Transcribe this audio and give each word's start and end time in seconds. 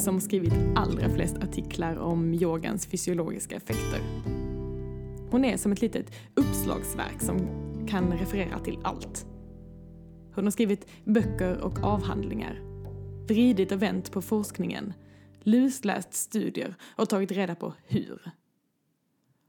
som 0.00 0.20
skrivit 0.20 0.52
allra 0.76 1.08
flest 1.08 1.36
artiklar 1.36 1.96
om 1.96 2.34
yogans 2.34 2.86
fysiologiska 2.86 3.56
effekter. 3.56 4.00
Hon 5.30 5.44
är 5.44 5.56
som 5.56 5.72
ett 5.72 5.80
litet 5.80 6.12
uppslagsverk 6.34 7.20
som 7.20 7.38
kan 7.88 8.12
referera 8.12 8.58
till 8.58 8.78
allt. 8.82 9.26
Hon 10.34 10.44
har 10.44 10.50
skrivit 10.50 10.86
böcker 11.04 11.60
och 11.60 11.78
avhandlingar, 11.82 12.60
vridit 13.28 13.72
och 13.72 13.82
vänt 13.82 14.12
på 14.12 14.22
forskningen, 14.22 14.92
lusläst 15.40 16.14
studier 16.14 16.74
och 16.96 17.08
tagit 17.08 17.32
reda 17.32 17.54
på 17.54 17.74
hur. 17.86 18.30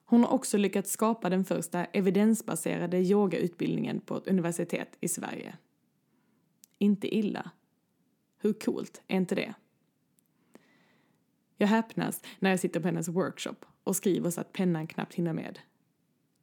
Hon 0.06 0.24
har 0.24 0.32
också 0.34 0.58
lyckats 0.58 0.92
skapa 0.92 1.30
den 1.30 1.46
första 1.46 1.86
evidensbaserade 1.86 2.98
yogautbildningen 2.98 4.02
på 4.02 4.18
ett 4.18 4.28
universitet 4.28 4.98
i 5.00 5.08
Sverige. 5.08 5.58
Inte 6.78 7.16
illa. 7.16 7.52
Hur 8.42 8.54
coolt 8.54 9.02
är 9.08 9.18
inte 9.18 9.36
det? 9.36 9.54
Jag 11.62 11.68
häpnas 11.68 12.22
när 12.40 12.50
jag 12.50 12.60
sitter 12.60 12.80
på 12.80 12.88
hennes 12.88 13.08
workshop 13.08 13.56
och 13.84 13.96
skriver 13.96 14.30
så 14.30 14.42
att 14.42 14.54
pennan 14.54 14.88
knappt 14.88 15.14
hinner 15.14 15.34
med. 15.34 15.60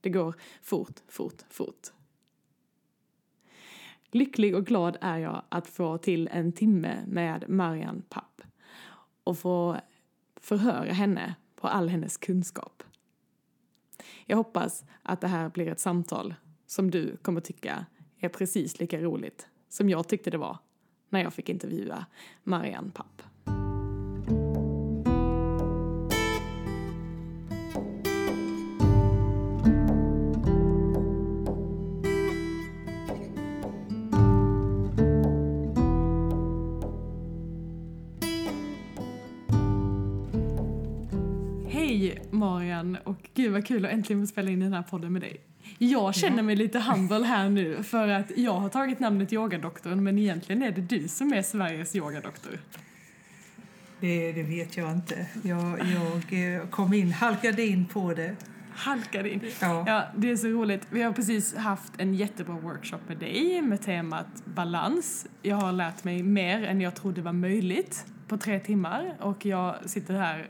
Det 0.00 0.10
går 0.10 0.34
fort, 0.62 1.00
fort, 1.08 1.42
fort. 1.50 1.86
Lycklig 4.10 4.56
och 4.56 4.66
glad 4.66 4.96
är 5.00 5.18
jag 5.18 5.42
att 5.48 5.66
få 5.66 5.98
till 5.98 6.28
en 6.32 6.52
timme 6.52 7.04
med 7.06 7.44
Marian 7.48 8.02
Papp 8.08 8.42
och 9.24 9.38
få 9.38 9.76
förhöra 10.36 10.92
henne 10.92 11.34
på 11.56 11.68
all 11.68 11.88
hennes 11.88 12.16
kunskap. 12.16 12.82
Jag 14.26 14.36
hoppas 14.36 14.84
att 15.02 15.20
det 15.20 15.28
här 15.28 15.48
blir 15.48 15.68
ett 15.68 15.80
samtal 15.80 16.34
som 16.66 16.90
du 16.90 17.16
kommer 17.16 17.40
tycka 17.40 17.86
är 18.18 18.28
precis 18.28 18.80
lika 18.80 19.00
roligt 19.00 19.48
som 19.68 19.90
jag 19.90 20.08
tyckte 20.08 20.30
det 20.30 20.38
var 20.38 20.58
när 21.08 21.22
jag 21.22 21.34
fick 21.34 21.48
intervjua 21.48 22.06
Marianne 22.42 22.90
Papp. 22.90 23.22
Hej 41.98 42.22
Marian 42.30 42.98
och 43.04 43.30
gud 43.34 43.52
vad 43.52 43.66
kul 43.66 43.84
att 43.84 43.92
äntligen 43.92 44.22
få 44.22 44.26
spela 44.26 44.50
in 44.50 44.60
den 44.60 44.72
här 44.72 44.82
podden 44.82 45.12
med 45.12 45.22
dig. 45.22 45.40
Jag 45.78 46.14
känner 46.14 46.42
mig 46.42 46.56
lite 46.56 46.78
humble 46.80 47.24
här 47.24 47.48
nu 47.48 47.82
för 47.82 48.08
att 48.08 48.30
jag 48.36 48.52
har 48.52 48.68
tagit 48.68 49.00
namnet 49.00 49.32
yogadoktorn 49.32 50.02
men 50.02 50.18
egentligen 50.18 50.62
är 50.62 50.72
det 50.72 50.80
du 50.80 51.08
som 51.08 51.32
är 51.32 51.42
Sveriges 51.42 51.96
yogadoktor. 51.96 52.58
Det, 54.00 54.32
det 54.32 54.42
vet 54.42 54.76
jag 54.76 54.92
inte. 54.92 55.26
Jag, 55.42 55.78
jag 55.80 56.54
eh, 56.54 56.66
kom 56.68 56.94
in, 56.94 57.12
halkade 57.12 57.66
in 57.66 57.86
på 57.86 58.14
det. 58.14 58.36
Halkade 58.74 59.30
in. 59.30 59.40
Ja. 59.60 59.84
ja, 59.86 60.04
det 60.16 60.30
är 60.30 60.36
så 60.36 60.48
roligt. 60.48 60.86
Vi 60.90 61.02
har 61.02 61.12
precis 61.12 61.54
haft 61.54 61.92
en 61.98 62.14
jättebra 62.14 62.54
workshop 62.54 63.00
med 63.06 63.18
dig 63.18 63.62
med 63.62 63.82
temat 63.82 64.44
balans. 64.44 65.26
Jag 65.42 65.56
har 65.56 65.72
lärt 65.72 66.04
mig 66.04 66.22
mer 66.22 66.62
än 66.62 66.80
jag 66.80 66.94
trodde 66.94 67.22
var 67.22 67.32
möjligt 67.32 68.06
på 68.28 68.36
tre 68.36 68.60
timmar 68.60 69.16
och 69.20 69.46
jag 69.46 69.90
sitter 69.90 70.14
här 70.14 70.46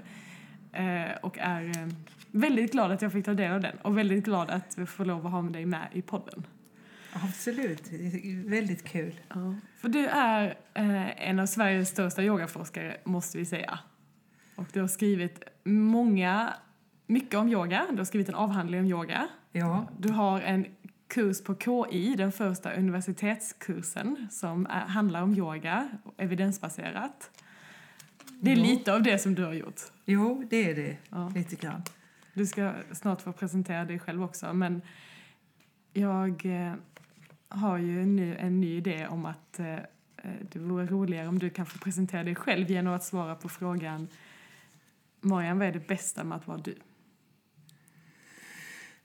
och 1.23 1.39
är 1.39 1.65
eh, 1.65 1.89
väldigt 2.31 2.73
glad 2.73 2.93
att 2.93 3.03
jag 3.03 3.13
fick 3.13 3.25
ta 3.25 3.35
del 3.35 3.53
av 3.53 3.61
den 3.61 3.77
och 3.83 3.99
väldigt 3.99 4.25
glad 4.25 4.51
att 4.51 4.79
vi 4.79 4.87
får 4.87 5.05
lov 5.05 5.27
att 5.27 5.33
ha 5.33 5.43
med 5.43 5.53
dig 5.53 5.67
med 5.67 5.89
i 5.93 6.03
podden. 6.03 6.47
Absolut, 7.13 7.83
väldigt 8.45 8.85
kul. 8.85 9.21
Ja. 9.29 9.55
För 9.79 9.89
du 9.89 10.07
är 10.07 10.57
eh, 10.75 11.29
en 11.29 11.39
av 11.39 11.47
Sveriges 11.47 11.89
största 11.89 12.23
yogaforskare, 12.23 12.97
måste 13.05 13.39
vi 13.39 13.45
säga. 13.45 13.79
Och 14.57 14.67
du 14.73 14.81
har 14.81 14.89
skrivit 14.89 15.43
många, 15.65 16.55
mycket 17.07 17.35
om 17.35 17.49
yoga. 17.49 17.87
Du 17.91 17.97
har 17.97 18.05
skrivit 18.05 18.29
en 18.29 18.35
avhandling 18.35 18.81
om 18.81 18.87
yoga. 18.87 19.29
Ja, 19.53 19.89
Du 19.99 20.13
har 20.13 20.41
en 20.41 20.67
kurs 21.09 21.43
på 21.43 21.55
KI, 21.55 22.15
den 22.17 22.33
första 22.33 22.73
universitetskursen 22.73 24.29
som 24.31 24.67
är, 24.67 24.81
handlar 24.81 25.23
om 25.23 25.35
yoga, 25.35 25.89
evidensbaserat. 26.17 27.31
Det 28.41 28.53
är 28.53 28.57
Ja. 28.57 28.63
lite 28.63 28.95
av 28.95 29.03
det 29.03 29.19
som 29.19 29.35
du 29.35 29.45
har 29.45 29.53
gjort. 29.53 29.81
jo, 30.05 30.47
det 30.51 30.71
är 30.71 30.75
det. 30.75 30.97
Ja. 31.11 31.33
Lite 31.35 31.57
grann. 31.57 31.83
Du 32.35 32.47
ska 32.47 32.73
snart 32.93 33.21
få 33.23 33.33
presentera 33.33 33.85
dig 33.85 33.99
själv 33.99 34.23
också, 34.23 34.53
men 34.55 34.83
jag 35.93 36.47
eh, 36.47 36.75
har 37.49 37.79
ju 37.79 38.07
nu 38.07 38.37
en 38.37 38.61
ny 38.61 38.77
idé 38.77 39.07
om 39.07 39.27
att 39.27 39.59
eh, 39.59 39.75
eh, 39.75 39.81
det 40.53 40.59
vore 40.59 40.87
roligare 40.87 41.29
om 41.29 41.39
du 41.39 41.51
kan 41.51 41.67
få 41.67 41.79
presentera 41.79 42.25
dig 42.25 42.35
själv 42.35 42.71
genom 42.71 42.95
att 42.95 43.05
svara 43.05 43.35
på 43.35 43.49
frågan 43.49 44.09
Marian, 45.21 45.59
vad 45.59 45.69
är 45.69 45.73
det 45.73 45.89
bästa 45.89 46.25
med 46.25 46.37
att 46.37 46.47
vara 46.47 46.59
du? 46.59 46.75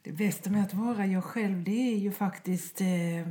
Det 0.02 0.12
bästa 0.12 0.50
med 0.50 0.62
att 0.62 0.74
vara 0.74 1.06
jag 1.06 1.24
själv 1.24 1.64
det 1.64 1.92
är 1.94 1.98
ju 1.98 2.12
faktiskt 2.12 2.80
eh, 2.80 3.28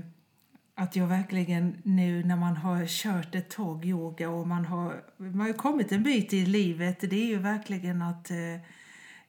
att 0.75 0.95
jag 0.95 1.07
verkligen 1.07 1.77
nu 1.83 2.23
när 2.23 2.35
man 2.35 2.57
har 2.57 2.85
kört 2.87 3.35
ett 3.35 3.49
tag 3.49 3.85
yoga 3.85 4.29
och 4.29 4.47
man 4.47 4.65
har, 4.65 5.03
man 5.17 5.41
har 5.41 5.53
kommit 5.53 5.91
en 5.91 6.03
bit 6.03 6.33
i 6.33 6.45
livet, 6.45 6.99
det 7.01 7.15
är 7.15 7.27
ju 7.27 7.39
verkligen 7.39 8.01
att 8.01 8.31
eh, 8.31 8.37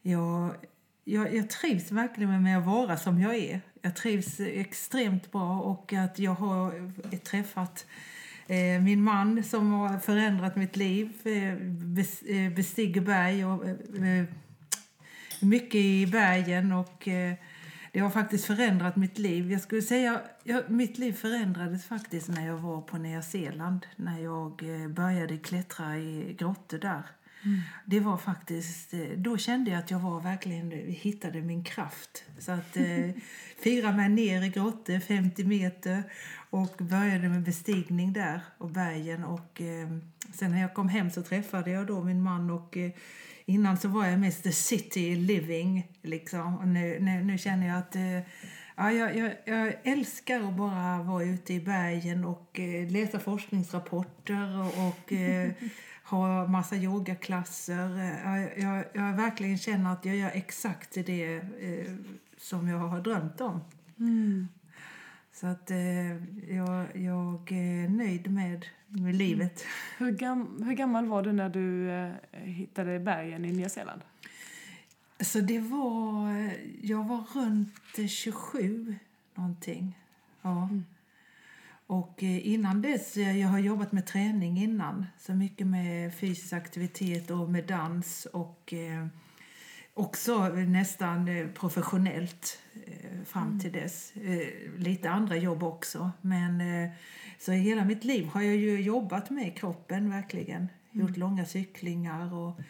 jag, 0.02 0.54
jag, 1.04 1.34
jag 1.34 1.50
trivs 1.50 1.92
verkligen 1.92 2.42
med 2.42 2.58
att 2.58 2.66
vara 2.66 2.96
som 2.96 3.20
jag 3.20 3.34
är. 3.36 3.60
Jag 3.82 3.96
trivs 3.96 4.40
extremt 4.40 5.32
bra 5.32 5.60
och 5.60 5.92
att 5.92 6.18
jag 6.18 6.34
har 6.34 6.92
träffat 7.18 7.86
eh, 8.46 8.82
min 8.82 9.02
man 9.02 9.44
som 9.44 9.72
har 9.72 9.98
förändrat 9.98 10.56
mitt 10.56 10.76
liv, 10.76 11.12
eh, 11.24 11.52
eh, 12.36 12.52
bestiger 12.52 13.00
berg 13.00 13.44
och 13.44 13.66
eh, 13.66 14.18
eh, 14.18 14.24
mycket 15.40 15.74
i 15.74 16.06
bergen 16.06 16.72
och 16.72 17.08
eh, 17.08 17.34
det 17.94 18.00
har 18.00 18.10
faktiskt 18.10 18.44
förändrat 18.44 18.96
mitt 18.96 19.18
liv. 19.18 19.52
Jag 19.52 19.60
skulle 19.60 19.82
säga, 19.82 20.20
ja, 20.42 20.62
mitt 20.68 20.98
liv 20.98 21.12
förändrades 21.12 21.84
faktiskt 21.84 22.28
när 22.28 22.46
jag 22.46 22.56
var 22.56 22.80
på 22.80 22.98
Nya 22.98 23.22
Zeeland, 23.22 23.86
när 23.96 24.18
jag 24.18 24.62
eh, 24.62 24.88
började 24.88 25.38
klättra 25.38 25.98
i 25.98 26.36
grottor 26.38 26.78
där. 26.78 27.02
Det 27.84 28.00
var 28.00 28.16
faktiskt, 28.16 28.94
eh, 28.94 29.00
då 29.16 29.36
kände 29.36 29.70
jag 29.70 29.78
att 29.78 29.90
jag 29.90 29.98
var 29.98 30.20
verkligen, 30.20 30.70
hittade 30.88 31.40
min 31.40 31.64
kraft. 31.64 32.24
Så 32.38 32.52
att 32.52 32.76
eh, 32.76 33.10
fira 33.62 33.92
mig 33.92 34.08
ner 34.08 34.42
i 34.42 34.48
grottor, 34.48 34.98
50 34.98 35.44
meter 35.44 36.02
och 36.50 36.76
började 36.78 37.28
med 37.28 37.42
bestigning 37.42 38.12
där 38.12 38.40
och 38.58 38.70
bergen 38.70 39.24
och 39.24 39.60
eh, 39.60 39.88
sen 40.32 40.50
när 40.50 40.60
jag 40.60 40.74
kom 40.74 40.88
hem 40.88 41.10
så 41.10 41.22
träffade 41.22 41.70
jag 41.70 41.86
då 41.86 42.04
min 42.04 42.22
man 42.22 42.50
och 42.50 42.76
eh, 42.76 42.90
innan 43.46 43.76
så 43.76 43.88
var 43.88 44.06
jag 44.06 44.20
mest 44.20 44.42
the 44.42 44.52
city 44.52 45.16
living 45.16 45.88
liksom 46.02 46.58
och 46.58 46.68
nu, 46.68 46.98
nu, 47.00 47.24
nu 47.24 47.38
känner 47.38 47.66
jag 47.66 47.78
att 47.78 47.96
eh, 47.96 48.20
Ja, 48.76 48.92
jag, 48.92 49.16
jag, 49.16 49.32
jag 49.44 49.74
älskar 49.82 50.40
att 50.40 50.56
bara 50.56 51.02
vara 51.02 51.24
ute 51.24 51.54
i 51.54 51.60
bergen 51.60 52.24
och 52.24 52.60
eh, 52.60 52.90
läsa 52.90 53.18
forskningsrapporter 53.18 54.58
och, 54.58 54.88
och 54.88 55.12
eh, 55.12 55.52
ha 56.04 56.46
massa 56.46 56.76
yogaklasser. 56.76 57.98
Jag, 58.24 58.58
jag, 58.58 58.84
jag 58.94 59.16
verkligen 59.16 59.58
känner 59.58 59.92
att 59.92 60.04
jag 60.04 60.16
gör 60.16 60.30
exakt 60.34 60.94
det 60.94 61.36
eh, 61.36 61.94
som 62.38 62.68
jag 62.68 62.78
har 62.78 63.00
drömt 63.00 63.40
om. 63.40 63.60
Så 65.44 65.48
att 65.48 65.70
eh, 65.70 66.10
jag, 66.56 66.96
jag 66.96 67.52
är 67.52 67.88
nöjd 67.88 68.30
med, 68.30 68.66
med 68.88 69.14
livet. 69.14 69.64
Hur, 69.98 70.10
gam, 70.10 70.62
hur 70.62 70.72
gammal 70.74 71.06
var 71.06 71.22
du 71.22 71.32
när 71.32 71.48
du 71.48 71.90
eh, 71.90 72.12
hittade 72.40 73.00
bergen 73.00 73.44
i 73.44 73.52
Nya 73.52 73.68
Zeeland? 73.68 74.02
Så 75.20 75.40
det 75.40 75.58
var... 75.58 76.50
Jag 76.82 77.04
var 77.04 77.24
runt 77.34 77.98
eh, 77.98 78.06
27 78.06 78.96
någonting. 79.34 79.98
Ja. 80.42 80.68
Och 81.86 82.22
eh, 82.22 82.48
innan 82.48 82.82
dess, 82.82 83.16
eh, 83.16 83.38
jag 83.40 83.48
har 83.48 83.58
jobbat 83.58 83.92
med 83.92 84.06
träning 84.06 84.62
innan. 84.62 85.06
Så 85.18 85.34
mycket 85.34 85.66
med 85.66 86.14
fysisk 86.14 86.52
aktivitet 86.52 87.30
och 87.30 87.50
med 87.50 87.66
dans 87.66 88.26
och 88.26 88.72
eh, 88.72 89.06
också 89.94 90.48
nästan 90.48 91.28
eh, 91.28 91.46
professionellt 91.48 92.58
eh, 92.86 93.24
fram 93.26 93.60
till 93.60 93.72
dess. 93.72 94.12
Eh, 94.16 94.48
lite 94.78 95.10
andra 95.10 95.36
jobb 95.36 95.62
också. 95.62 96.10
Men 96.20 96.62
så 97.38 97.52
i 97.52 97.58
hela 97.58 97.84
mitt 97.84 98.04
liv 98.04 98.26
har 98.26 98.42
jag 98.42 98.56
ju 98.56 98.80
jobbat 98.80 99.30
med 99.30 99.58
kroppen 99.58 100.10
verkligen. 100.10 100.68
Gjort 100.92 101.16
långa 101.16 101.46
cyklingar 101.46 102.34
och 102.34 102.60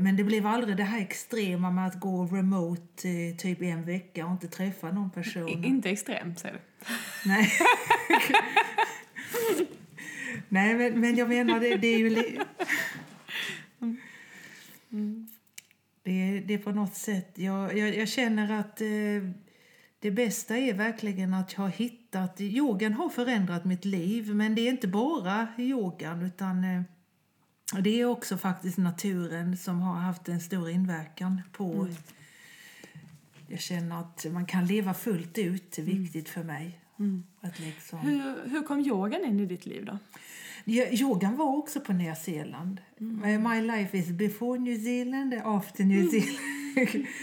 Men 0.00 0.16
det 0.16 0.24
blev 0.24 0.46
aldrig 0.46 0.76
det 0.76 0.84
här 0.84 1.00
extrema 1.00 1.70
med 1.70 1.86
att 1.86 2.00
gå 2.00 2.26
remote 2.26 3.32
typ 3.38 3.62
en 3.62 3.84
vecka 3.84 4.26
och 4.26 4.32
inte 4.32 4.48
träffa 4.48 4.90
någon 4.90 5.10
person. 5.10 5.64
Inte 5.64 5.90
extremt, 5.90 6.38
säger 6.38 6.54
du. 6.54 6.60
Nej. 7.28 7.52
Nej, 10.48 10.74
men, 10.74 11.00
men 11.00 11.16
jag 11.16 11.28
menar, 11.28 11.60
det, 11.60 11.76
det 11.76 11.86
är 11.86 11.98
ju... 11.98 12.10
Li... 12.10 12.40
Det, 16.04 16.10
är- 16.12 16.40
det 16.40 16.54
är 16.54 16.58
på 16.58 16.72
något 16.72 16.94
sätt... 16.94 17.32
Jag, 17.34 17.78
jag, 17.78 17.96
jag 17.96 18.08
känner 18.08 18.52
att 18.60 18.80
eh, 18.80 19.30
det 19.98 20.10
bästa 20.10 20.56
är 20.56 20.74
verkligen 20.74 21.34
att 21.34 21.52
jag 21.52 21.60
har 21.60 21.68
hittat... 21.68 22.40
Yogan 22.40 22.92
har 22.92 23.08
förändrat 23.08 23.64
mitt 23.64 23.84
liv, 23.84 24.34
men 24.34 24.54
det 24.54 24.60
är 24.60 24.70
inte 24.70 24.88
bara 24.88 25.48
yogan, 25.58 26.22
utan... 26.22 26.64
Eh, 26.64 26.82
det 27.80 28.00
är 28.00 28.04
också 28.04 28.36
faktiskt 28.36 28.78
naturen 28.78 29.56
som 29.56 29.80
har 29.80 29.94
haft 29.94 30.28
en 30.28 30.40
stor 30.40 30.70
inverkan 30.70 31.42
på... 31.52 31.72
Mm. 31.72 31.94
Jag 33.48 33.60
känner 33.60 34.00
att 34.00 34.26
man 34.32 34.46
kan 34.46 34.66
leva 34.66 34.94
fullt 34.94 35.38
ut, 35.38 35.72
det 35.72 35.82
är 35.82 35.86
viktigt 35.86 36.28
för 36.28 36.42
mig. 36.42 36.80
Att 37.40 37.58
liksom... 37.58 37.98
Hur, 37.98 38.48
hur 38.50 38.62
kom 38.62 38.80
yogan 38.80 39.24
in 39.24 39.40
i 39.40 39.46
ditt 39.46 39.66
liv 39.66 39.84
då? 39.84 39.98
Yogan 40.66 41.36
var 41.36 41.56
också 41.56 41.80
på 41.80 41.92
Nya 41.92 42.14
Zeeland. 42.14 42.80
Mm. 43.00 43.42
My 43.42 43.60
life 43.60 43.98
is 43.98 44.08
before 44.08 44.58
New 44.58 44.84
Zealand, 44.84 45.34
after 45.44 45.84
New 45.84 46.10
Zealand. 46.10 47.06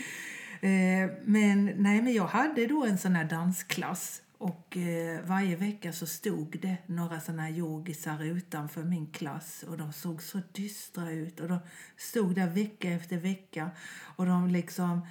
Eh, 0.63 1.09
men, 1.25 1.65
nej, 1.65 2.01
men 2.01 2.13
jag 2.13 2.27
hade 2.27 2.67
då 2.67 2.85
en 2.85 2.97
sån 2.97 3.15
här 3.15 3.25
dansklass. 3.25 4.21
Och 4.37 4.77
eh, 4.77 5.21
varje 5.25 5.55
vecka 5.55 5.93
så 5.93 6.05
stod 6.05 6.57
det 6.61 6.77
några 6.85 7.19
såna 7.19 7.41
här 7.41 7.51
yogisar 7.51 8.23
utanför 8.23 8.83
min 8.83 9.07
klass. 9.07 9.63
Och 9.67 9.77
de 9.77 9.93
såg 9.93 10.21
så 10.21 10.41
dystra 10.51 11.11
ut. 11.11 11.39
Och 11.39 11.47
de 11.47 11.59
stod 11.97 12.35
där 12.35 12.47
vecka 12.47 12.89
efter 12.89 13.17
vecka. 13.17 13.71
Och 14.15 14.25
de 14.25 14.47
liksom... 14.47 15.01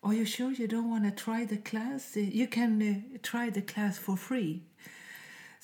Are 0.00 0.14
you 0.14 0.26
sure 0.26 0.54
you 0.58 0.68
don't 0.68 0.90
want 0.90 1.16
to 1.16 1.24
try 1.24 1.46
the 1.46 1.56
class? 1.56 2.16
You 2.16 2.46
can 2.46 2.82
uh, 2.82 3.18
try 3.22 3.52
the 3.52 3.60
class 3.60 3.98
for 3.98 4.16
free. 4.16 4.60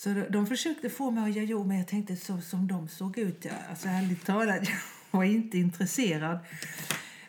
Så 0.03 0.25
de, 0.31 0.47
försökte 0.47 0.91
få 0.91 1.11
mig 1.11 1.31
att 1.31 1.37
göra 1.37 1.47
jo, 1.47 1.65
men 1.65 1.79
jag 1.79 1.89
tänkte 1.89 2.17
så 2.17 2.41
som 2.41 2.67
de 2.67 2.89
såg 2.89 3.19
ut, 3.19 3.47
alltså 3.71 3.89
ärligt 3.89 4.27
talat, 4.27 4.69
jag 5.11 5.19
var 5.19 5.25
inte 5.25 5.59
intresserad. 5.59 6.39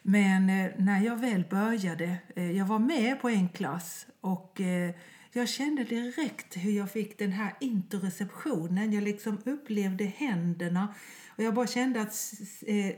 Men 0.02 0.50
eh, 0.50 0.72
när 0.78 1.06
jag 1.06 1.20
väl 1.20 1.44
började, 1.50 2.18
eh, 2.36 2.52
jag 2.52 2.66
var 2.66 2.80
med 2.80 3.22
på 3.22 3.30
en 3.30 3.50
klass 3.50 4.08
och 4.22 4.62
eh, 4.62 4.92
jag 5.32 5.50
kände 5.50 5.84
direkt 5.84 6.58
hur 6.58 6.72
jag 6.72 6.92
fick 6.92 7.20
den 7.20 7.32
här 7.32 7.54
interreceptionen. 7.60 8.94
Jag 8.94 9.04
liksom 9.04 9.38
upplevde 9.46 10.06
händerna 10.06 10.94
och 11.38 11.44
jag 11.44 11.54
bara 11.54 11.68
kände 11.68 12.02
att 12.02 12.34
eh, 12.68 12.96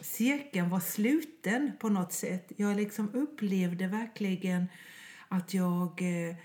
cirkeln 0.00 0.70
var 0.70 0.80
sluten 0.80 1.72
på 1.80 1.88
något 1.88 2.12
sätt. 2.12 2.52
Jag 2.56 2.76
liksom 2.76 3.14
upplevde 3.14 3.86
verkligen 3.86 4.66
att 5.28 5.54
jag 5.54 6.02
eh, 6.02 6.36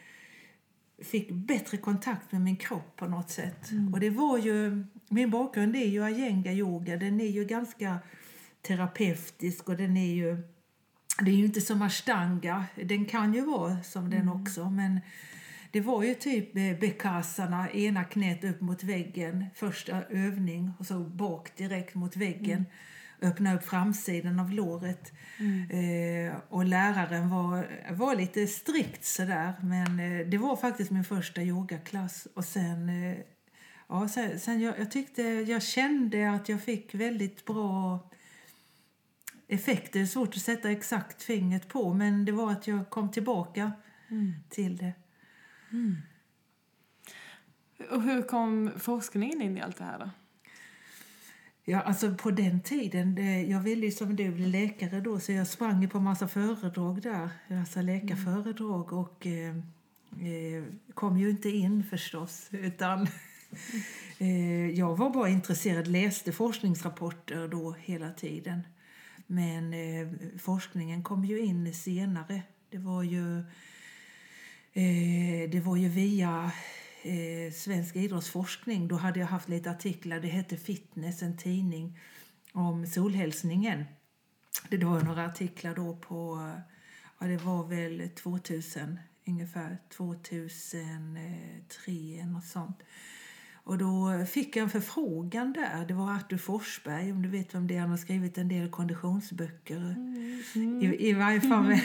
fick 1.01 1.31
bättre 1.31 1.77
kontakt 1.77 2.31
med 2.31 2.41
min 2.41 2.55
kropp 2.55 2.95
på 2.95 3.07
något 3.07 3.29
sätt. 3.29 3.69
Och 3.93 3.99
det 3.99 4.09
var 4.09 4.37
ju, 4.37 4.85
min 5.09 5.29
bakgrund 5.29 5.75
är 5.75 5.85
ju 5.85 6.03
ayenga 6.03 6.53
yoga, 6.53 6.97
den 6.97 7.21
är 7.21 7.27
ju 7.27 7.45
ganska 7.45 7.99
terapeutisk 8.61 9.69
och 9.69 9.77
den 9.77 9.97
är 9.97 10.13
ju, 10.13 10.37
det 11.21 11.31
är 11.31 11.35
ju 11.35 11.45
inte 11.45 11.61
som 11.61 11.81
ashtanga, 11.81 12.65
den 12.75 13.05
kan 13.05 13.33
ju 13.33 13.41
vara 13.41 13.83
som 13.83 14.09
den 14.09 14.29
också 14.29 14.69
men 14.69 14.99
det 15.71 15.81
var 15.81 16.03
ju 16.03 16.13
typ 16.13 16.55
eh, 16.55 16.79
bekasarna, 16.79 17.71
ena 17.71 18.03
knät 18.03 18.43
upp 18.43 18.61
mot 18.61 18.83
väggen, 18.83 19.45
första 19.55 20.03
övning 20.03 20.71
och 20.79 20.85
så 20.85 20.99
bak 20.99 21.57
direkt 21.57 21.95
mot 21.95 22.15
väggen. 22.15 22.65
Öppna 23.21 23.55
upp 23.55 23.63
framsidan 23.63 24.39
av 24.39 24.51
låret. 24.51 25.11
Eh, 25.69 26.35
och 26.49 26.65
läraren 26.65 27.29
var, 27.29 27.67
var 27.93 28.15
lite 28.15 28.47
strikt 28.47 29.05
sådär 29.05 29.53
men 29.61 29.99
eh, 29.99 30.27
det 30.27 30.37
var 30.37 30.55
faktiskt 30.55 30.91
min 30.91 31.03
första 31.03 31.41
yogaklass 31.41 32.27
och 32.33 32.45
sen 32.45 32.89
eh, 32.89 33.17
Ja, 33.91 34.07
sen, 34.07 34.39
sen 34.39 34.61
jag, 34.61 34.79
jag 34.79 34.91
tyckte, 34.91 35.21
jag 35.23 35.63
kände 35.63 36.31
att 36.31 36.49
jag 36.49 36.61
fick 36.61 36.95
väldigt 36.95 37.45
bra 37.45 37.99
effekter. 39.47 40.05
Svårt 40.05 40.35
att 40.35 40.41
sätta 40.41 40.71
exakt 40.71 41.23
fingret 41.23 41.67
på, 41.67 41.93
men 41.93 42.25
det 42.25 42.31
var 42.31 42.51
att 42.51 42.67
jag 42.67 42.89
kom 42.89 43.11
tillbaka 43.11 43.71
till 44.49 44.77
det. 44.77 44.93
Och 47.91 48.01
hur 48.01 48.21
kom 48.21 48.71
forskningen 48.77 49.41
in 49.41 49.57
i 49.57 49.61
allt 49.61 49.77
det 49.77 49.83
här 49.83 49.99
då? 49.99 50.09
Ja, 51.69 51.81
alltså 51.81 52.13
på 52.13 52.31
den 52.31 52.61
tiden, 52.61 53.15
det, 53.15 53.41
jag 53.41 53.59
ville 53.59 53.85
ju 53.85 53.91
som 53.91 54.15
du 54.15 54.31
bli 54.31 54.47
läkare 54.47 55.01
då, 55.01 55.19
så 55.19 55.31
jag 55.31 55.47
sprang 55.47 55.89
på 55.89 55.99
massa 55.99 56.27
föredrag 56.27 57.01
där, 57.01 57.29
alltså 57.49 57.81
läkarföredrag 57.81 58.93
och 58.93 59.27
eh, 59.27 59.55
eh, 60.27 60.63
kom 60.93 61.17
ju 61.17 61.29
inte 61.29 61.49
in 61.49 61.83
förstås, 61.83 62.47
utan 62.51 63.07
eh, 64.17 64.69
jag 64.69 64.97
var 64.97 65.09
bara 65.09 65.29
intresserad, 65.29 65.87
läste 65.87 66.31
forskningsrapporter 66.31 67.47
då 67.47 67.75
hela 67.79 68.11
tiden. 68.11 68.61
Men 69.27 69.73
eh, 69.73 70.07
forskningen 70.39 71.03
kom 71.03 71.25
ju 71.25 71.39
in 71.39 71.73
senare. 71.73 72.41
Det 72.69 72.77
var 72.77 73.03
ju, 73.03 73.39
eh, 74.73 75.49
det 75.49 75.61
var 75.65 75.77
ju 75.77 75.89
via 75.89 76.51
eh, 77.01 77.51
Svensk 77.53 77.95
idrottsforskning. 77.95 78.87
Då 78.87 78.95
hade 78.95 79.19
jag 79.19 79.27
haft 79.27 79.49
lite 79.49 79.71
artiklar. 79.71 80.19
Det 80.19 80.27
hette 80.27 80.57
Fitness, 80.57 81.23
en 81.23 81.37
tidning 81.37 81.99
om 82.53 82.87
solhälsningen. 82.87 83.85
Det 84.69 84.85
var 84.85 85.01
några 85.01 85.25
artiklar 85.25 85.75
då 85.75 85.95
på, 85.95 86.51
ja 87.19 87.27
det 87.27 87.37
var 87.37 87.67
väl 87.67 88.09
2000 88.09 88.99
ungefär, 89.27 89.77
2003 89.89 92.25
något 92.25 92.45
sånt. 92.45 92.83
Och 93.69 93.77
då 93.77 94.25
fick 94.25 94.55
jag 94.55 94.63
en 94.63 94.69
förfrågan 94.69 95.53
där. 95.53 95.85
Det 95.85 95.93
var 95.93 96.15
Artur 96.15 96.37
Forsberg, 96.37 97.11
om 97.11 97.21
du 97.21 97.29
vet 97.29 97.55
vem 97.55 97.67
det 97.67 97.75
är. 97.75 97.79
Han 97.79 97.89
har 97.89 97.97
skrivit 97.97 98.37
en 98.37 98.47
del 98.47 98.69
konditionsböcker. 98.69 99.95
I, 100.81 101.09
I 101.09 101.13
varje 101.13 101.41
fall 101.41 101.65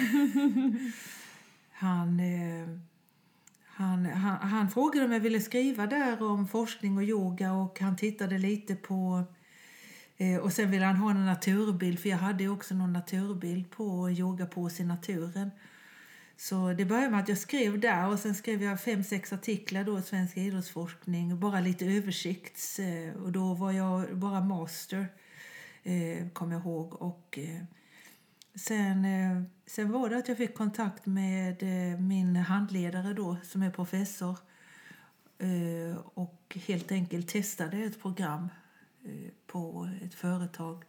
han, 1.72 2.20
eh, 2.20 2.68
han, 3.76 4.06
han, 4.06 4.48
han 4.48 4.70
frågade 4.70 5.04
om 5.06 5.12
jag 5.12 5.20
ville 5.20 5.40
skriva 5.40 5.86
där 5.86 6.22
om 6.22 6.48
forskning 6.48 6.96
och 6.96 7.04
yoga 7.04 7.52
och 7.52 7.80
han 7.80 7.96
tittade 7.96 8.38
lite 8.38 8.74
på 8.74 9.22
eh, 10.16 10.36
och 10.36 10.52
sen 10.52 10.70
ville 10.70 10.84
han 10.84 10.96
ha 10.96 11.10
en 11.10 11.26
naturbild 11.26 11.98
för 11.98 12.08
jag 12.08 12.18
hade 12.18 12.42
ju 12.42 12.50
också 12.50 12.74
någon 12.74 12.92
naturbild 12.92 13.70
på 13.70 14.10
yogapåse 14.10 14.82
i 14.82 14.86
naturen. 14.86 15.50
Så 16.36 16.72
det 16.72 16.84
började 16.84 17.10
med 17.10 17.20
att 17.20 17.28
jag 17.28 17.38
skrev 17.38 17.80
där 17.80 18.08
och 18.08 18.18
sen 18.18 18.34
skrev 18.34 18.62
jag 18.62 18.80
fem, 18.80 19.04
sex 19.04 19.32
artiklar 19.32 19.84
då 19.84 19.98
i 19.98 20.02
Svensk 20.02 20.36
idrottsforskning. 20.36 21.40
Bara 21.40 21.60
lite 21.60 21.86
översikts 21.86 22.78
eh, 22.78 23.14
och 23.14 23.32
då 23.32 23.54
var 23.54 23.72
jag 23.72 24.16
bara 24.16 24.40
master, 24.40 25.06
eh, 25.82 26.28
kom 26.32 26.52
jag 26.52 26.60
ihåg. 26.60 27.02
Och 27.02 27.38
eh, 27.38 27.62
sen, 28.54 29.04
eh, 29.04 29.42
sen 29.66 29.92
var 29.92 30.08
det 30.08 30.16
att 30.16 30.28
jag 30.28 30.36
fick 30.36 30.54
kontakt 30.54 31.06
med 31.06 31.62
eh, 31.62 32.00
min 32.00 32.36
handledare 32.36 33.12
då 33.12 33.36
som 33.42 33.62
är 33.62 33.70
professor 33.70 34.38
eh, 35.38 35.98
och 36.14 36.58
helt 36.66 36.92
enkelt 36.92 37.28
testade 37.28 37.76
ett 37.76 38.02
program 38.02 38.48
på 39.46 39.88
ett 40.02 40.14
företag 40.14 40.84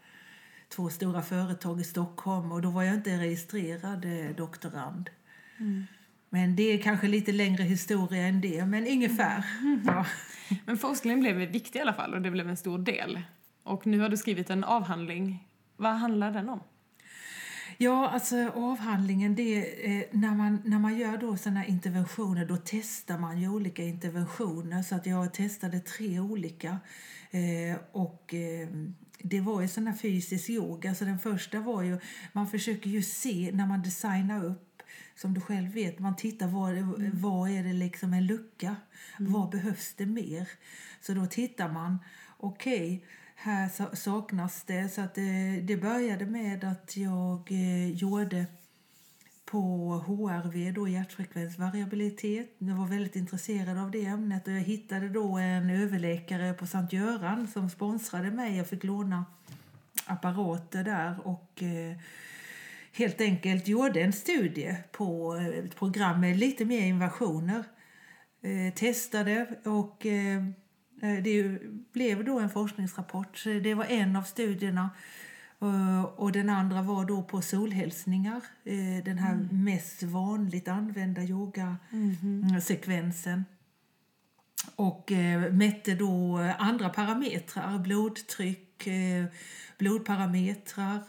två 0.69 0.89
stora 0.89 1.21
företag 1.21 1.81
i 1.81 1.83
Stockholm 1.83 2.51
och 2.51 2.61
då 2.61 2.69
var 2.69 2.83
jag 2.83 2.95
inte 2.95 3.17
registrerad 3.17 4.05
doktorand. 4.37 5.09
Men 6.29 6.55
det 6.55 6.63
är 6.63 6.81
kanske 6.81 7.07
lite 7.07 7.31
längre 7.31 7.63
historia 7.63 8.27
än 8.27 8.41
det, 8.41 8.65
men 8.65 8.87
ungefär. 8.87 9.45
Ja. 9.85 10.05
Men 10.65 10.77
forskningen 10.77 11.19
blev 11.19 11.35
viktig 11.35 11.79
i 11.79 11.81
alla 11.81 11.93
fall 11.93 12.13
och 12.13 12.21
det 12.21 12.31
blev 12.31 12.49
en 12.49 12.57
stor 12.57 12.79
del. 12.79 13.21
Och 13.63 13.87
nu 13.87 13.99
har 13.99 14.09
du 14.09 14.17
skrivit 14.17 14.49
en 14.49 14.63
avhandling. 14.63 15.47
Vad 15.77 15.93
handlar 15.93 16.31
den 16.31 16.49
om? 16.49 16.59
Ja, 17.77 18.09
alltså 18.09 18.49
avhandlingen, 18.55 19.35
det 19.35 19.41
är, 19.41 19.89
eh, 19.89 20.05
när, 20.11 20.35
man, 20.35 20.61
när 20.65 20.79
man 20.79 20.97
gör 20.97 21.17
då 21.17 21.37
såna 21.37 21.65
interventioner, 21.65 22.45
då 22.45 22.57
testar 22.65 23.17
man 23.17 23.41
ju 23.41 23.49
olika 23.49 23.83
interventioner. 23.83 24.83
Så 24.83 24.95
att 24.95 25.05
jag 25.05 25.33
testade 25.33 25.79
tre 25.79 26.19
olika. 26.19 26.79
Eh, 27.31 27.77
och 27.91 28.33
eh, 28.33 28.67
det 29.19 29.41
var 29.41 29.61
ju 29.61 29.67
sån 29.67 29.87
här 29.87 29.97
fysisk 29.97 30.49
yoga. 30.49 30.95
Så 30.95 31.05
den 31.05 31.19
första 31.19 31.59
var 31.59 31.81
ju, 31.81 31.99
man 32.33 32.47
försöker 32.47 32.89
ju 32.89 33.01
se 33.01 33.51
när 33.53 33.67
man 33.67 33.81
designar 33.81 34.45
upp, 34.45 34.81
som 35.15 35.33
du 35.33 35.41
själv 35.41 35.71
vet, 35.71 35.99
man 35.99 36.15
tittar 36.15 36.47
var, 36.47 36.73
var 37.21 37.49
är 37.49 37.63
det 37.63 37.73
liksom 37.73 38.13
en 38.13 38.25
lucka? 38.25 38.75
Vad 39.19 39.49
behövs 39.49 39.93
det 39.97 40.05
mer? 40.05 40.49
Så 41.01 41.13
då 41.13 41.25
tittar 41.25 41.71
man, 41.71 41.99
okej, 42.37 43.05
här 43.45 43.95
saknas 43.95 44.63
det. 44.63 44.89
Så 44.89 45.01
att 45.01 45.15
det, 45.15 45.61
det 45.61 45.77
började 45.77 46.25
med 46.25 46.63
att 46.63 46.97
jag 46.97 47.51
eh, 47.51 47.89
gjorde 47.89 48.45
på 49.45 49.57
HRV, 50.07 50.71
då 50.71 50.87
hjärtfrekvensvariabilitet. 50.87 52.55
Jag 52.57 52.75
var 52.75 52.87
väldigt 52.87 53.15
intresserad 53.15 53.77
av 53.77 53.91
det 53.91 54.05
ämnet 54.05 54.47
och 54.47 54.53
jag 54.53 54.61
hittade 54.61 55.09
då 55.09 55.37
en 55.37 55.69
överläkare 55.69 56.53
på 56.53 56.67
Sankt 56.67 56.93
Göran 56.93 57.47
som 57.47 57.69
sponsrade 57.69 58.31
mig. 58.31 58.57
Jag 58.57 58.67
fick 58.67 58.83
låna 58.83 59.25
apparater 60.05 60.83
där 60.83 61.27
och 61.27 61.63
eh, 61.63 61.97
helt 62.91 63.21
enkelt 63.21 63.67
gjorde 63.67 64.01
en 64.01 64.13
studie 64.13 64.75
på 64.91 65.35
eh, 65.35 65.47
ett 65.47 65.75
program 65.75 66.21
med 66.21 66.37
lite 66.37 66.65
mer 66.65 66.81
invasioner. 66.81 67.63
Eh, 68.41 68.73
testade 68.73 69.47
och 69.65 70.05
eh, 70.05 70.43
det 71.23 71.29
ju- 71.29 71.83
blev 71.93 72.25
då 72.25 72.39
en 72.39 72.49
forskningsrapport. 72.49 73.43
Det 73.63 73.73
var 73.73 73.85
en 73.85 74.15
av 74.15 74.23
studierna. 74.23 74.89
Eh, 75.61 76.03
Och 76.03 76.31
den 76.31 76.49
andra 76.49 76.81
var 76.81 77.05
då 77.05 77.23
på 77.23 77.41
solhälsningar, 77.41 78.41
eh, 78.63 79.03
den 79.05 79.17
här 79.17 79.47
mest 79.51 80.03
vanligt 80.03 80.67
använda 80.67 81.21
yogasekvensen. 81.23 83.45
och 84.75 85.11
eh, 85.11 85.51
mätte 85.53 85.95
då 85.95 86.37
andra 86.59 86.89
parametrar, 86.89 87.79
blodtryck, 87.79 88.87
eh, 88.87 89.25
blodparametrar, 89.77 90.99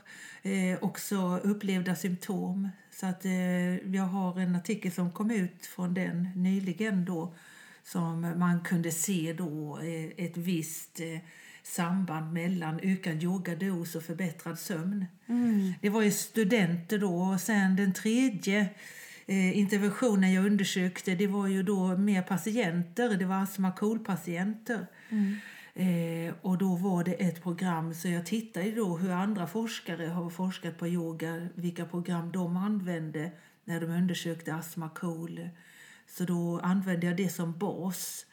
eh, 0.43 0.79
också 0.83 1.39
upplevda 1.39 1.95
symptom. 1.95 2.69
Så 2.91 3.07
att 3.07 3.25
eh, 3.25 3.75
jag 3.95 4.03
har 4.03 4.41
en 4.41 4.57
artikel 4.57 4.93
som 4.93 5.13
kom 5.13 5.31
ut 5.31 5.67
från 5.67 5.95
den 5.95 6.29
nyligen 6.35 7.05
då 7.05 7.35
som 7.87 8.21
man 8.21 8.61
kunde 8.61 8.91
se 8.91 9.35
då 9.39 9.79
eh, 9.79 10.25
ett 10.25 10.37
visst 10.37 11.01
eh, 11.01 11.19
samband 11.63 12.33
mellan 12.33 12.81
ökad 12.83 13.23
yogados 13.23 13.95
och 13.95 14.03
förbättrad 14.03 14.59
sömn. 14.59 15.07
Mm. 15.27 15.73
Det 15.81 15.89
var 15.89 16.03
ju 16.03 16.11
studenter 16.11 16.99
då 16.99 17.17
och 17.17 17.41
sen 17.41 17.77
den 17.77 17.93
tredje 17.93 18.61
eh, 19.27 19.59
interventionen 19.59 20.33
jag 20.33 20.47
undersökte 20.47 21.15
det 21.15 21.27
var 21.27 21.47
ju 21.47 21.63
då 21.63 21.97
mer 21.97 22.23
patienter, 22.23 23.17
det 23.17 23.25
var 23.25 23.43
astma 23.43 23.73
KOL-patienter. 23.73 24.87
Mm. 25.09 25.37
Eh, 25.75 26.35
och 26.43 26.59
då 26.59 26.75
var 26.75 27.05
det 27.05 27.13
ett 27.13 27.43
program, 27.43 27.95
så 27.95 28.09
jag 28.09 28.27
tittade 28.27 28.71
då 28.71 28.97
hur 28.97 29.11
andra 29.11 29.47
forskare 29.47 30.07
har 30.07 30.31
forskat 30.31 30.79
på 30.79 30.89
yoga, 30.89 31.49
vilka 31.55 31.85
program 31.85 32.33
de 32.33 32.57
använde 32.57 33.31
när 33.65 33.81
de 33.81 33.87
undersökte 33.87 34.55
astma 34.55 34.89
KOL. 34.89 35.49
Så 36.09 36.25
då 36.25 36.61
använde 36.63 37.07
jag 37.07 37.17
det 37.17 37.29
som 37.29 37.59
bas 37.59 38.27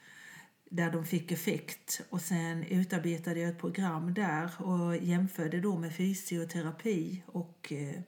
där 0.70 0.90
de 0.90 1.04
fick 1.04 1.32
effekt 1.32 2.00
och 2.10 2.20
sen 2.20 2.62
utarbetade 2.62 3.40
jag 3.40 3.50
ett 3.50 3.58
program 3.58 4.14
där 4.14 4.62
och 4.62 4.96
jämförde 4.96 5.60
då 5.60 5.78
med 5.78 5.94
fysioterapi 5.94 7.22
och 7.26 7.72
eh, 7.72 8.00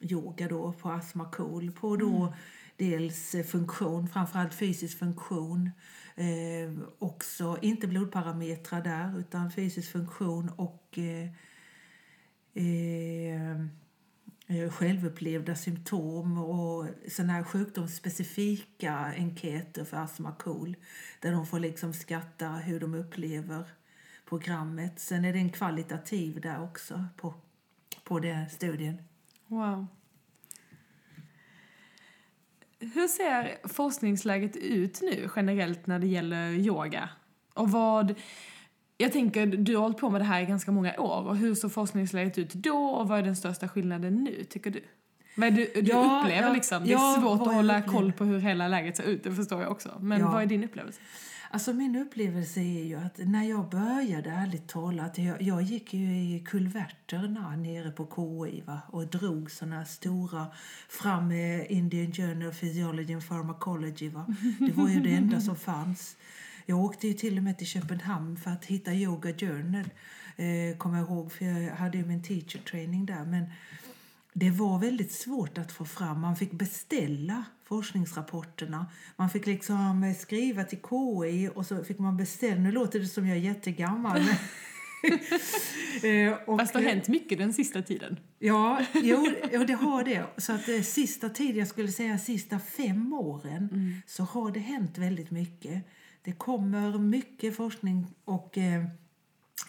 yoga 0.00 0.48
då 0.48 0.72
på 0.72 0.90
astma 0.90 1.30
KOL 1.30 1.70
på 1.72 1.96
då 1.96 2.16
Mm. 2.16 2.32
dels 2.76 3.34
eh, 3.34 3.44
funktion, 3.44 4.08
framförallt 4.08 4.54
fysisk 4.54 4.98
funktion 4.98 5.70
eh, 6.14 6.72
också, 6.98 7.58
inte 7.62 7.86
blodparametrar 7.86 8.82
där 8.82 9.18
utan 9.18 9.50
fysisk 9.52 9.92
funktion 9.92 10.50
och 10.56 10.98
eh, 10.98 11.28
eh, 12.54 13.66
Eh, 14.48 14.70
självupplevda 14.70 15.54
symptom 15.54 16.38
och 16.38 16.86
såna 17.08 17.32
här 17.32 17.42
sjukdomsspecifika 17.42 18.94
enkäter 19.16 19.84
för 19.84 19.96
astma 19.96 20.32
KOL 20.32 20.76
där 21.20 21.32
de 21.32 21.46
får 21.46 21.58
liksom 21.58 21.92
skatta 21.92 22.48
hur 22.48 22.80
de 22.80 22.94
upplever 22.94 23.64
programmet. 24.28 25.00
Sen 25.00 25.24
är 25.24 25.32
det 25.32 25.38
en 25.38 25.50
kvalitativ 25.50 26.40
där 26.40 26.62
också 26.62 27.04
på, 27.16 27.34
på 28.04 28.18
den 28.18 28.50
studien. 28.50 29.02
Wow. 29.46 29.86
Hur 32.78 33.08
ser 33.08 33.68
forskningsläget 33.68 34.56
ut 34.56 35.00
nu 35.02 35.30
generellt 35.36 35.86
när 35.86 35.98
det 35.98 36.06
gäller 36.06 36.50
yoga? 36.50 37.08
Och 37.54 37.70
vad... 37.70 38.14
Jag 38.96 39.12
tänker, 39.12 39.46
du 39.46 39.76
har 39.76 39.82
hållit 39.82 39.98
på 39.98 40.10
med 40.10 40.20
det 40.20 40.24
här 40.24 40.42
i 40.42 40.46
ganska 40.46 40.72
många 40.72 41.00
år. 41.00 41.26
Och 41.28 41.36
hur 41.36 41.54
såg 41.54 41.72
forskningsläget 41.72 42.38
ut 42.38 42.52
då 42.52 42.78
och 42.78 43.08
vad 43.08 43.18
är 43.18 43.22
den 43.22 43.36
största 43.36 43.68
skillnaden 43.68 44.24
nu, 44.24 44.44
tycker 44.44 44.70
du? 44.70 44.82
Är 45.44 45.50
du, 45.50 45.70
du 45.74 45.80
Ja, 45.80 46.20
upplever 46.22 46.48
ja, 46.48 46.54
liksom? 46.54 46.84
Det 46.84 46.90
är 46.90 46.92
ja, 46.92 47.18
svårt 47.20 47.40
att 47.40 47.54
hålla 47.54 47.82
koll 47.82 48.12
på 48.12 48.24
hur 48.24 48.38
hela 48.38 48.68
läget 48.68 48.96
ser 48.96 49.04
ut, 49.04 49.24
det 49.24 49.34
förstår 49.34 49.62
jag 49.62 49.72
också. 49.72 49.98
Men 50.00 50.24
vad 50.24 50.42
är 50.42 50.46
din 50.46 50.64
upplevelse? 50.64 51.00
Alltså 51.50 51.72
min 51.72 51.96
upplevelse 51.96 52.60
är 52.60 52.84
ju 52.84 52.94
att 52.94 53.18
när 53.18 53.44
jag 53.44 53.68
började, 53.70 54.30
ärligt 54.30 54.68
talat, 54.68 55.18
jag, 55.18 55.42
jag 55.42 55.62
gick 55.62 55.94
ju 55.94 56.16
i 56.16 56.44
kulverterna 56.46 57.56
nere 57.56 57.90
på 57.90 58.06
KI 58.06 58.62
va, 58.66 58.80
och 58.88 59.06
drog 59.06 59.50
såna 59.50 59.84
stora 59.84 60.46
fram 60.88 61.28
med 61.28 61.66
Indian 61.70 62.12
Journal 62.12 62.48
of 62.48 62.60
Physiology 62.60 63.14
and 63.14 63.28
Pharmacology. 63.28 64.08
Va. 64.08 64.26
Det 64.58 64.72
var 64.72 64.88
ju 64.88 65.00
det 65.00 65.14
enda 65.14 65.40
som 65.40 65.56
fanns. 65.56 66.16
Jag 66.66 66.78
åkte 66.78 67.08
ju 67.08 67.14
till 67.14 67.36
och 67.38 67.42
med 67.44 67.58
till 67.58 67.66
Köpenhamn 67.66 68.36
för 68.36 68.50
att 68.50 68.64
hitta 68.64 68.94
Yoga 68.94 69.32
Journal, 69.32 69.84
eh, 70.36 70.76
kommer 70.78 70.98
jag 70.98 71.08
ihåg, 71.08 71.32
för 71.32 71.44
jag 71.44 71.74
hade 71.76 71.98
ju 71.98 72.04
min 72.04 72.22
teacher 72.22 72.58
training 72.70 73.06
där. 73.06 73.24
Men 73.24 73.44
det 74.32 74.50
var 74.50 74.78
väldigt 74.78 75.12
svårt 75.12 75.58
att 75.58 75.72
få 75.72 75.84
fram. 75.84 76.20
Man 76.20 76.36
fick 76.36 76.52
beställa 76.52 77.44
forskningsrapporterna. 77.64 78.86
Man 79.16 79.30
fick 79.30 79.46
liksom 79.46 80.04
eh, 80.04 80.14
skriva 80.16 80.64
till 80.64 80.78
KI 80.78 81.50
och 81.54 81.66
så 81.66 81.84
fick 81.84 81.98
man 81.98 82.16
beställa. 82.16 82.60
Nu 82.60 82.72
låter 82.72 82.98
det 83.00 83.06
som 83.06 83.26
jag 83.26 83.36
är 83.36 83.40
jättegammal. 83.40 84.22
Eh, 86.02 86.32
och- 86.46 86.58
Fast 86.60 86.72
det 86.72 86.78
har 86.78 86.86
hänt 86.86 87.08
mycket 87.08 87.38
den 87.38 87.52
sista 87.52 87.82
tiden. 87.82 88.16
Ja, 88.38 88.80
jo, 88.94 89.26
jo, 89.52 89.64
det 89.64 89.72
har 89.72 90.04
det. 90.04 90.24
Så 90.36 90.52
att 90.52 90.68
eh, 90.68 90.80
sista 90.80 91.28
tiden, 91.28 91.56
jag 91.56 91.68
skulle 91.68 91.88
säga 91.92 92.18
sista 92.18 92.58
fem 92.58 93.12
åren, 93.12 94.02
så 94.06 94.22
har 94.22 94.50
det 94.50 94.60
hänt 94.60 94.98
väldigt 94.98 95.30
mycket. 95.30 95.82
Det 96.26 96.32
kommer 96.32 96.98
mycket 96.98 97.56
forskning 97.56 98.06
och 98.24 98.58
eh, 98.58 98.84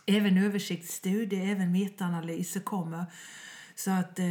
även 0.05 0.37
översiktsstudier, 0.37 1.51
även 1.51 1.71
metaanalyser 1.71 2.59
kommer. 2.59 3.05
Så 3.75 3.91
att, 3.91 4.19
eh, 4.19 4.25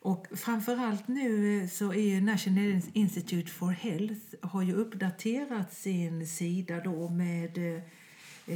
och 0.00 0.26
framförallt 0.34 1.08
nu 1.08 1.62
eh, 1.62 1.68
så 1.68 1.92
är 1.92 2.14
ju 2.14 2.20
National 2.20 2.80
Institute 2.92 3.50
for 3.50 3.70
Health 3.70 4.34
har 4.42 4.62
ju 4.62 4.72
uppdaterat 4.74 5.74
sin 5.74 6.26
sida 6.26 6.80
då 6.80 7.08
med 7.08 7.58
eh, 7.58 7.82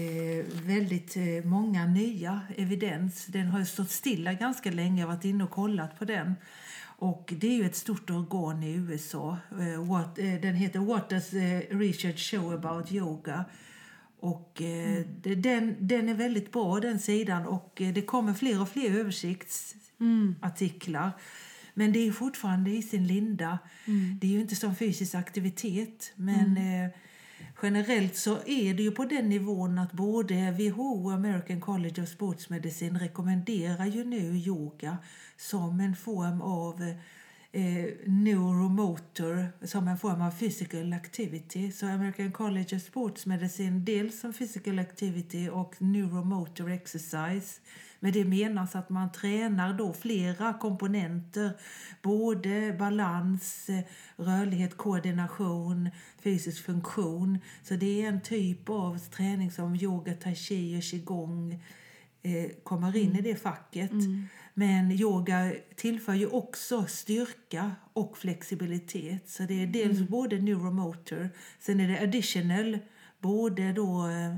eh, 0.01 0.45
väldigt 0.53 1.17
eh, 1.17 1.45
många 1.45 1.87
nya 1.87 2.41
evidens. 2.57 3.27
Den 3.27 3.47
har 3.47 3.59
ju 3.59 3.67
stått 3.67 3.91
stilla 3.91 4.33
ganska 4.33 4.71
länge, 4.71 5.01
jag 5.01 5.09
har 5.09 5.15
varit 5.15 5.25
inne 5.25 5.45
och 5.45 5.51
kollat 5.51 5.99
på 5.99 6.05
den. 6.05 6.35
Och 6.99 7.35
det 7.37 7.47
är 7.47 7.57
ju 7.57 7.67
ett 7.67 7.77
stort 7.77 8.11
organ 8.11 8.63
i 8.63 8.73
USA. 8.73 9.39
Eh, 9.61 9.75
eh, 9.75 9.81
den 10.41 10.55
heter 10.55 10.81
What 10.81 11.11
does 11.11 11.35
eh, 11.35 11.61
research 11.71 12.31
show 12.31 12.53
about 12.53 12.93
yoga? 12.93 13.45
Och 14.21 14.53
det, 15.23 15.35
den, 15.35 15.77
den 15.81 16.09
är 16.09 16.15
väldigt 16.15 16.53
bra 16.53 16.81
den 16.81 16.99
sidan 16.99 17.47
och 17.47 17.73
det 17.77 18.03
kommer 18.03 18.35
fler 18.35 18.63
och 18.63 18.69
fler 18.69 18.91
översiktsartiklar. 18.91 21.11
Men 21.75 21.93
det 21.93 21.99
är 21.99 22.13
fortfarande 22.13 22.71
i 22.71 22.83
sin 22.83 23.07
linda. 23.07 23.59
Det 24.21 24.27
är 24.27 24.31
ju 24.31 24.41
inte 24.41 24.57
som 24.57 24.77
fysisk 24.77 25.15
aktivitet 25.15 26.13
men 26.15 26.57
eh, 26.57 26.91
generellt 27.63 28.17
så 28.17 28.39
är 28.47 28.75
det 28.75 28.83
ju 28.83 28.91
på 28.91 29.05
den 29.05 29.29
nivån 29.29 29.79
att 29.79 29.93
både 29.93 30.51
WHO 30.51 31.05
och 31.05 31.13
American 31.13 31.61
College 31.61 32.03
of 32.03 32.09
Sports 32.09 32.51
Medicine 32.51 32.99
rekommenderar 32.99 33.87
ju 33.87 34.05
nu 34.05 34.37
yoga 34.37 34.99
som 35.37 35.81
en 35.81 35.97
form 35.97 36.43
av 36.43 36.83
eh, 37.53 37.95
neuromotor, 38.07 39.67
som 39.67 39.89
en 39.89 39.99
form 39.99 40.23
av 40.23 40.31
physical 40.31 40.93
activity. 40.93 41.73
Så 41.73 41.87
American 41.87 42.33
College 42.33 42.77
of 42.77 42.83
Sports 42.83 43.27
Medicine 43.27 43.81
dels 43.81 44.21
som 44.21 44.33
physical 44.33 44.79
activity 44.79 45.49
och 45.49 45.75
neuromotor 45.79 46.71
exercise. 46.71 47.61
Med 48.01 48.13
det 48.13 48.25
menas 48.25 48.77
att 48.77 48.91
man 48.91 49.13
tränar 49.13 49.75
då 49.75 49.93
flera 49.93 50.53
komponenter, 50.53 51.51
både 52.03 52.77
balans, 52.79 53.67
rörlighet, 54.17 54.77
koordination, 54.77 55.91
fysisk 56.23 56.65
funktion. 56.65 57.39
Så 57.63 57.75
det 57.75 58.03
är 58.03 58.09
en 58.09 58.21
typ 58.21 58.69
av 58.69 58.99
träning 58.99 59.51
som 59.51 59.77
yoga, 59.77 60.15
tai 60.15 60.35
chi 60.35 60.79
och 60.79 60.83
qigong 60.83 61.53
eh, 62.23 62.51
kommer 62.63 62.97
in 62.97 63.17
i 63.17 63.21
det 63.21 63.37
facket. 63.37 63.93
Men 64.59 64.93
yoga 64.93 65.53
tillför 65.75 66.15
ju 66.15 66.27
också 66.27 66.85
styrka 66.87 67.73
och 67.93 68.19
flexibilitet. 68.19 69.29
Så 69.29 69.43
det 69.43 69.63
är 69.63 69.67
dels 69.67 70.01
både 70.01 70.39
neuromotor, 70.39 71.31
sen 71.61 71.81
är 71.81 71.89
det 71.89 72.01
additional, 72.01 72.79
både 73.21 73.73
då 73.73 74.07
eh, 74.07 74.35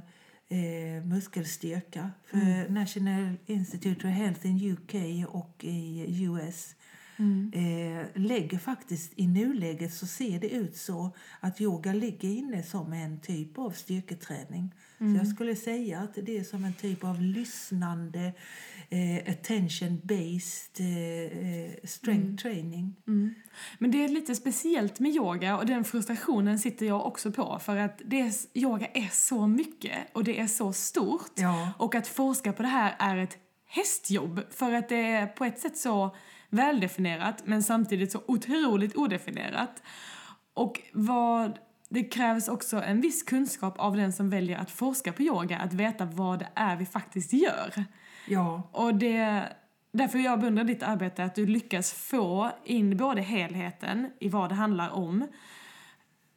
eh, 0.59 1.05
muskelstyrka. 1.05 2.11
För 2.25 2.69
National 2.69 3.35
Institute 3.47 4.07
of 4.07 4.15
Health 4.15 4.47
in 4.47 4.71
UK 4.73 4.95
och 5.29 5.65
i 5.65 6.25
US 6.25 6.75
eh, 7.53 8.07
lägger 8.15 8.59
faktiskt 8.59 9.13
i 9.17 9.27
nuläget 9.27 9.95
så 9.95 10.07
ser 10.07 10.41
det 10.41 10.51
ut 10.51 10.77
så 10.77 11.11
att 11.41 11.61
yoga 11.61 11.93
ligger 11.93 12.29
inne 12.29 12.63
som 12.63 12.93
en 12.93 13.21
typ 13.21 13.59
av 13.59 13.71
styrketräning. 13.71 14.75
Så 14.99 15.05
jag 15.05 15.29
skulle 15.29 15.57
säga 15.57 16.01
att 16.01 16.15
det 16.15 16.39
är 16.39 16.45
som 16.45 16.65
en 16.65 16.73
typ 16.73 17.05
av 17.05 17.23
lyssnande 17.23 18.33
eh, 18.91 19.33
attention-based 19.33 20.81
eh, 20.81 21.39
eh, 21.49 21.73
strength 21.85 22.43
training. 22.43 22.97
Mm. 23.07 23.35
Men 23.79 23.91
det 23.91 24.05
är 24.05 24.09
lite 24.09 24.35
speciellt 24.35 25.01
med 25.01 25.13
yoga 25.13 25.57
och 25.57 25.67
den 25.67 25.85
frustrationen 25.85 26.59
sitter 26.59 26.87
jag 26.87 27.07
också 27.07 27.33
på 27.33 27.59
för 27.59 27.77
att 27.77 28.01
det 28.05 28.21
är, 28.21 28.33
yoga 28.55 28.87
är 28.87 29.09
så 29.13 29.47
mycket 29.47 29.99
och 30.13 30.25
det 30.25 30.41
är 30.41 30.47
så 30.47 30.73
stort. 30.73 31.33
Ja. 31.35 31.73
Och 31.79 31.95
att 31.95 32.09
forska 32.09 32.53
på 32.53 32.63
det 32.63 32.69
här 32.69 32.97
är 32.99 33.17
ett 33.17 33.39
hästjobb 33.67 34.41
för 34.51 34.73
att 34.73 34.89
det 34.89 35.07
är 35.07 35.27
på 35.27 35.45
ett 35.45 35.59
sätt 35.59 35.77
så 35.77 36.17
väldefinierat 36.51 37.43
men 37.45 37.63
samtidigt 37.63 38.13
så 38.13 38.23
otroligt 38.27 38.97
odefinierat. 38.97 39.83
Och 40.55 40.81
vad 40.93 41.59
det 41.89 42.05
krävs 42.05 42.49
också 42.49 42.83
en 42.83 43.01
viss 43.01 43.23
kunskap 43.23 43.79
av 43.79 43.97
den 43.97 44.13
som 44.13 44.31
väljer 44.31 44.59
att 44.59 44.71
forska 44.71 45.13
på 45.13 45.23
yoga, 45.23 45.59
att 45.59 45.73
veta 45.73 46.05
vad 46.05 46.39
det 46.39 46.49
är 46.55 46.77
vi 46.77 46.87
faktiskt 46.87 47.33
gör. 47.33 47.85
Ja, 48.29 48.63
Och 48.73 48.95
det, 48.95 49.43
därför 49.93 50.19
jag 50.19 50.41
beundrar 50.41 50.65
ditt 50.65 50.83
arbete, 50.83 51.25
att 51.25 51.35
du 51.35 51.47
lyckas 51.47 51.93
få 51.93 52.51
in 52.65 52.97
både 52.97 53.21
helheten 53.23 54.11
i 54.19 54.29
vad 54.29 54.49
det 54.49 54.55
handlar 54.55 54.91
om 54.91 55.27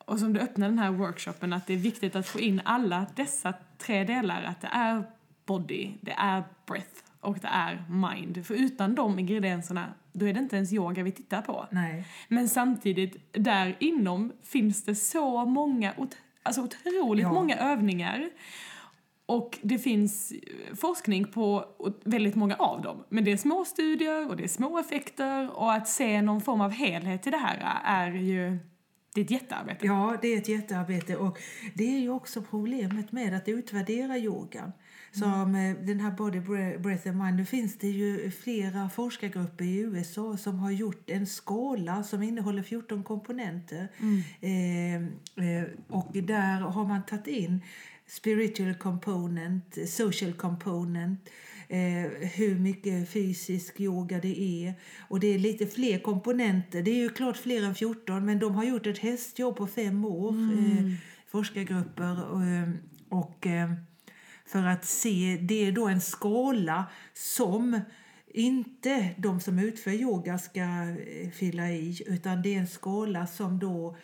Och 0.06 0.20
som 0.20 0.34
du 0.34 0.40
öppnar 0.40 0.70
den 0.70 0.80
här 0.80 0.92
workshopen, 0.92 1.54
att 1.54 1.68
det 1.68 1.74
är 1.74 1.78
viktigt 1.78 2.16
att 2.16 2.28
få 2.28 2.40
in 2.40 2.62
alla 2.66 3.06
dessa 3.16 3.54
tre 3.78 4.04
delar. 4.04 4.44
Att 4.44 4.62
det 4.62 4.70
är 4.72 5.04
body, 5.46 5.92
det 6.02 6.12
är 6.18 6.44
breath 6.68 7.02
och 7.20 7.40
det 7.40 7.48
är 7.48 7.84
mind. 7.90 8.46
För 8.46 8.54
utan 8.54 8.96
de 8.96 9.20
ingredienserna, 9.20 9.86
då 10.14 10.28
är 10.28 10.34
det 10.34 10.40
inte 10.40 10.56
ens 10.56 10.74
yoga 10.74 11.04
vi 11.04 11.12
tittar 11.12 11.42
på. 11.42 11.68
Nej. 11.72 12.06
Men 12.28 12.50
samtidigt, 12.50 13.34
där 13.34 13.76
inom 13.80 14.32
finns 14.44 14.84
det 14.84 14.96
så 14.96 15.46
många, 15.46 15.94
alltså 16.44 16.62
otroligt 16.62 17.24
Ja. 17.24 17.34
många 17.34 17.56
övningar. 17.58 18.30
Och 19.32 19.60
det 19.62 19.78
finns 19.78 20.34
forskning 20.76 21.26
på 21.26 21.66
väldigt 22.04 22.36
många 22.36 22.56
av 22.56 22.82
dem. 22.82 23.04
Men 23.10 23.24
det 23.24 23.32
är 23.32 23.38
små 23.38 23.66
studier 23.66 24.30
och 24.30 24.38
det 24.38 24.44
är 24.44 24.48
små 24.48 24.80
effekter 24.80 25.58
och 25.58 25.74
att 25.74 25.88
se 25.88 26.22
någon 26.22 26.42
form 26.42 26.62
av 26.62 26.72
helhet 26.72 27.28
i 27.28 27.30
det 27.30 27.38
här 27.38 27.82
är 27.86 28.12
ju, 28.12 28.60
det 29.14 29.22
är 29.22 29.26
ett 29.26 29.32
jättearbete. 29.32 29.86
Ja, 29.86 30.18
det 30.22 30.28
är 30.28 30.38
ett 30.38 30.50
jättearbete 30.50 31.16
och 31.18 31.40
det 31.74 31.96
är 31.96 32.00
ju 32.00 32.10
också 32.10 32.42
problemet 32.42 33.12
med 33.12 33.34
att 33.34 33.48
utvärdera 33.48 34.18
yogan. 34.18 34.72
Som 35.14 35.56
eh, 35.56 35.86
den 35.86 36.00
här 36.00 36.12
Body 36.12 36.40
Bre- 36.40 36.78
Breath 36.82 37.10
and 37.10 37.18
Mind. 37.18 37.38
Nu 37.38 37.46
finns 37.46 37.78
det 37.78 37.88
ju 37.88 38.32
flera 38.32 38.90
forskargrupper 38.90 39.66
i 39.66 39.78
USA 39.80 40.38
som 40.38 40.60
har 40.60 40.72
gjort 40.72 41.10
en 41.10 41.28
skala 41.28 42.04
som 42.04 42.24
innehåller 42.24 42.64
14 42.64 43.04
komponenter. 43.04 43.88
Eh, 44.42 44.96
eh, 44.96 45.64
och 45.88 46.12
där 46.14 46.60
har 46.60 46.86
man 46.86 47.06
tagit 47.06 47.28
in 47.28 47.62
spiritual 48.12 48.74
component, 48.74 49.78
social 49.88 50.34
component, 50.34 51.30
eh, 51.68 52.30
hur 52.36 52.56
mycket 52.60 53.10
fysisk 53.10 53.80
yoga 53.80 54.20
det 54.20 54.42
är. 54.42 54.74
Och 55.08 55.20
det 55.20 55.28
är 55.28 55.40
lite 55.40 55.68
fler 55.68 56.00
komponenter. 56.00 56.82
Det 56.82 56.92
är 56.92 56.96
ju 56.96 57.10
klart 57.10 57.38
fler 57.38 57.64
än 57.64 57.76
14, 57.76 58.26
men 58.26 58.40
de 58.40 58.56
har 58.56 58.64
gjort 58.64 58.88
ett 58.88 58.98
hästjobb 58.98 59.56
på 59.56 59.68
fem 59.68 60.06
år, 60.06 60.32
eh, 60.32 60.92
forskargrupper. 61.28 62.32
Och, 62.32 62.44
eh, 62.44 62.70
och 63.10 63.48
eh, 63.48 63.74
för 64.46 64.64
att 64.64 64.86
se, 64.86 65.38
det 65.42 65.68
är 65.68 65.72
då 65.72 65.88
en 65.88 66.02
skala 66.02 66.86
som 67.14 67.80
inte 68.34 69.10
de 69.18 69.40
som 69.40 69.60
utför 69.60 69.92
yoga 69.92 70.38
ska 70.38 70.62
eh, 70.62 71.30
fylla 71.34 71.72
i, 71.72 72.04
utan 72.08 72.42
det 72.42 72.56
är 72.56 72.60
en 72.60 72.68
skala 72.68 73.28
som 73.28 73.60
då 73.60 73.98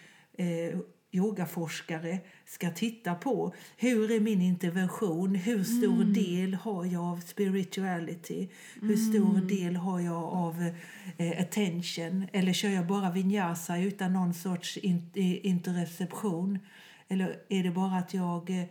yogaforskare 1.12 2.20
ska 2.48 2.70
titta 2.72 3.16
på. 3.16 3.54
Hur 3.78 4.12
är 4.12 4.20
min 4.20 4.42
intervention? 4.42 5.36
Hur 5.36 5.64
stor 5.64 6.04
del 6.04 6.54
har 6.54 6.86
jag 6.86 7.04
av 7.04 7.20
spirituality? 7.20 8.50
Hur 8.82 8.98
stor 8.98 9.38
del 9.42 9.76
har 9.76 10.00
jag 10.00 10.24
av 10.24 10.72
eh, 11.18 11.42
attention? 11.42 12.28
Eller 12.34 12.54
kör 12.54 12.70
jag 12.70 12.88
bara 12.88 13.12
vinyasa 13.12 13.78
utan 13.78 14.14
någon 14.14 14.34
sorts 14.34 14.78
in, 14.78 15.12
eh, 15.14 15.46
intereception? 15.46 16.60
Eller 17.08 17.40
är 17.50 17.64
det 17.64 17.72
bara 17.72 17.98
att 17.98 18.14
jag 18.14 18.50
eh, 18.50 18.66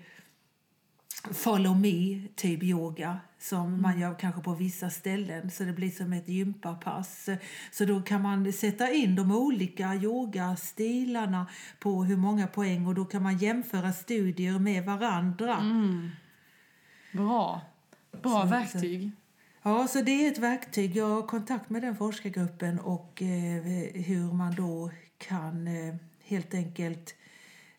follow 1.32 1.80
me 1.80 2.22
typ 2.36 2.62
yoga 2.62 3.20
som 3.38 3.82
man 3.82 4.00
gör 4.00 4.14
kanske 4.18 4.40
på 4.40 4.54
vissa 4.54 4.90
ställen 4.90 5.50
så 5.50 5.64
det 5.64 5.72
blir 5.72 5.90
som 5.90 6.12
ett 6.12 6.28
gympapass. 6.28 7.28
Så 7.72 7.84
då 7.84 8.00
kan 8.02 8.22
man 8.22 8.52
sätta 8.52 8.90
in 8.92 9.14
de 9.16 9.32
olika 9.32 9.94
yogastilarna 9.94 11.46
på 11.78 12.04
hur 12.04 12.16
många 12.16 12.46
poäng 12.46 12.86
och 12.86 12.94
då 12.94 13.04
kan 13.04 13.22
man 13.22 13.38
jämföra 13.38 13.92
studier 13.92 14.58
med 14.58 14.84
varandra. 14.84 15.56
Bra. 17.12 17.60
Bra 18.22 18.40
Så- 18.42 18.46
verktyg. 18.46 19.10
Ja, 19.62 19.88
så 19.88 20.00
det 20.02 20.10
är 20.26 20.32
ett 20.32 20.38
verktyg. 20.38 20.96
Jag 20.96 21.08
har 21.10 21.22
kontakt 21.26 21.70
med 21.70 21.82
den 21.82 21.96
forskargruppen 21.96 22.78
och 22.80 23.22
eh, 23.22 23.62
hur 24.02 24.32
man 24.32 24.54
då 24.54 24.90
kan 25.18 25.66
eh, 25.68 25.94
helt 26.24 26.54
enkelt 26.54 27.14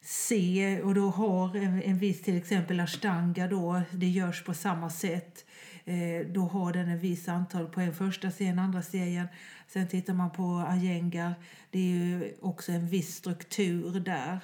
se 0.02 0.82
och 0.82 0.96
då 0.96 1.10
har 1.10 1.56
en, 1.56 1.82
en 1.84 1.98
viss 1.98 2.22
till 2.22 2.38
exempel 2.38 2.80
ashtanga 2.80 3.48
då, 3.48 3.82
det 3.92 4.08
görs 4.08 4.44
på 4.44 4.54
samma 4.54 4.90
sätt. 4.90 5.46
Eh, 5.88 6.28
då 6.28 6.42
har 6.42 6.74
den 6.74 6.90
en 6.90 7.00
viss 7.00 7.28
antal 7.28 7.68
poäng, 7.68 7.94
första 7.94 8.32
serien, 8.32 8.60
andra 8.60 8.82
serien. 8.82 9.28
Sen 9.68 9.88
tittar 9.88 10.14
man 10.14 10.32
på 10.32 10.66
ajengar, 10.68 11.34
det 11.72 11.80
är 11.80 11.96
ju 11.96 12.34
också 12.42 12.72
en 12.72 12.88
viss 12.88 13.16
struktur 13.16 14.00
där. 14.00 14.40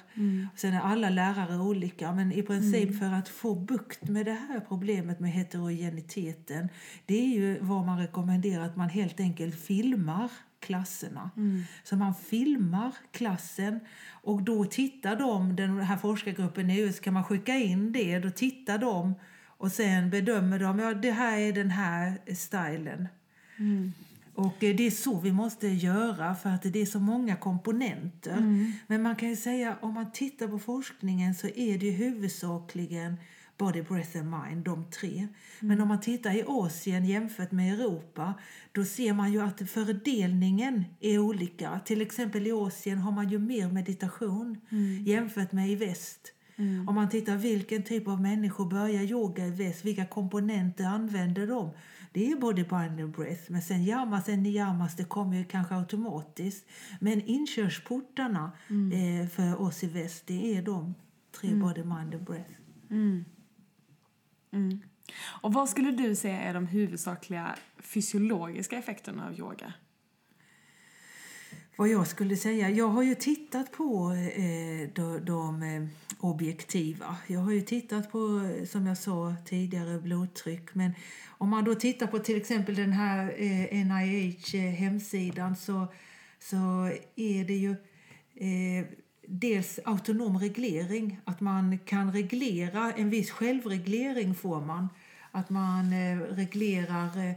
Sen 0.56 0.74
är 0.74 0.80
alla 0.80 1.10
lärare 1.10 1.58
olika, 1.58 2.12
men 2.12 2.32
i 2.32 2.42
princip 2.42 2.98
för 2.98 3.12
att 3.12 3.28
få 3.28 3.54
bukt 3.54 4.08
med 4.08 4.26
det 4.26 4.32
här 4.32 4.60
problemet 4.68 5.20
med 5.20 5.32
heterogeniteten, 5.32 6.68
det 7.06 7.14
är 7.14 7.28
ju 7.28 7.58
vad 7.60 7.86
man 7.86 7.98
rekommenderar 7.98 8.64
att 8.64 8.76
man 8.76 8.88
helt 8.88 9.20
enkelt 9.20 9.60
filmar 9.60 10.30
klasserna. 10.60 11.30
Så 11.84 11.96
man 11.96 12.14
filmar 12.14 12.92
klassen 13.12 13.80
och 14.22 14.42
då 14.42 14.64
tittar 14.64 15.16
de, 15.16 15.56
den 15.56 15.80
här 15.80 15.96
forskargruppen 15.96 16.70
i 16.70 16.80
US, 16.80 17.00
kan 17.00 17.14
man 17.14 17.24
skicka 17.24 17.54
in 17.54 17.92
det, 17.92 18.18
då 18.18 18.30
tittar 18.30 18.78
de 18.78 19.14
och 19.64 19.72
sen 19.72 20.10
bedömer 20.10 20.58
de, 20.58 20.78
ja 20.78 20.94
det 20.94 21.10
här 21.10 21.38
är 21.38 21.52
den 21.52 21.70
här 21.70 22.18
stilen. 22.34 23.08
Och 24.34 24.64
eh, 24.64 24.76
det 24.76 24.86
är 24.86 24.90
så 24.90 25.20
vi 25.20 25.32
måste 25.32 25.68
göra 25.68 26.34
för 26.34 26.50
att 26.50 26.62
det 26.62 26.82
är 26.82 26.86
så 26.86 27.00
många 27.00 27.36
komponenter. 27.36 28.36
Men 28.86 29.02
man 29.02 29.16
kan 29.16 29.28
ju 29.28 29.36
säga, 29.36 29.76
om 29.80 29.94
man 29.94 30.12
tittar 30.12 30.48
på 30.48 30.58
forskningen 30.58 31.34
så 31.34 31.46
är 31.46 31.78
det 31.78 31.86
ju 31.86 31.92
huvudsakligen 31.92 33.16
body, 33.58 33.82
breath 33.82 34.18
and 34.18 34.30
mind, 34.30 34.64
de 34.64 34.84
tre. 34.90 35.28
Men 35.60 35.80
om 35.80 35.88
man 35.88 36.00
tittar 36.00 36.36
i 36.36 36.44
Asien 36.46 37.04
jämfört 37.04 37.52
med 37.52 37.74
Europa, 37.74 38.34
då 38.72 38.84
ser 38.84 39.12
man 39.12 39.32
ju 39.32 39.40
att 39.40 39.70
fördelningen 39.70 40.84
är 41.00 41.18
olika. 41.18 41.80
Till 41.84 42.02
exempel 42.02 42.46
i 42.46 42.52
Asien 42.52 42.98
har 42.98 43.12
man 43.12 43.28
ju 43.28 43.38
mer 43.38 43.68
meditation 43.68 44.60
jämfört 45.04 45.52
med 45.52 45.70
i 45.70 45.74
väst. 45.74 46.33
Om 46.86 46.94
man 46.94 47.08
tittar 47.08 47.36
vilken 47.36 47.82
typ 47.82 48.08
av 48.08 48.22
människor 48.22 48.70
börjar 48.70 49.02
yoga 49.02 49.46
i 49.46 49.50
väst, 49.50 49.84
vilka 49.84 50.06
komponenter 50.06 50.84
använder 50.84 51.46
de? 51.46 51.70
Det 52.12 52.30
är 52.30 52.36
body, 52.36 52.62
mind 52.62 53.00
and 53.00 53.14
breath. 53.14 53.42
Men 53.48 53.62
sen 53.62 53.84
yamas 53.84 54.28
och 54.28 54.38
niyamas, 54.38 54.96
det 54.96 55.04
kommer 55.04 55.36
ju 55.36 55.44
kanske 55.44 55.74
automatiskt. 55.74 56.66
Men 57.00 57.20
inkörsportarna 57.22 58.52
eh, 58.92 59.28
för 59.28 59.60
oss 59.60 59.84
i 59.84 59.86
väst, 59.86 60.26
det 60.26 60.56
är 60.56 60.62
de 60.62 60.94
tre 61.40 61.54
body, 61.54 61.82
mind 61.82 62.14
and 62.14 62.24
breath. 62.24 62.50
Och 65.42 65.52
vad 65.52 65.68
skulle 65.68 65.90
du 65.90 66.14
säga 66.14 66.40
är 66.40 66.54
de 66.54 66.66
huvudsakliga 66.66 67.54
fysiologiska 67.78 68.78
effekterna 68.78 69.26
av 69.26 69.38
yoga? 69.38 69.72
Vad 71.76 71.88
jag 71.88 72.06
skulle 72.06 72.36
säga, 72.36 72.70
jag 72.70 72.88
har 72.88 73.02
ju 73.02 73.14
tittat 73.14 73.72
på 73.72 74.12
eh, 74.12 74.88
de, 74.94 75.24
de 75.24 75.62
eh, 75.62 75.86
objektiva. 76.18 77.16
Jag 77.26 77.40
har 77.40 77.52
ju 77.52 77.60
tittat 77.60 78.12
på, 78.12 78.50
eh, 78.58 78.66
som 78.66 78.86
jag 78.86 78.98
sa 78.98 79.34
tidigare, 79.44 79.98
blodtryck. 79.98 80.74
Men 80.74 80.94
om 81.28 81.48
man 81.48 81.64
då 81.64 81.74
tittar 81.74 82.06
på 82.06 82.18
till 82.18 82.36
exempel 82.36 82.74
den 82.74 82.92
här 82.92 83.34
eh, 83.36 83.84
NIH-hemsidan 83.86 85.52
eh, 85.52 85.58
så, 85.58 85.86
så 86.38 86.90
är 87.16 87.44
det 87.44 87.56
ju 87.56 87.70
eh, 88.34 88.86
dels 89.28 89.80
autonom 89.84 90.38
reglering, 90.38 91.20
att 91.24 91.40
man 91.40 91.78
kan 91.78 92.12
reglera, 92.12 92.92
en 92.92 93.10
viss 93.10 93.30
självreglering 93.30 94.34
får 94.34 94.60
man. 94.60 94.88
Att 95.30 95.50
man 95.50 95.92
eh, 95.92 96.18
reglerar 96.18 97.28
eh, 97.28 97.34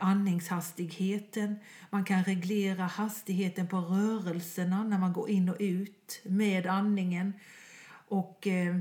andningshastigheten. 0.00 1.56
Man 1.90 2.04
kan 2.04 2.24
reglera 2.24 2.82
hastigheten 2.84 3.66
på 3.68 3.76
rörelserna 3.76 4.84
när 4.84 4.98
man 4.98 5.12
går 5.12 5.30
in 5.30 5.48
och 5.48 5.56
ut 5.60 6.20
med 6.24 6.66
andningen. 6.66 7.32
Och, 8.08 8.46
eh, 8.46 8.76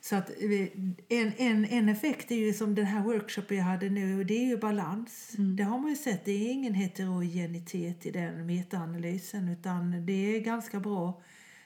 så 0.00 0.16
att, 0.16 0.30
eh, 0.30 0.68
en, 1.08 1.32
en, 1.36 1.64
en 1.64 1.88
effekt 1.88 2.30
är 2.30 2.36
ju 2.36 2.52
som 2.52 2.74
den 2.74 2.86
här 2.86 3.02
workshopen 3.02 3.56
jag 3.56 3.64
hade 3.64 3.90
nu, 3.90 4.24
det 4.24 4.34
är 4.34 4.46
ju 4.46 4.56
balans. 4.58 5.34
Det 5.56 5.62
har 5.62 5.78
man 5.78 5.90
ju 5.90 5.96
sett, 5.96 6.24
det 6.24 6.32
är 6.32 6.52
ingen 6.52 6.74
heterogenitet 6.74 8.06
i 8.06 8.10
den 8.10 8.46
metaanalysen 8.46 9.48
utan 9.48 10.06
det 10.06 10.36
är 10.36 10.40
ganska 10.40 10.80
bra 10.80 11.20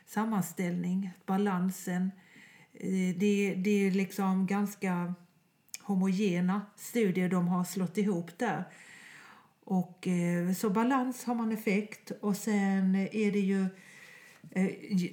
sammanställning, 0.07 1.11
balansen. 1.27 2.11
Eh, 2.75 3.17
Det, 3.17 3.55
det 3.55 3.87
är 3.87 3.91
liksom 3.91 4.47
ganska 4.47 5.15
homogena 5.85 6.63
studier 6.77 7.29
de 7.29 7.49
har 7.49 7.65
slått 7.65 7.99
ihop 7.99 8.39
där. 8.39 8.65
Och, 9.65 10.09
eh, 10.09 10.53
så 10.53 10.71
balans 10.71 11.25
har 11.25 11.35
man 11.35 11.53
effekt 11.53 12.11
och 12.21 12.37
sen 12.37 12.95
är 12.95 13.33
det 13.33 13.41
ju 13.41 13.67
Eh, 14.55 14.71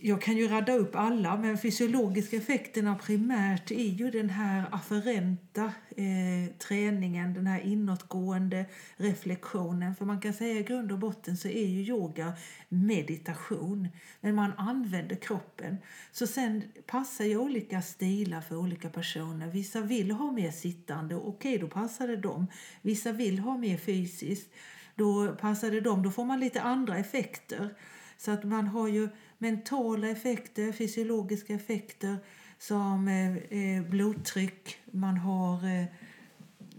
jag 0.07 0.21
kan 0.21 0.37
ju 0.37 0.47
radda 0.47 0.73
upp 0.73 0.95
alla, 0.95 1.37
men 1.37 1.57
fysiologiska 1.57 2.37
effekterna 2.37 2.95
primärt 2.95 3.71
är 3.71 3.89
ju 3.89 4.11
den 4.11 4.29
här 4.29 4.65
afferenta 4.71 5.63
eh, 5.97 6.55
träningen, 6.57 7.33
den 7.33 7.47
här 7.47 7.59
inåtgående 7.59 8.65
reflektionen. 8.97 9.95
För 9.95 10.05
man 10.05 10.21
kan 10.21 10.33
säga 10.33 10.59
i 10.59 10.63
grund 10.63 10.91
och 10.91 10.99
botten 10.99 11.37
så 11.37 11.47
är 11.47 11.65
ju 11.65 11.81
yoga 11.81 12.33
meditation, 12.69 13.87
men 14.21 14.35
man 14.35 14.53
använder 14.57 15.15
kroppen. 15.15 15.77
Så 16.11 16.27
sen 16.27 16.63
passar 16.85 17.25
ju 17.25 17.37
olika 17.37 17.81
stilar 17.81 18.41
för 18.41 18.55
olika 18.55 18.89
personer. 18.89 19.47
Vissa 19.47 19.81
vill 19.81 20.11
ha 20.11 20.31
mer 20.31 20.51
sittande, 20.51 21.15
okej 21.15 21.57
då 21.57 21.67
passar 21.67 22.07
det 22.07 22.17
dem. 22.17 22.47
Vissa 22.81 23.11
vill 23.11 23.39
ha 23.39 23.57
mer 23.57 23.77
fysiskt, 23.77 24.53
då 24.95 25.35
passar 25.35 25.71
det 25.71 25.81
dem. 25.81 26.03
Då 26.03 26.11
får 26.11 26.25
man 26.25 26.39
lite 26.39 26.61
andra 26.61 26.97
effekter. 26.97 27.75
Så 28.17 28.31
att 28.31 28.43
man 28.43 28.67
har 28.67 28.87
ju 28.87 29.09
mentala 29.39 30.09
effekter, 30.09 30.71
fysiologiska 30.71 31.53
effekter 31.53 32.17
som 32.57 33.07
eh, 33.07 33.35
eh 33.35 33.83
blodtryck, 33.83 34.77
man 34.91 35.17
har 35.17 35.65
eh, 35.65 35.83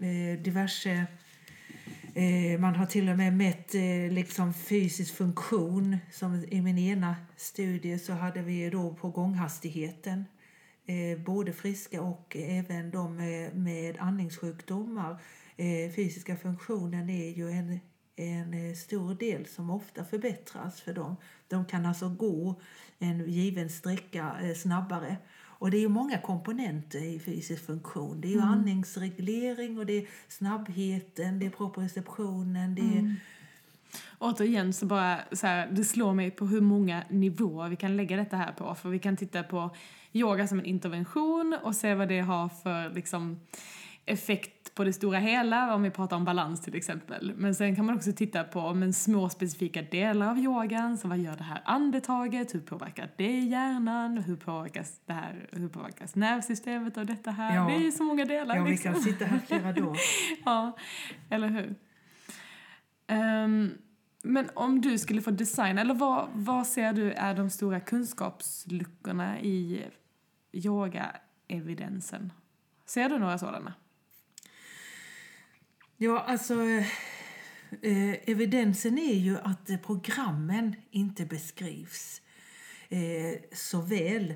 eh, 0.09 0.39
diverse 0.39 1.07
Eh, 2.13 2.59
man 2.59 2.75
har 2.75 2.85
till 2.85 3.09
och 3.09 3.17
med 3.17 3.33
mätt 3.33 3.75
eh, 3.75 4.11
liksom 4.11 4.53
fysisk 4.53 5.15
funktion. 5.15 5.97
Som 6.11 6.45
I 6.47 6.61
min 6.61 6.77
ena 6.77 7.15
studie 7.37 7.99
så 7.99 8.13
hade 8.13 8.41
vi 8.41 8.69
då 8.69 8.93
på 8.93 9.09
gånghastigheten 9.09 10.25
eh, 10.85 11.19
både 11.25 11.53
friska 11.53 12.01
och 12.01 12.35
även 12.39 12.91
de 12.91 13.15
med, 13.15 13.55
med 13.55 13.97
andningssjukdomar. 13.99 15.21
Eh, 15.55 15.91
fysiska 15.95 16.35
funktionen 16.35 17.09
är 17.09 17.29
ju 17.29 17.49
en, 17.49 17.79
en 18.15 18.75
stor 18.75 19.15
del 19.15 19.45
som 19.45 19.69
ofta 19.69 20.05
förbättras 20.05 20.81
för 20.81 20.93
dem. 20.93 21.15
De 21.51 21.65
kan 21.65 21.85
alltså 21.85 22.09
gå 22.09 22.55
en 22.99 23.31
given 23.31 23.69
sträcka 23.69 24.35
snabbare. 24.55 25.17
Och 25.61 25.71
det 25.71 25.77
är 25.77 25.81
ju 25.81 25.89
många 25.89 26.17
komponenter 26.17 27.03
i 27.03 27.19
fysisk 27.19 27.65
funktion. 27.65 28.21
Det 28.21 28.27
är 28.27 28.31
ju 28.31 28.37
mm. 28.37 28.49
andningsreglering 28.49 29.79
och 29.79 29.85
det 29.85 29.93
är 29.93 30.05
snabbheten, 30.27 31.39
det 31.39 31.45
är 31.45 31.49
proprioceptionen, 31.49 32.75
det 32.75 32.81
är 32.81 32.99
mm. 32.99 33.15
Återigen 34.19 34.73
så 34.73 34.85
bara 34.85 35.19
så 35.31 35.47
här, 35.47 35.67
det 35.71 35.83
slår 35.83 36.13
mig 36.13 36.31
på 36.31 36.45
hur 36.45 36.61
många 36.61 37.03
nivåer 37.09 37.69
vi 37.69 37.75
kan 37.75 37.97
lägga 37.97 38.17
detta 38.17 38.37
här 38.37 38.51
på. 38.51 38.75
För 38.75 38.89
vi 38.89 38.99
kan 38.99 39.17
titta 39.17 39.43
på 39.43 39.75
yoga 40.13 40.47
som 40.47 40.59
en 40.59 40.65
intervention 40.65 41.57
och 41.63 41.75
se 41.75 41.95
vad 41.95 42.07
det 42.07 42.19
har 42.19 42.49
för 42.49 42.89
liksom 42.89 43.39
effekt 44.05 44.60
på 44.73 44.83
det 44.83 44.93
stora 44.93 45.19
hela, 45.19 45.75
om 45.75 45.83
vi 45.83 45.89
pratar 45.89 46.15
om 46.15 46.25
balans 46.25 46.61
till 46.61 46.75
exempel. 46.75 47.33
Men 47.37 47.55
sen 47.55 47.75
kan 47.75 47.85
man 47.85 47.95
också 47.95 48.11
titta 48.11 48.43
på 48.43 48.73
men 48.73 48.93
små 48.93 49.29
specifika 49.29 49.81
delar 49.81 50.29
av 50.29 50.39
yogan, 50.39 50.97
så 50.97 51.07
vad 51.07 51.17
gör 51.17 51.35
det 51.35 51.43
här 51.43 51.61
andetaget, 51.65 52.55
hur 52.55 52.59
påverkar 52.59 53.09
det 53.17 53.39
hjärnan, 53.39 54.17
hur 54.17 54.35
påverkas, 54.35 55.01
det 55.05 55.13
här, 55.13 55.49
hur 55.51 55.67
påverkas 55.67 56.15
nervsystemet 56.15 56.97
av 56.97 57.05
detta 57.05 57.31
här? 57.31 57.55
Ja. 57.55 57.67
Det 57.67 57.73
är 57.73 57.79
ju 57.79 57.91
så 57.91 58.03
många 58.03 58.25
delar. 58.25 58.55
Ja, 58.55 58.65
liksom. 58.65 58.91
vi 58.91 58.95
kan 58.95 59.03
sitta 59.03 59.25
här 59.25 59.39
flera 59.47 59.73
dagar. 59.73 59.97
ja, 60.45 60.77
eller 61.29 61.47
hur? 61.47 61.75
Um, 63.15 63.77
men 64.23 64.49
om 64.53 64.81
du 64.81 64.97
skulle 64.97 65.21
få 65.21 65.31
designa, 65.31 65.81
eller 65.81 65.93
vad, 65.93 66.27
vad 66.33 66.67
ser 66.67 66.93
du 66.93 67.11
är 67.11 67.35
de 67.35 67.49
stora 67.49 67.79
kunskapsluckorna 67.79 69.39
i 69.39 69.85
yoga-evidensen? 70.51 72.33
Ser 72.85 73.09
du 73.09 73.17
några 73.19 73.37
sådana? 73.37 73.73
Ja, 76.03 76.19
alltså 76.19 76.63
eh, 77.81 78.29
evidensen 78.29 78.97
är 78.97 79.15
ju 79.15 79.37
att 79.37 79.69
programmen 79.85 80.75
inte 80.91 81.25
beskrivs 81.25 82.21
eh, 82.89 83.41
så 83.53 83.81
väl. 83.81 84.33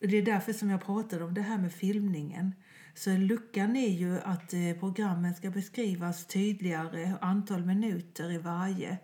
Det 0.00 0.16
är 0.16 0.22
därför 0.22 0.52
som 0.52 0.70
jag 0.70 0.84
pratade 0.84 1.24
om 1.24 1.34
det 1.34 1.42
här 1.42 1.58
med 1.58 1.72
filmningen. 1.72 2.54
Så 2.94 3.10
luckan 3.10 3.76
är 3.76 3.88
ju 3.88 4.20
att 4.20 4.52
eh, 4.52 4.72
programmen 4.80 5.34
ska 5.34 5.50
beskrivas 5.50 6.26
tydligare, 6.26 7.12
antal 7.20 7.64
minuter 7.64 8.32
i 8.32 8.38
varje. 8.38 8.98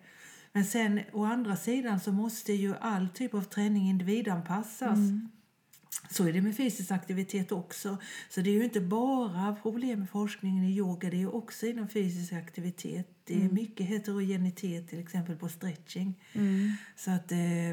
Men 0.53 0.65
sen 0.65 1.01
å 1.13 1.25
andra 1.25 1.57
sidan 1.57 2.01
så 2.01 2.13
måste 2.13 2.53
ju 2.53 2.75
all 2.81 3.09
typ 3.09 3.35
av 3.35 3.43
träning 3.43 3.91
individanpassas. 3.91 4.99
Mm. 4.99 5.29
Så 6.11 6.29
är 6.29 6.33
det 6.33 6.41
med 6.41 6.57
fysisk 6.57 6.91
aktivitet 6.91 7.53
också. 7.53 7.99
Så 8.29 8.41
det 8.41 8.51
är 8.51 8.55
ju 8.55 8.65
inte 8.65 8.81
bara 8.81 9.57
problem 9.63 9.99
med 9.99 10.11
forskningen 10.11 10.65
i 10.65 10.77
yoga, 10.77 11.11
det 11.11 11.23
är 11.23 11.35
också 11.35 11.67
inom 11.67 11.89
fysisk 11.89 12.33
aktivitet. 12.33 13.09
Det 13.25 13.35
är 13.35 13.41
mm. 13.41 13.55
mycket 13.55 13.87
heterogenitet 13.87 14.89
till 14.89 15.01
exempel 15.01 15.37
på 15.37 15.49
stretching. 15.49 16.21
Mm. 16.33 16.73
Så 16.97 17.11
att 17.11 17.33
eh, 17.33 17.71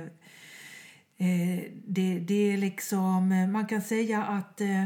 eh, 1.17 1.63
det, 1.85 2.19
det 2.19 2.53
är 2.53 2.57
liksom, 2.57 3.27
man 3.51 3.65
kan 3.65 3.81
säga 3.81 4.23
att 4.23 4.61
eh, 4.61 4.85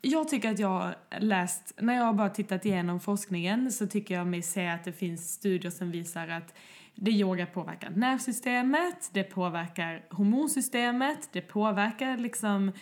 jag 0.00 0.28
tycker 0.28 0.50
att 0.50 0.58
jag 0.58 0.94
läst, 1.20 1.72
när 1.80 1.94
jag 1.94 2.04
har 2.04 2.12
bara 2.12 2.30
tittat 2.30 2.64
igenom 2.64 3.00
forskningen 3.00 3.72
så 3.72 3.86
tycker 3.86 4.14
jag 4.14 4.26
mig 4.26 4.42
se 4.42 4.66
att 4.66 4.84
det 4.84 4.92
finns 4.92 5.32
studier 5.32 5.70
som 5.70 5.90
visar 5.90 6.28
att 6.28 6.54
det 6.94 7.10
yoga 7.10 7.46
påverkar 7.46 7.90
nervsystemet, 7.90 9.10
det 9.12 9.24
påverkar 9.24 10.04
hormonsystemet, 10.10 11.28
det 11.32 11.40
påverkar 11.40 12.16
liksom 12.16 12.72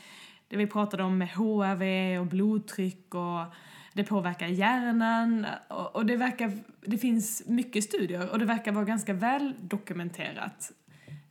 det 0.48 0.56
vi 0.56 0.66
pratade 0.66 1.02
om 1.02 1.18
med 1.18 1.28
HRV 1.28 2.18
och 2.18 2.26
blodtryck 2.26 3.14
och 3.14 3.54
det 3.92 4.04
påverkar 4.04 4.46
hjärnan 4.46 5.46
och, 5.68 5.96
och 5.96 6.06
det 6.06 6.16
verkar, 6.16 6.52
det 6.80 6.98
finns 6.98 7.42
mycket 7.46 7.84
studier 7.84 8.30
och 8.30 8.38
det 8.38 8.44
verkar 8.44 8.72
vara 8.72 8.84
ganska 8.84 9.12
väl 9.12 9.54
dokumenterat. 9.60 10.72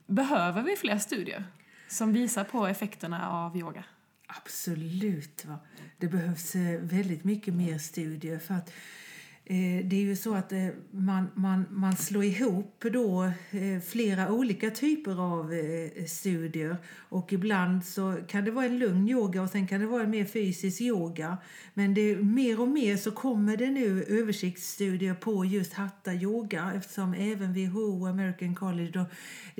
Behöver 0.06 0.62
vi 0.62 0.76
fler 0.76 0.98
studier 0.98 1.44
som 1.88 2.12
visar 2.12 2.44
på 2.44 2.66
effekterna 2.66 3.30
av 3.30 3.56
yoga? 3.56 3.84
Absolut. 4.26 5.44
Va? 5.44 5.58
Det 5.98 6.08
behövs 6.08 6.54
eh, 6.54 6.80
väldigt 6.80 7.24
mycket 7.24 7.54
mer 7.54 7.78
studier 7.78 8.38
för 8.38 8.54
att 8.54 8.72
det 9.44 9.96
är 9.96 10.00
ju 10.00 10.16
så 10.16 10.34
att 10.34 10.52
eh, 10.52 10.66
man, 10.90 11.30
man, 11.34 11.64
man 11.70 11.96
slår 11.96 12.24
ihop 12.24 12.84
då 12.92 13.24
eh, 13.50 13.80
flera 13.86 14.32
olika 14.32 14.70
typer 14.70 15.20
av 15.20 15.52
studier 16.06 16.76
och 17.08 17.32
ibland 17.32 17.84
så 17.84 18.16
kan 18.28 18.44
det 18.44 18.50
vara 18.50 18.64
en 18.64 18.78
lugn 18.78 19.08
yoga 19.08 19.42
och 19.42 19.50
sen 19.50 19.66
kan 19.66 19.80
det 19.80 19.86
vara 19.86 20.02
en 20.02 20.10
mer 20.10 20.24
fysisk 20.24 20.80
yoga. 20.80 21.38
Men 21.74 21.94
det, 21.94 22.16
mer 22.16 22.60
och 22.60 22.68
mer 22.68 22.96
så 22.96 23.10
kommer 23.10 23.56
det 23.56 23.70
nu 23.70 24.02
översiktsstudier 24.02 25.14
på 25.14 25.44
just 25.44 25.72
hatta 25.72 26.14
yoga 26.14 26.72
eftersom 26.76 27.14
även 27.14 27.54
WHO 27.54 28.00
och 28.02 28.08
American 28.08 28.54
College 28.54 28.90
då, 28.90 29.06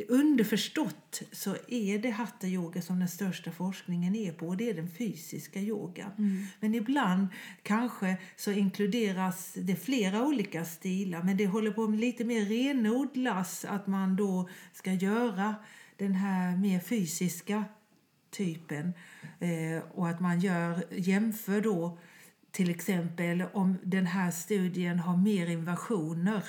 underförstått 0.09 1.23
så 1.33 1.57
är 1.69 1.99
det 1.99 2.11
hatta 2.11 2.47
yoga 2.47 2.83
som 2.83 2.99
den 2.99 3.09
största 3.09 3.51
forskningen 3.51 4.17
är 4.17 4.33
på 4.33 4.49
och 4.49 4.57
det 4.57 4.71
är 4.71 4.75
den 4.75 4.91
fysiska 4.91 5.61
yogan. 5.61 6.11
Mm. 6.19 6.45
Men 6.61 6.75
ibland 6.75 7.27
kanske 7.63 8.17
så 8.37 8.53
inkluderas 8.53 9.53
det 9.55 9.72
det 9.73 9.77
är 9.77 9.81
flera 9.81 10.23
olika 10.23 10.65
stilar 10.65 11.23
men 11.23 11.37
det 11.37 11.47
håller 11.47 11.71
på 11.71 11.89
med 11.89 12.01
lite 12.01 12.25
mer 12.25 12.45
renodlas 12.45 13.65
att 13.65 13.87
man 13.87 14.17
då 14.17 14.49
ska 14.73 14.93
göra 14.93 15.55
den 15.97 16.15
här 16.15 16.57
mer 16.57 16.81
fysiska 16.81 17.65
typen 18.31 18.93
eh, 19.41 19.83
och 19.95 20.09
att 20.09 20.21
man 20.21 20.41
gör, 20.41 20.85
jämför 20.91 21.61
då 21.61 21.99
till 22.51 22.71
exempel 22.71 23.45
om 23.53 23.79
den 23.83 24.07
här 24.07 24.31
studien 24.31 24.99
har 24.99 25.17
mer 25.17 25.47
invasioner 25.47 26.45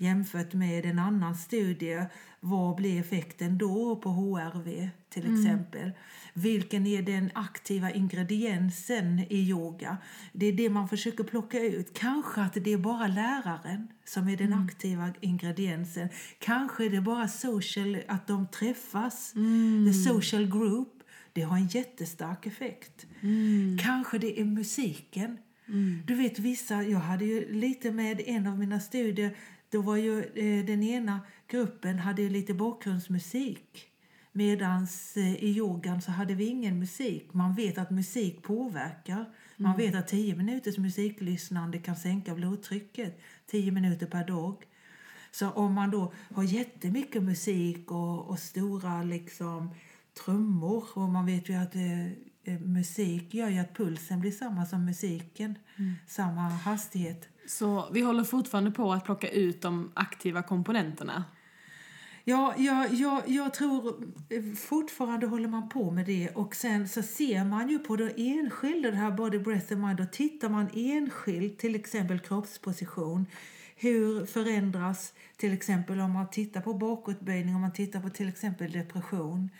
jämfört 0.00 0.54
med 0.54 0.86
en 0.86 0.98
annan 0.98 1.34
studie. 1.34 2.04
Vad 2.40 2.76
blir 2.76 3.00
effekten 3.00 3.58
då 3.58 3.96
på 3.96 4.10
HRV 4.10 4.88
till 5.08 5.26
mm. 5.26 5.40
exempel? 5.40 5.92
Vilken 6.34 6.86
är 6.86 7.02
den 7.02 7.30
aktiva 7.34 7.90
ingrediensen 7.90 9.18
i 9.18 9.36
yoga? 9.38 9.96
Det 10.32 10.46
är 10.46 10.52
det 10.52 10.70
man 10.70 10.88
försöker 10.88 11.24
plocka 11.24 11.60
ut. 11.60 11.94
Kanske 11.94 12.40
att 12.40 12.54
det 12.54 12.72
är 12.72 12.78
bara 12.78 13.06
läraren 13.06 13.88
som 14.04 14.28
är 14.28 14.36
den 14.36 14.52
mm. 14.52 14.64
aktiva 14.64 15.10
ingrediensen. 15.20 16.08
Kanske 16.38 16.84
är 16.84 16.90
det 16.90 17.00
bara 17.00 17.28
social, 17.28 17.98
att 18.08 18.26
de 18.26 18.46
träffas, 18.46 19.32
mm. 19.36 19.86
the 19.86 19.98
social 19.98 20.46
group. 20.46 20.88
Det 21.32 21.42
har 21.42 21.56
en 21.56 21.66
jättestark 21.66 22.46
effekt. 22.46 23.06
Mm. 23.20 23.78
Kanske 23.80 24.18
det 24.18 24.40
är 24.40 24.44
musiken. 24.44 25.38
Mm. 25.68 26.02
Du 26.06 26.14
vet 26.14 26.38
vissa, 26.38 26.82
jag 26.82 26.98
hade 26.98 27.24
ju 27.24 27.52
lite 27.52 27.90
med 27.90 28.22
en 28.26 28.46
av 28.46 28.58
mina 28.58 28.80
studier 28.80 29.36
då 29.70 29.82
var 29.82 29.96
ju 29.96 30.18
eh, 30.24 30.64
den 30.66 30.82
ena 30.82 31.20
gruppen 31.48 31.98
hade 31.98 32.28
lite 32.28 32.54
bakgrundsmusik. 32.54 33.86
Medan 34.32 34.86
eh, 35.16 35.44
i 35.44 35.56
yogan 35.56 36.02
så 36.02 36.10
hade 36.10 36.34
vi 36.34 36.46
ingen 36.46 36.78
musik. 36.78 37.28
Man 37.32 37.54
vet 37.54 37.78
att 37.78 37.90
musik 37.90 38.42
påverkar. 38.42 39.24
Man 39.56 39.74
mm. 39.74 39.86
vet 39.86 39.94
att 39.94 40.08
tio 40.08 40.36
minuters 40.36 40.78
musiklyssnande 40.78 41.78
kan 41.78 41.96
sänka 41.96 42.34
blodtrycket. 42.34 43.20
Tio 43.46 43.72
minuter 43.72 44.06
per 44.06 44.26
dag. 44.26 44.64
Så 45.30 45.50
om 45.50 45.72
man 45.72 45.90
då 45.90 46.12
har 46.34 46.42
jättemycket 46.42 47.22
musik 47.22 47.90
och, 47.90 48.30
och 48.30 48.38
stora 48.38 49.02
liksom 49.02 49.70
trummor 50.24 50.84
och 50.94 51.08
man 51.08 51.26
vet 51.26 51.48
ju 51.48 51.54
att 51.54 51.74
eh 51.74 52.29
musik 52.58 53.34
gör 53.34 53.48
ju 53.48 53.58
att 53.58 53.74
pulsen 53.74 54.20
blir 54.20 54.30
samma 54.30 54.66
som 54.66 54.84
musiken, 54.84 55.58
mm. 55.76 55.94
samma 56.06 56.40
hastighet. 56.40 57.28
Så 57.46 57.88
vi 57.92 58.00
håller 58.00 58.24
fortfarande 58.24 58.70
på 58.70 58.92
att 58.92 59.04
plocka 59.04 59.28
ut 59.28 59.62
de 59.62 59.92
aktiva 59.94 60.42
komponenterna? 60.42 61.24
Ja, 62.24 62.54
ja, 62.58 62.86
ja, 62.90 63.22
jag 63.26 63.54
tror 63.54 64.04
fortfarande 64.56 65.26
håller 65.26 65.48
man 65.48 65.68
på 65.68 65.90
med 65.90 66.06
det. 66.06 66.28
Och 66.28 66.54
sen 66.54 66.88
så 66.88 67.02
ser 67.02 67.44
man 67.44 67.68
ju 67.68 67.78
på 67.78 67.96
det 67.96 68.12
enskilda, 68.16 68.90
det 68.90 68.96
här 68.96 69.10
body, 69.10 69.38
breath 69.38 69.72
and 69.72 69.82
mind, 69.82 69.96
då 69.96 70.04
tittar 70.12 70.48
man 70.48 70.68
enskilt, 70.74 71.58
till 71.58 71.74
exempel 71.74 72.18
kroppsposition. 72.18 73.26
Hur 73.76 74.26
förändras, 74.26 75.12
till 75.36 75.52
exempel 75.52 76.00
om 76.00 76.12
man 76.12 76.30
tittar 76.30 76.60
på 76.60 76.74
bakåtböjning, 76.74 77.54
om 77.54 77.60
man 77.60 77.72
tittar 77.72 78.00
på 78.00 78.10
till 78.10 78.28
exempel 78.28 78.72
depression. 78.72 79.50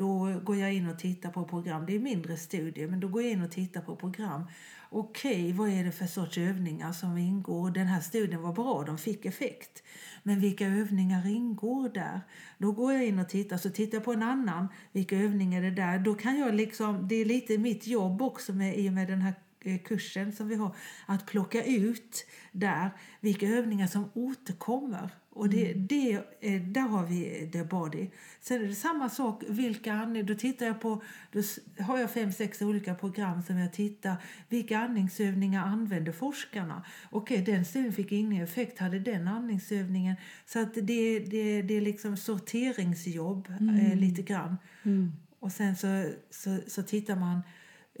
Då 0.00 0.40
går 0.44 0.56
jag 0.56 0.74
in 0.74 0.88
och 0.88 0.98
tittar 0.98 1.30
på 1.30 1.44
program. 1.44 1.86
Det 1.86 1.94
är 1.94 1.98
mindre 1.98 2.36
studier, 2.36 2.88
men 2.88 3.00
då 3.00 3.08
går 3.08 3.22
jag 3.22 3.32
in 3.32 3.42
och 3.42 3.50
tittar 3.50 3.80
på 3.80 3.96
program. 3.96 4.42
Okej, 4.90 5.32
okay, 5.32 5.52
vad 5.52 5.68
är 5.68 5.84
det 5.84 5.92
för 5.92 6.06
sorts 6.06 6.38
övningar 6.38 6.92
som 6.92 7.18
ingår? 7.18 7.70
Den 7.70 7.86
här 7.86 8.00
studien 8.00 8.42
var 8.42 8.52
bra, 8.52 8.84
de 8.86 8.98
fick 8.98 9.24
effekt. 9.24 9.82
Men 10.22 10.40
vilka 10.40 10.66
övningar 10.66 11.26
ingår 11.26 11.88
där? 11.88 12.20
Då 12.58 12.72
går 12.72 12.92
jag 12.92 13.06
in 13.06 13.18
och 13.18 13.28
tittar, 13.28 13.56
så 13.56 13.70
tittar 13.70 13.96
jag 13.96 14.04
på 14.04 14.12
en 14.12 14.22
annan. 14.22 14.68
Vilka 14.92 15.16
övningar 15.16 15.62
är 15.62 15.70
det 15.70 15.82
där? 15.82 15.98
Då 15.98 16.14
kan 16.14 16.38
jag 16.38 16.54
liksom, 16.54 17.08
det 17.08 17.14
är 17.14 17.24
lite 17.24 17.58
mitt 17.58 17.86
jobb 17.86 18.22
också 18.22 18.52
med, 18.52 18.78
i 18.78 18.88
och 18.88 18.92
med 18.92 19.08
den 19.08 19.22
här 19.22 19.34
eh, 19.60 19.78
kursen 19.78 20.32
som 20.32 20.48
vi 20.48 20.54
har, 20.54 20.76
att 21.06 21.26
plocka 21.26 21.64
ut 21.64 22.26
där 22.52 22.90
vilka 23.20 23.46
övningar 23.46 23.86
som 23.86 24.10
återkommer. 24.14 25.10
Och 25.32 25.48
det, 25.48 25.72
mm. 25.72 25.86
det, 25.86 26.12
eh, 26.40 26.62
där 26.62 26.80
har 26.80 27.06
vi 27.06 27.48
the 27.52 27.64
body. 27.64 28.10
Sen 28.40 28.62
är 28.62 28.68
det 28.68 28.74
samma 28.74 29.08
sak, 29.08 29.42
vilka 29.48 29.92
andning, 29.92 30.26
då 30.26 30.34
tittar 30.34 30.66
jag 30.66 30.80
på, 30.80 31.02
då 31.32 31.42
har 31.82 31.98
jag 31.98 32.10
fem, 32.10 32.32
sex 32.32 32.62
olika 32.62 32.94
program 32.94 33.42
som 33.42 33.58
jag 33.58 33.72
tittar, 33.72 34.16
vilka 34.48 34.78
andningsövningar 34.78 35.64
använder 35.64 36.12
forskarna? 36.12 36.84
Okej, 37.10 37.42
den 37.42 37.64
studien 37.64 37.92
fick 37.92 38.12
ingen 38.12 38.44
effekt, 38.44 38.78
hade 38.78 38.98
den 38.98 39.28
andningsövningen? 39.28 40.16
Så 40.46 40.58
att 40.58 40.74
det, 40.74 41.18
det, 41.18 41.62
det 41.62 41.76
är 41.76 41.80
liksom 41.80 42.16
sorteringsjobb 42.16 43.48
eh, 43.50 43.56
mm. 43.56 43.76
eh, 43.76 43.96
lite 43.96 44.22
grann. 44.22 44.56
Mm. 44.82 45.12
Och 45.38 45.52
sen 45.52 45.76
så, 45.76 46.06
så, 46.30 46.58
så 46.66 46.82
tittar 46.82 47.16
man 47.16 47.42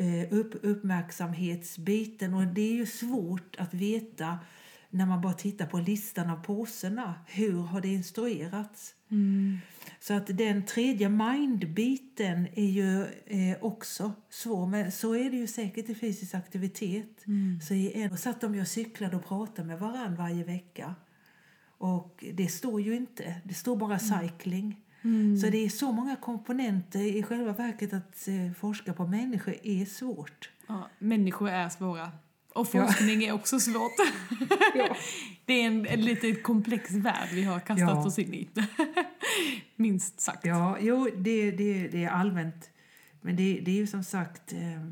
Eh, 0.00 0.32
upp, 0.32 0.54
uppmärksamhetsbiten. 0.62 2.34
Och 2.34 2.46
det 2.46 2.60
är 2.60 2.72
ju 2.72 2.86
svårt 2.86 3.56
att 3.58 3.74
veta 3.74 4.38
när 4.90 5.06
man 5.06 5.20
bara 5.20 5.32
tittar 5.32 5.66
på 5.66 5.78
listan 5.78 6.30
av 6.30 6.36
påserna. 6.36 7.14
Hur 7.26 7.60
har 7.60 7.80
det 7.80 7.88
instruerats? 7.88 8.94
Mm. 9.10 9.58
Så 10.00 10.14
att 10.14 10.26
den 10.26 10.66
tredje 10.66 11.08
mind-biten 11.08 12.48
är 12.54 12.70
ju 12.70 13.02
eh, 13.26 13.56
också 13.60 14.12
svår. 14.30 14.66
Men 14.66 14.92
så 14.92 15.14
är 15.14 15.30
det 15.30 15.36
ju 15.36 15.46
säkert 15.46 15.88
i 15.88 15.94
fysisk 15.94 16.34
aktivitet. 16.34 17.26
Mm. 17.26 17.60
Så, 17.60 17.74
i 17.74 18.10
så 18.16 18.30
att 18.30 18.40
de 18.40 18.54
jag 18.54 18.68
cyklade 18.68 19.16
och 19.16 19.24
pratade 19.24 19.68
med 19.68 19.78
varandra 19.78 20.22
varje 20.22 20.44
vecka. 20.44 20.94
Och 21.78 22.24
det 22.32 22.48
står 22.48 22.80
ju 22.80 22.96
inte. 22.96 23.40
Det 23.44 23.54
står 23.54 23.76
bara 23.76 23.98
mm. 23.98 24.20
cycling. 24.20 24.80
Mm. 25.02 25.36
Så 25.36 25.46
det 25.46 25.64
är 25.64 25.68
så 25.68 25.92
många 25.92 26.16
komponenter. 26.16 27.00
I 27.00 27.22
själva 27.22 27.52
verket 27.52 27.92
att 27.92 28.28
eh, 28.28 28.52
forska 28.58 28.92
på 28.92 29.06
människor 29.06 29.54
är 29.62 29.84
svårt. 29.84 30.50
Ja, 30.66 30.88
människor 30.98 31.48
är 31.48 31.68
svåra. 31.68 32.12
Och 32.54 32.70
forskning 32.70 33.22
ja. 33.22 33.28
är 33.28 33.32
också 33.32 33.60
svårt. 33.60 33.92
ja. 34.74 34.96
Det 35.44 35.52
är 35.52 35.66
en, 35.66 35.86
en 35.86 36.00
lite 36.00 36.34
komplex 36.34 36.90
värld 36.90 37.28
vi 37.32 37.42
har 37.42 37.60
kastat 37.60 37.78
ja. 37.78 38.06
oss 38.06 38.18
in 38.18 38.34
i. 38.34 38.48
Minst 39.76 40.20
sagt. 40.20 40.46
Ja, 40.46 40.76
jo, 40.80 41.08
det, 41.16 41.50
det, 41.50 41.88
det 41.88 42.04
är 42.04 42.10
allmänt. 42.10 42.70
Men 43.20 43.36
det, 43.36 43.60
det 43.64 43.70
är 43.70 43.76
ju 43.76 43.86
som 43.86 44.04
sagt... 44.04 44.52
Eh, 44.52 44.90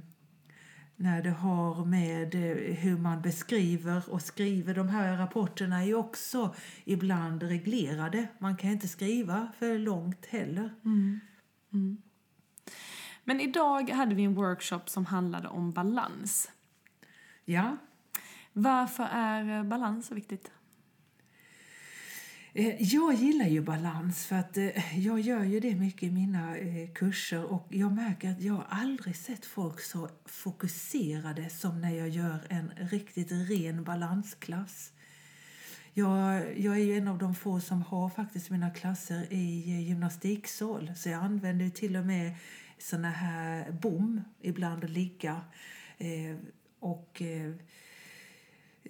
när 1.01 1.23
det 1.23 1.31
har 1.31 1.85
med 1.85 2.35
eh, 2.35 2.75
hur 2.75 2.99
man 2.99 3.23
beskriver 3.23 4.03
och 4.11 4.23
skriver. 4.23 4.75
De 4.75 4.89
här 4.89 5.17
rapporterna 5.17 5.85
är 5.85 5.95
också 5.95 6.55
ibland 6.85 7.43
reglerade. 7.43 8.29
Man 8.39 8.57
kan 8.57 8.71
inte 8.71 8.89
skriva 8.89 9.49
för 9.59 9.79
långt 9.79 10.27
heller. 10.27 10.75
Mm. 10.85 11.21
Mm. 11.73 11.99
Men 13.25 13.41
idag 13.41 13.91
hade 13.91 14.15
vi 14.15 14.25
en 14.25 14.35
workshop 14.35 14.81
som 14.87 15.07
handlade 15.07 15.49
om 15.49 15.73
balans. 15.73 16.51
Ja. 17.51 17.77
Varför 18.53 19.05
är 19.05 19.65
balans 19.65 20.07
så 20.07 20.15
viktigt? 20.15 20.51
Eh, 22.53 22.83
jag 22.83 23.15
gillar 23.15 23.47
ju 23.47 23.61
balans 23.61 24.27
för 24.27 24.37
att 24.37 24.57
eh, 24.57 24.99
jag 24.99 25.21
gör 25.21 25.45
ju 25.45 25.61
det 25.61 25.75
mycket 25.75 26.03
i 26.03 26.11
mina 26.11 26.57
eh, 26.57 26.91
kurser 26.95 27.45
och 27.45 27.67
jag 27.69 27.93
märker 27.93 28.31
att 28.31 28.41
jag 28.43 28.65
aldrig 28.69 29.17
sett 29.17 29.47
folk 29.47 29.81
så 29.81 30.09
fokuserade 30.25 31.51
som 31.51 31.81
när 31.81 31.95
jag 31.95 32.09
gör 32.09 32.39
en 32.49 32.71
riktigt 32.77 33.33
ren 33.33 33.85
balansklass. 33.85 34.93
Jag, 35.95 36.59
jag 36.59 36.75
är 36.75 36.85
ju 36.85 36.97
en 36.97 37.09
av 37.09 37.19
de 37.19 37.35
få 37.35 37.61
som 37.61 37.83
har 37.83 38.09
faktiskt 38.09 38.51
mina 38.51 38.71
klasser 38.71 39.27
i 39.33 39.61
gymnastiksal 39.89 40.93
så 40.97 41.09
jag 41.09 41.23
använder 41.23 41.71
till 41.71 41.97
och 41.97 42.07
med 42.07 42.35
såna 42.79 43.11
här 43.11 43.73
bom 43.73 44.21
ibland 44.41 44.85
att 44.85 44.91
ligga. 44.91 45.41
Och 46.81 47.23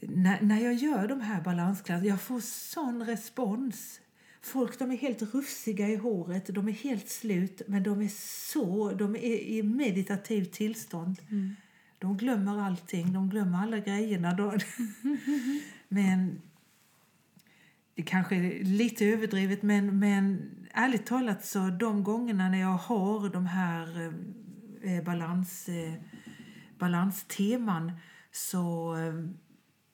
när, 0.03 0.43
när 0.43 0.61
jag 0.61 0.75
gör 0.75 1.09
de 1.09 1.21
här 1.21 1.41
balansklasserna, 1.41 2.07
jag 2.07 2.21
får 2.21 2.41
sån 2.41 3.03
respons. 3.03 4.01
Folk 4.43 4.79
de 4.79 4.91
är 4.91 4.97
helt 4.97 5.35
rufsiga 5.35 5.89
i 5.89 5.97
håret, 5.97 6.55
de 6.55 6.69
är 6.69 6.73
helt 6.73 7.09
slut, 7.09 7.63
men 7.67 7.83
de 7.83 8.03
är 8.03 8.11
så, 8.53 8.93
de 8.93 9.17
är 9.17 9.39
i 9.39 9.63
meditativt 9.63 10.53
tillstånd. 10.53 11.17
Mm. 11.31 11.57
De 11.99 12.17
glömmer 12.17 12.61
allting, 12.61 13.13
de 13.13 13.31
glömmer 13.31 13.59
alla 13.59 13.79
grejerna. 13.79 14.35
De, 14.35 14.59
men 15.89 16.41
det 17.95 18.03
kanske 18.03 18.37
är 18.37 18.65
lite 18.65 19.07
överdrivet, 19.07 19.63
men, 19.63 19.99
men 19.99 20.51
ärligt 20.71 21.07
talat 21.07 21.45
så 21.45 21.71
de 21.71 22.05
gångerna 22.05 22.49
när 22.49 22.61
jag 22.61 22.77
har 22.77 23.29
de 23.29 23.47
här 23.47 24.13
eh, 24.83 25.05
balans, 25.05 25.69
eh, 25.69 25.95
balansteman 26.79 27.93
så 28.33 28.97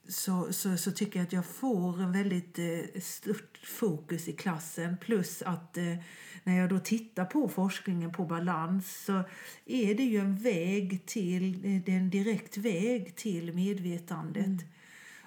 så, 0.08 0.52
så, 0.52 0.76
så 0.76 0.90
tycker 0.92 1.18
jag 1.18 1.26
att 1.26 1.32
jag 1.32 1.46
får 1.46 2.02
en 2.02 2.12
väldigt 2.12 2.58
eh, 2.58 3.00
stort 3.00 3.58
fokus 3.64 4.28
i 4.28 4.32
klassen. 4.32 4.96
Plus 5.00 5.42
att 5.42 5.76
eh, 5.76 5.96
när 6.44 6.58
jag 6.58 6.68
då 6.68 6.78
tittar 6.78 7.24
på 7.24 7.48
forskningen 7.48 8.12
på 8.12 8.24
balans 8.24 9.04
så 9.04 9.22
är 9.66 9.94
det 9.94 10.02
ju 10.02 10.18
en 10.18 10.36
väg 10.36 11.06
till, 11.06 11.54
eh, 11.54 11.82
det 11.84 11.92
är 11.92 11.96
en 11.96 12.10
direkt 12.10 12.56
väg 12.56 13.16
till 13.16 13.52
medvetandet. 13.52 14.46
Mm. 14.46 14.58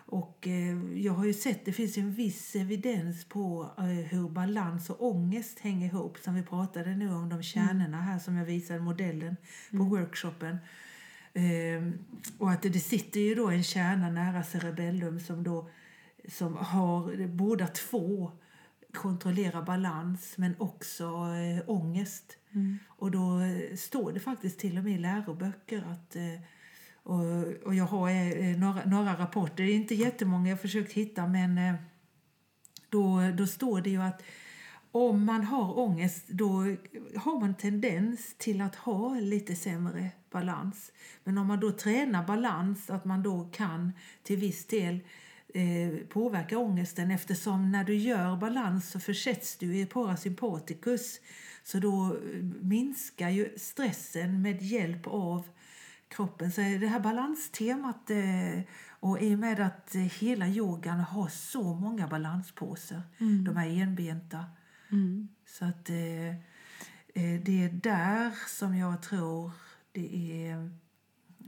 Och 0.09 0.47
eh, 0.47 0.97
jag 1.03 1.13
har 1.13 1.25
ju 1.25 1.33
sett, 1.33 1.65
det 1.65 1.73
finns 1.73 1.97
en 1.97 2.13
viss 2.13 2.55
evidens 2.55 3.25
på 3.25 3.71
eh, 3.77 3.83
hur 3.83 4.29
balans 4.29 4.89
och 4.89 5.05
ångest 5.05 5.59
hänger 5.59 5.87
ihop. 5.87 6.17
Som 6.17 6.35
vi 6.35 6.43
pratade 6.43 6.95
nu 6.95 7.13
om 7.13 7.29
de 7.29 7.43
kärnorna 7.43 8.01
här 8.01 8.19
som 8.19 8.37
jag 8.37 8.45
visade 8.45 8.79
modellen 8.79 9.37
på 9.69 9.75
mm. 9.75 9.89
workshopen. 9.89 10.57
Eh, 11.37 11.91
och 12.37 12.51
att 12.51 12.61
det 12.61 12.79
sitter 12.79 13.19
ju 13.19 13.35
då 13.35 13.47
en 13.47 13.63
kärna 13.63 14.09
nära 14.09 14.43
cerebellum 14.43 15.19
som 15.19 15.43
då 15.43 15.69
som 16.27 16.57
har 16.57 17.27
båda 17.27 17.67
två 17.67 18.31
kontrollerar 18.93 19.61
balans 19.61 20.33
men 20.37 20.55
också 20.57 21.03
eh, 21.05 21.69
ångest. 21.69 22.37
Mm. 22.51 22.77
Och 22.87 23.11
då 23.11 23.39
eh, 23.39 23.75
står 23.75 24.11
det 24.11 24.19
faktiskt 24.19 24.59
till 24.59 24.77
och 24.77 24.83
med 24.83 24.93
i 24.93 24.97
läroböcker 24.97 25.83
att 25.91 26.15
eh, 26.15 26.41
och, 27.03 27.47
och 27.65 27.75
jag 27.75 27.85
har 27.85 28.09
eh, 28.09 28.57
några, 28.57 28.85
några 28.85 29.19
rapporter, 29.19 29.63
det 29.63 29.71
är 29.71 29.75
inte 29.75 29.95
jättemånga 29.95 30.49
jag 30.49 30.61
försökt 30.61 30.93
hitta 30.93 31.27
men 31.27 31.77
då, 32.89 33.31
då 33.37 33.47
står 33.47 33.81
det 33.81 33.89
ju 33.89 34.01
att 34.01 34.21
om 34.97 35.25
man 35.25 35.43
har 35.43 35.79
ångest 35.79 36.27
då 36.27 36.49
har 37.15 37.39
man 37.39 37.55
tendens 37.55 38.35
till 38.37 38.61
att 38.61 38.75
ha 38.75 39.13
lite 39.13 39.55
sämre 39.55 40.09
balans. 40.31 40.91
Men 41.23 41.37
om 41.37 41.47
man 41.47 41.59
då 41.59 41.71
tränar 41.71 42.27
balans, 42.27 42.89
att 42.89 43.05
man 43.05 43.23
då 43.23 43.49
kan 43.51 43.93
till 44.23 44.37
viss 44.37 44.67
del 44.67 44.99
eh, 45.53 46.07
påverka 46.09 46.57
ångesten 46.57 47.11
eftersom 47.11 47.71
när 47.71 47.83
du 47.83 47.95
gör 47.95 48.37
balans 48.37 48.91
så 48.91 48.99
försätts 48.99 49.57
du 49.57 49.77
i 49.77 49.85
parasympaticus 49.85 51.19
så 51.63 51.79
då 51.79 52.05
eh, 52.05 52.43
minskar 52.61 53.29
ju 53.29 53.53
stressen 53.57 54.41
med 54.41 54.61
hjälp 54.61 55.07
av 55.07 55.47
kroppen. 56.07 56.51
Så 56.51 56.61
det 56.61 56.87
här 56.87 56.99
balanstemat 56.99 58.09
eh, 58.09 58.61
och 58.99 59.21
i 59.21 59.35
och 59.35 59.39
med 59.39 59.59
att 59.59 59.95
hela 60.19 60.47
yogan 60.47 60.99
har 60.99 61.27
så 61.27 61.73
många 61.73 62.07
balanspåser, 62.07 63.01
mm. 63.17 63.43
de 63.43 63.57
här 63.57 63.81
enbenta, 63.81 64.45
mm. 64.91 65.27
så 65.45 65.65
att 65.65 65.89
eh, 65.89 66.27
eh, 66.27 67.41
det 67.43 67.63
är 67.63 67.69
där 67.69 68.31
som 68.47 68.77
jag 68.77 69.01
tror 69.01 69.51
det 69.91 70.47
är 70.47 70.69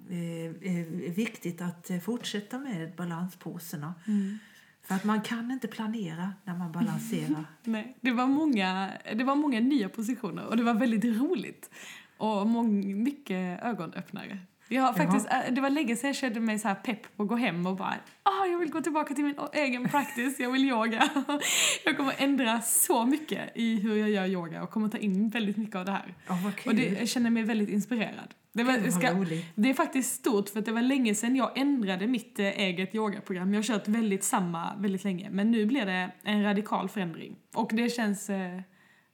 eh, 0.10 1.14
viktigt 1.14 1.62
att 1.62 1.92
fortsätta 2.04 2.60
med 2.60 2.96
balanspåserna. 2.96 3.94
Mm. 4.08 4.38
För 4.82 4.96
att 4.96 5.04
man 5.04 5.22
kan 5.22 5.52
inte 5.52 5.68
planera 5.68 6.34
när 6.44 6.58
man 6.58 6.72
balanserar. 6.72 7.46
Nej, 7.64 7.98
det 8.02 8.12
var, 8.12 8.28
många, 8.28 8.92
det 9.16 9.24
var 9.24 9.36
många 9.36 9.60
nya 9.60 9.90
positioner 9.90 10.46
och 10.46 10.58
det 10.58 10.64
var 10.64 10.74
väldigt 10.74 11.06
roligt. 11.06 11.70
Och 12.18 12.48
många, 12.48 12.96
mycket 12.96 13.64
ögonöppnare. 13.64 14.40
Jag 14.70 14.98
faktiskt, 14.98 15.28
äh, 15.32 15.54
det 15.54 15.62
var 15.62 15.70
länge 15.70 15.96
sedan 15.96 16.08
jag 16.08 16.16
kände 16.16 16.40
mig 16.40 16.60
så 16.60 16.68
här 16.68 16.76
pepp 16.76 17.18
på 17.18 17.24
att 17.24 17.30
gå 17.30 17.36
hem 17.36 17.66
och 17.66 17.76
bara 17.76 17.96
ah, 18.24 18.46
jag 18.46 18.60
vill 18.60 18.70
gå 18.70 18.82
tillbaka 18.82 19.14
till 19.14 19.24
min 19.24 19.36
egen 19.54 19.90
practice, 19.90 20.40
jag 20.40 20.52
vill 20.52 20.66
yoga. 20.66 21.10
jag 21.86 21.98
kommer 21.98 22.14
ändra 22.18 22.62
så 22.62 23.06
mycket 23.06 23.52
i 23.56 23.80
hur 23.80 23.96
jag 23.96 24.10
gör 24.10 24.26
yoga 24.26 24.64
och 24.64 24.70
kommer 24.70 24.90
ta 24.90 24.98
in 24.98 25.30
väldigt 25.30 25.58
mycket 25.58 25.76
av 25.76 25.86
det 25.86 25.92
här. 25.92 26.16
Oh, 26.30 26.48
och 26.66 26.76
det, 26.76 27.00
jag 27.00 27.10
känner 27.10 27.30
mig 27.30 27.44
väldigt 27.44 27.70
inspirerad. 27.70 28.34
Det, 28.52 28.64
var, 28.64 28.90
ska, 28.92 29.26
det 29.56 29.70
är 29.70 29.74
faktiskt 29.74 30.16
stort 30.16 30.50
för 30.50 30.62
det 30.62 30.72
var 30.72 30.82
länge 30.82 31.16
sedan 31.16 31.36
jag 31.36 31.58
ändrade 31.58 32.08
mitt 32.08 32.40
äh, 32.40 32.46
eget 32.46 32.96
yogaprogram. 32.96 33.54
Jag 33.54 33.58
har 33.58 33.64
kört 33.64 33.88
väldigt 33.88 34.24
samma 34.24 34.76
väldigt 34.78 35.04
länge 35.04 35.30
men 35.30 35.52
nu 35.52 35.66
blir 35.66 35.86
det 35.86 36.12
en 36.24 36.44
radikal 36.44 36.90
förändring. 36.90 37.36
Och 37.56 37.72
det 37.74 37.90
känns 37.90 38.30
äh, 38.30 38.62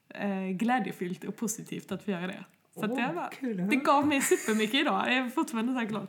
eh, 0.09 0.49
glädjefyllt 0.49 1.23
och 1.23 1.35
positivt 1.35 1.91
att 1.91 2.03
få 2.03 2.11
göra 2.11 2.27
det. 2.27 2.45
Så 2.75 2.85
Åh, 2.87 2.95
det, 2.95 3.13
var, 3.15 3.29
kul 3.39 3.57
det 3.69 3.75
gav 3.75 4.07
mig 4.07 4.21
supermycket 4.21 4.75
idag. 4.81 5.03
Jag 5.07 5.13
är 5.17 5.29
fortfarande 5.29 5.73
så 5.73 5.79
här 5.79 5.85
glad. 5.85 6.07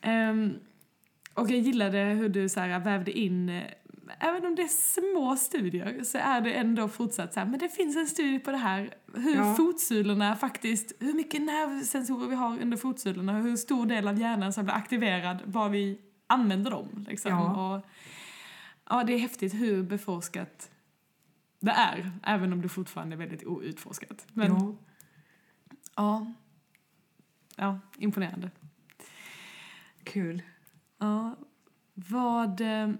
Ehm, 0.00 0.54
och 1.34 1.50
jag 1.50 1.58
gillade 1.60 1.98
hur 1.98 2.28
du 2.28 2.48
så 2.48 2.60
här, 2.60 2.78
vävde 2.80 3.12
in, 3.18 3.48
eh, 3.48 3.62
även 4.20 4.46
om 4.46 4.54
det 4.54 4.62
är 4.62 4.68
små 4.68 5.36
studier, 5.36 6.02
så 6.04 6.18
är 6.18 6.40
det 6.40 6.52
ändå 6.52 6.88
fortsatt 6.88 7.34
så 7.34 7.40
här, 7.40 7.46
men 7.46 7.58
det 7.58 7.68
finns 7.68 7.96
en 7.96 8.06
studie 8.06 8.38
på 8.38 8.50
det 8.50 8.56
här, 8.56 8.94
hur 9.14 9.36
Ja. 9.36 9.54
fotsulorna 9.54 10.36
faktiskt, 10.36 10.92
hur 11.00 11.14
mycket 11.14 11.42
nervsensorer 11.42 12.28
vi 12.28 12.34
har 12.34 12.62
under 12.62 12.76
fotsulorna, 12.76 13.32
hur 13.40 13.56
stor 13.56 13.86
del 13.86 14.08
av 14.08 14.18
hjärnan 14.20 14.52
som 14.52 14.64
blir 14.64 14.74
aktiverad, 14.74 15.42
vad 15.44 15.70
vi 15.70 15.98
använder 16.26 16.70
dem. 16.70 17.04
Liksom. 17.08 17.30
Ja. 17.30 17.74
Och, 17.76 17.86
ja, 18.90 19.04
det 19.04 19.12
är 19.14 19.18
häftigt 19.18 19.54
hur 19.54 19.82
beforskat 19.82 20.70
det 21.60 21.70
är, 21.70 22.10
även 22.22 22.52
om 22.52 22.62
det 22.62 22.68
fortfarande 22.68 23.16
är 23.16 23.18
väldigt 23.18 23.44
outforskat. 23.46 24.26
Men 24.32 24.52
Ja. 24.52 24.74
Ja, 25.96 26.32
ja 27.56 27.78
imponerande. 27.98 28.50
Kul. 30.04 30.42
Ja, 30.98 31.36
vad, 31.94 32.60
eh, 32.60 32.90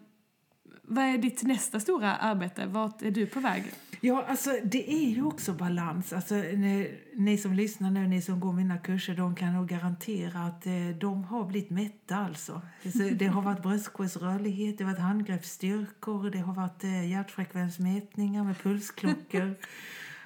vad 0.83 1.05
är 1.05 1.19
ditt 1.19 1.43
nästa 1.43 1.81
stora 1.81 2.17
arbete? 2.17 2.67
Vart 2.67 3.03
är 3.03 3.11
du 3.11 3.27
på 3.27 3.41
väg? 3.41 3.73
Ja, 4.01 4.25
alltså 4.29 4.51
det 4.65 4.93
är 4.93 5.09
ju 5.09 5.25
också 5.25 5.53
balans. 5.53 6.13
Alltså, 6.13 6.35
ni, 6.35 7.01
ni 7.15 7.39
som 7.39 7.53
lyssnar 7.53 7.91
nu, 7.91 8.07
ni 8.07 8.23
som 8.23 8.41
går 8.41 8.53
mina 8.53 8.79
kurser, 8.79 9.15
de 9.15 9.35
kan 9.35 9.53
nog 9.53 9.69
garantera 9.69 10.41
att 10.41 10.67
eh, 10.67 10.89
de 11.01 11.25
har 11.25 11.45
blivit 11.45 11.71
mätta 11.71 12.17
alltså. 12.17 12.63
alltså 12.85 13.03
det 13.03 13.27
har 13.27 13.43
varit 13.43 13.63
bröstkorgsrörlighet, 13.63 14.79
det 14.79 14.85
har 14.85 14.91
varit 14.93 15.03
handgreppsstyrkor, 15.03 16.31
det 16.31 16.39
har 16.39 16.55
varit 16.55 16.85
eh, 16.85 17.11
hjärtfrekvensmätningar 17.11 18.45
med 18.45 18.59
pulsklockor. 18.59 19.55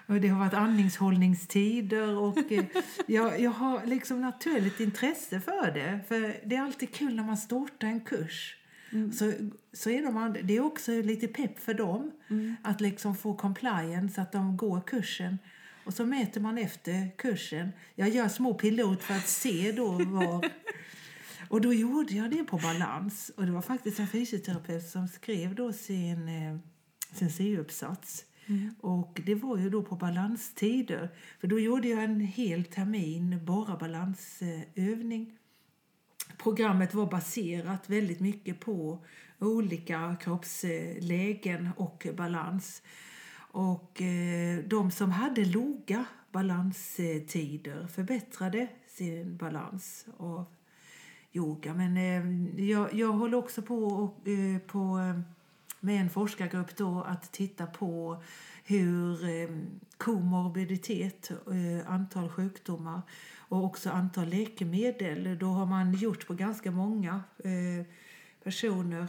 Och 0.09 0.21
det 0.21 0.29
har 0.29 0.39
varit 0.39 0.55
andningshållningstider 0.55 2.17
och 2.17 2.53
eh, 2.53 2.65
jag, 3.07 3.41
jag 3.41 3.51
har 3.51 3.87
liksom 3.87 4.21
naturligt 4.21 4.81
intresse 4.81 5.41
för 5.41 5.71
det. 5.71 6.01
För 6.09 6.49
det 6.49 6.57
är 6.57 6.63
alltid 6.63 6.95
kul 6.95 7.15
när 7.15 7.25
man 7.25 7.37
startar 7.37 7.89
en 7.89 8.01
kurs. 8.01 8.55
Så, 9.13 9.33
så 9.73 9.91
är 9.91 10.03
de, 10.03 10.37
det 10.43 10.57
är 10.57 10.61
också 10.61 10.93
lite 10.93 11.29
pepp 11.29 11.59
för 11.59 11.75
dem 11.75 12.11
att 12.63 12.81
liksom 12.81 13.17
få 13.17 13.35
compliance, 13.35 14.23
att 14.23 14.33
de 14.33 14.57
går 14.57 14.81
kursen. 14.81 15.39
Och 15.85 15.95
så 15.95 16.07
mäter 16.07 16.41
man 16.41 16.59
efter 16.59 17.11
kursen. 17.17 17.73
Jag 17.95 18.09
gör 18.09 18.29
små 18.29 18.55
pilot 18.55 19.03
för 19.03 19.15
att 19.15 19.29
se 19.29 19.73
då 19.73 19.91
var... 19.91 20.51
Och 21.49 21.61
då 21.61 21.73
gjorde 21.75 22.15
jag 22.15 22.31
det 22.31 22.45
på 22.45 22.57
balans. 22.59 23.31
Och 23.37 23.47
det 23.47 23.53
var 23.53 23.63
faktiskt 23.63 23.99
en 23.99 24.09
fysioterapeut 24.09 24.89
som 24.89 25.09
skrev 25.09 25.55
då 25.55 25.73
sin, 25.73 26.29
eh, 26.29 26.59
sin 27.13 27.31
C-uppsats. 27.31 28.25
Och 28.81 29.21
det 29.27 29.35
var 29.35 29.59
ju 29.59 29.71
då 29.71 29.83
på 29.83 29.97
balanstider. 29.97 31.09
För 31.41 31.49
då 31.49 31.61
gjorde 31.61 31.89
jag 31.89 32.05
en 32.05 32.21
hel 32.21 32.65
termin 32.65 33.45
bara 33.45 33.77
balansövning. 33.77 35.39
Programmet 36.39 36.95
var 36.95 37.07
baserat 37.07 37.91
väldigt 37.91 38.21
mycket 38.21 38.61
på 38.61 39.05
olika 39.39 40.17
kroppslägen 40.21 41.69
och 41.77 42.07
balans. 42.17 42.83
Och 43.51 44.03
eh, 44.03 44.59
de 44.65 44.91
som 44.91 45.11
hade 45.11 45.45
låga 45.45 46.05
balanstider 46.33 47.87
förbättrade 47.87 48.69
sin 48.87 49.37
balans 49.37 50.07
av 50.17 50.45
yoga. 51.33 51.75
Men 51.75 51.97
eh, 51.97 52.65
jag, 52.65 52.95
jag 52.95 53.13
håller 53.13 53.39
också 53.39 53.63
på, 53.63 53.85
och, 53.85 54.29
eh, 54.29 54.59
på 54.59 54.99
med 55.81 56.01
en 56.01 56.11
forskargrupp 56.11 56.77
då 56.77 57.03
att 57.03 57.33
titta 57.33 57.67
på 57.67 58.23
hur 58.65 59.29
eh, 59.29 59.49
komorbiditet, 59.97 61.31
eh, 61.31 61.91
antal 61.93 62.29
sjukdomar 62.29 63.03
och 63.37 63.65
också 63.65 63.91
antal 63.91 64.29
läkemedel. 64.29 65.39
Då 65.39 65.47
har 65.47 65.67
man 65.67 65.95
gjort 65.95 66.27
på 66.27 66.35
ganska 66.35 66.71
många 66.71 67.23
eh, 67.45 67.87
personer 68.45 69.07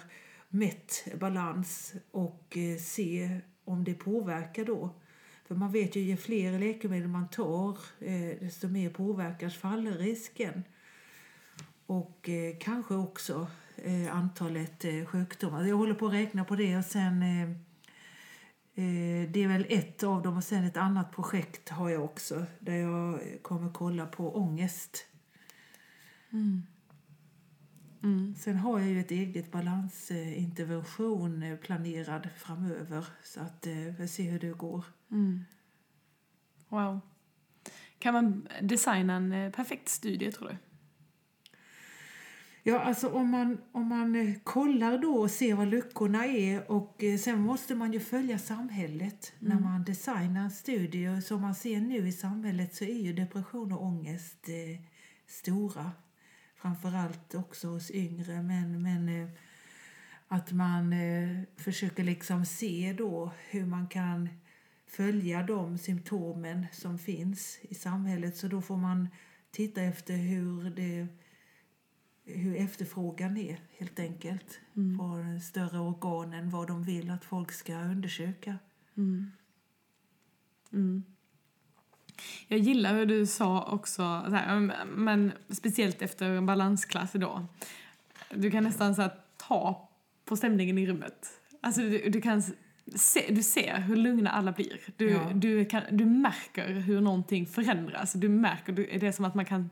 mätt 0.49 1.07
balans 1.19 1.93
och 2.11 2.57
eh, 2.57 2.77
se 2.77 3.39
om 3.63 3.83
det 3.83 3.93
påverkar 3.93 4.65
då. 4.65 4.95
För 5.47 5.55
man 5.55 5.71
vet 5.71 5.95
ju 5.95 5.99
ju 5.99 6.17
fler 6.17 6.59
läkemedel 6.59 7.07
man 7.07 7.29
tar 7.29 7.77
eh, 7.99 8.39
desto 8.39 8.67
mer 8.67 8.89
påverkas 8.89 9.55
fallrisken. 9.55 10.63
Och 11.85 12.29
eh, 12.29 12.57
kanske 12.59 12.93
också 12.95 13.47
eh, 13.83 14.15
antalet 14.15 14.85
eh, 14.85 15.05
sjukdomar. 15.05 15.65
Jag 15.65 15.77
håller 15.77 15.93
på 15.93 16.07
att 16.07 16.13
räkna 16.13 16.45
på 16.45 16.55
det 16.55 16.77
och 16.77 16.85
sen 16.85 17.21
eh, 17.23 17.49
eh, 18.75 19.29
det 19.31 19.43
är 19.43 19.47
väl 19.47 19.65
ett 19.69 20.03
av 20.03 20.21
dem 20.21 20.37
och 20.37 20.43
sen 20.43 20.63
ett 20.63 20.77
annat 20.77 21.11
projekt 21.11 21.69
har 21.69 21.89
jag 21.89 22.03
också 22.03 22.45
där 22.59 22.75
jag 22.75 23.19
kommer 23.41 23.71
kolla 23.73 24.05
på 24.05 24.37
ångest. 24.37 25.05
Sen 28.37 28.57
har 28.57 28.79
jag 28.79 28.89
ju 28.89 28.99
ett 28.99 29.11
eget 29.11 29.51
balansintervention 29.51 31.43
eh, 31.43 31.57
planerad 31.57 32.29
framöver 32.37 33.05
så 33.23 33.39
att 33.39 33.67
eh, 33.67 33.73
vi 33.73 33.93
får 33.93 34.07
se 34.07 34.23
hur 34.23 34.39
det 34.39 34.49
går. 34.49 34.85
Wow. 36.69 36.99
Kan 37.99 38.13
man 38.13 38.47
designa 38.61 39.15
en 39.15 39.51
perfekt 39.51 39.89
studie, 39.89 40.31
tror 40.31 40.49
du? 40.49 40.57
Ja, 42.63 42.79
alltså 42.79 43.09
om 43.09 43.29
man, 43.29 43.57
om 43.71 43.87
man 43.87 44.15
eh, 44.15 44.35
kollar 44.43 44.97
då 44.97 45.13
och 45.13 45.31
ser 45.31 45.55
vad 45.55 45.67
luckorna 45.67 46.25
är 46.25 46.71
och 46.71 47.03
eh, 47.03 47.17
sen 47.17 47.39
måste 47.39 47.75
man 47.75 47.93
ju 47.93 47.99
följa 47.99 48.39
samhället 48.39 49.33
när 49.39 49.59
man 49.59 49.83
designar 49.83 50.43
en 50.43 50.51
studie. 50.51 51.07
Och 51.07 51.23
Som 51.23 51.41
man 51.41 51.55
ser 51.55 51.79
nu 51.79 52.07
i 52.07 52.11
samhället 52.11 52.75
så 52.75 52.83
är 52.83 53.03
ju 53.03 53.13
depression 53.13 53.71
och 53.71 53.83
ångest 53.83 54.49
eh, 54.49 54.81
stora. 55.27 55.91
Framförallt 56.55 57.35
också 57.35 57.67
hos 57.67 57.91
yngre, 57.91 58.41
men, 58.41 58.81
men 58.81 59.09
eh, 59.09 59.29
att 60.27 60.51
man 60.51 60.93
eh, 60.93 61.39
försöker 61.57 62.03
liksom 62.03 62.45
se 62.45 62.95
då 62.97 63.31
hur 63.49 63.65
man 63.65 63.87
kan 63.87 64.29
följa 64.87 65.43
de 65.43 65.77
symptomen 65.77 66.65
som 66.71 66.99
finns 66.99 67.59
i 67.61 67.75
samhället. 67.75 68.37
Så 68.37 68.47
då 68.47 68.61
får 68.61 68.77
man 68.77 69.07
titta 69.51 69.81
efter 69.81 70.15
hur 70.15 70.69
det 70.69 71.07
hur 72.35 72.55
efterfrågan 72.55 73.37
är 73.37 73.59
helt 73.77 73.99
enkelt 73.99 74.59
på 74.73 75.17
de 75.17 75.39
större 75.39 75.79
organen, 75.79 76.49
vad 76.49 76.67
de 76.67 76.83
vill 76.83 77.09
att 77.11 77.25
folk 77.25 77.51
ska 77.51 77.73
undersöka. 77.75 78.57
Jag 82.47 82.59
gillar 82.59 82.93
hur 82.95 83.05
du 83.05 83.25
sa 83.25 83.63
också, 83.71 84.23
så 84.27 84.35
här, 84.35 84.59
men 84.85 85.31
speciellt 85.49 86.01
efter 86.01 86.29
en 86.29 86.45
balansklass 86.45 87.15
idag. 87.15 87.45
Du 88.31 88.51
kan 88.51 88.63
nästan 88.63 88.95
så 88.95 89.01
här, 89.01 89.11
ta 89.37 89.89
på 90.25 90.35
stämningen 90.37 90.77
i 90.77 90.87
rummet. 90.87 91.27
Alltså 91.61 91.81
du, 91.81 92.09
du 92.09 92.21
kan 92.21 92.43
se, 92.95 93.25
du 93.29 93.43
ser 93.43 93.79
hur 93.79 93.95
lugna 93.95 94.29
alla 94.29 94.51
blir. 94.51 94.79
Du, 94.97 95.09
Ja. 95.09 95.31
du, 95.35 95.65
kan, 95.65 95.83
du 95.91 96.05
märker 96.05 96.69
hur 96.73 97.01
någonting 97.01 97.47
förändras. 97.47 98.13
Du 98.13 98.29
märker, 98.29 98.73
du, 98.73 98.85
det 98.99 99.07
är 99.07 99.11
som 99.11 99.25
att 99.25 99.35
man 99.35 99.45
kan 99.45 99.69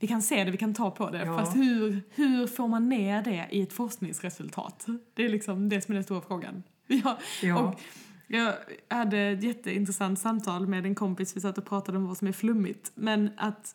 vi 0.00 0.06
kan 0.06 0.22
se 0.22 0.44
det, 0.44 0.50
vi 0.50 0.56
kan 0.56 0.74
ta 0.74 0.90
på 0.90 1.10
det. 1.10 1.18
Ja. 1.24 1.38
Fast 1.38 1.56
hur, 1.56 2.02
hur 2.10 2.46
får 2.46 2.68
man 2.68 2.88
ner 2.88 3.22
det 3.22 3.48
i 3.50 3.62
ett 3.62 3.72
forskningsresultat? 3.72 4.86
Det 5.14 5.24
är 5.24 5.28
liksom 5.28 5.68
det 5.68 5.80
som 5.80 5.92
är 5.92 5.94
den 5.94 6.04
stora 6.04 6.20
frågan. 6.20 6.62
Ja, 6.86 7.18
Ja. 7.42 7.58
Och 7.58 7.80
jag 8.26 8.54
hade 8.88 9.18
ett 9.18 9.42
jätteintressant 9.42 10.18
samtal 10.18 10.66
med 10.66 10.86
en 10.86 10.94
kompis. 10.94 11.36
Vi 11.36 11.40
satt 11.40 11.58
och 11.58 11.64
pratade 11.66 11.98
om 11.98 12.06
vad 12.06 12.16
som 12.16 12.28
är 12.28 12.32
flummigt. 12.32 12.92
Men 12.94 13.30
att 13.36 13.74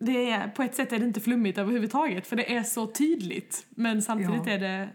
det 0.00 0.30
är, 0.30 0.48
på 0.48 0.62
ett 0.62 0.74
sätt 0.74 0.92
är 0.92 0.98
det 0.98 1.04
inte 1.04 1.20
flummigt 1.20 1.58
överhuvudtaget. 1.58 2.26
För 2.26 2.36
det 2.36 2.54
är 2.56 2.62
så 2.62 2.86
tydligt. 2.86 3.66
Men 3.70 4.02
samtidigt 4.02 4.46
Ja. 4.46 4.52
är 4.52 4.58
det 4.58 4.88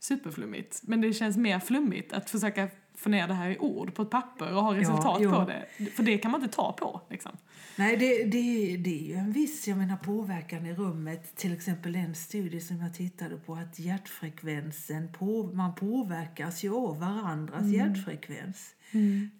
superflummigt. 0.00 0.80
Men 0.82 1.00
det 1.00 1.12
känns 1.12 1.36
mer 1.36 1.58
flummigt 1.60 2.12
att 2.12 2.30
försöka 2.30 2.68
få 2.98 3.08
ner 3.08 3.28
det 3.28 3.34
här 3.34 3.50
i 3.50 3.58
ord 3.58 3.94
på 3.94 4.02
ett 4.02 4.10
papper 4.10 4.54
och 4.54 4.62
ha 4.62 4.74
resultat 4.74 5.18
jo. 5.20 5.30
på 5.30 5.44
det. 5.44 5.90
För 5.90 6.02
det 6.02 6.18
kan 6.18 6.30
man 6.30 6.42
inte 6.42 6.56
ta 6.56 6.72
på. 6.72 7.00
Liksom. 7.10 7.32
Nej, 7.76 7.96
det, 7.96 8.24
det, 8.24 8.76
det 8.76 9.00
är 9.00 9.08
ju 9.08 9.14
en 9.14 9.32
viss 9.32 9.68
jag 9.68 9.78
menar, 9.78 9.96
påverkan 9.96 10.66
i 10.66 10.74
rummet. 10.74 11.36
Till 11.36 11.52
exempel 11.52 11.94
en 11.94 12.14
studie 12.14 12.60
som 12.60 12.80
jag 12.80 12.94
tittade 12.94 13.36
på 13.36 13.54
att 13.54 13.78
hjärtfrekvensen, 13.78 15.12
på, 15.12 15.42
man 15.42 15.74
påverkas 15.74 16.64
ju 16.64 16.74
av 16.74 17.00
varandras 17.00 17.66
hjärtfrekvens. 17.66 18.74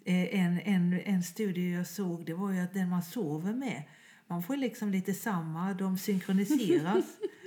Eh, 0.05 0.41
En, 0.41 0.61
en, 0.61 1.01
en 1.05 1.23
studie 1.23 1.75
jag 1.75 1.87
såg 1.87 2.25
det 2.27 2.35
var 2.35 2.53
ju 2.53 2.61
att 2.61 2.75
den 2.75 2.89
man 2.89 3.03
sover 3.03 3.53
med, 3.53 3.83
man 4.27 4.43
får 4.43 4.57
liksom 4.57 4.91
lite 4.91 5.15
samma, 5.15 5.75
de 5.75 5.99
synkroniseras. 5.99 7.05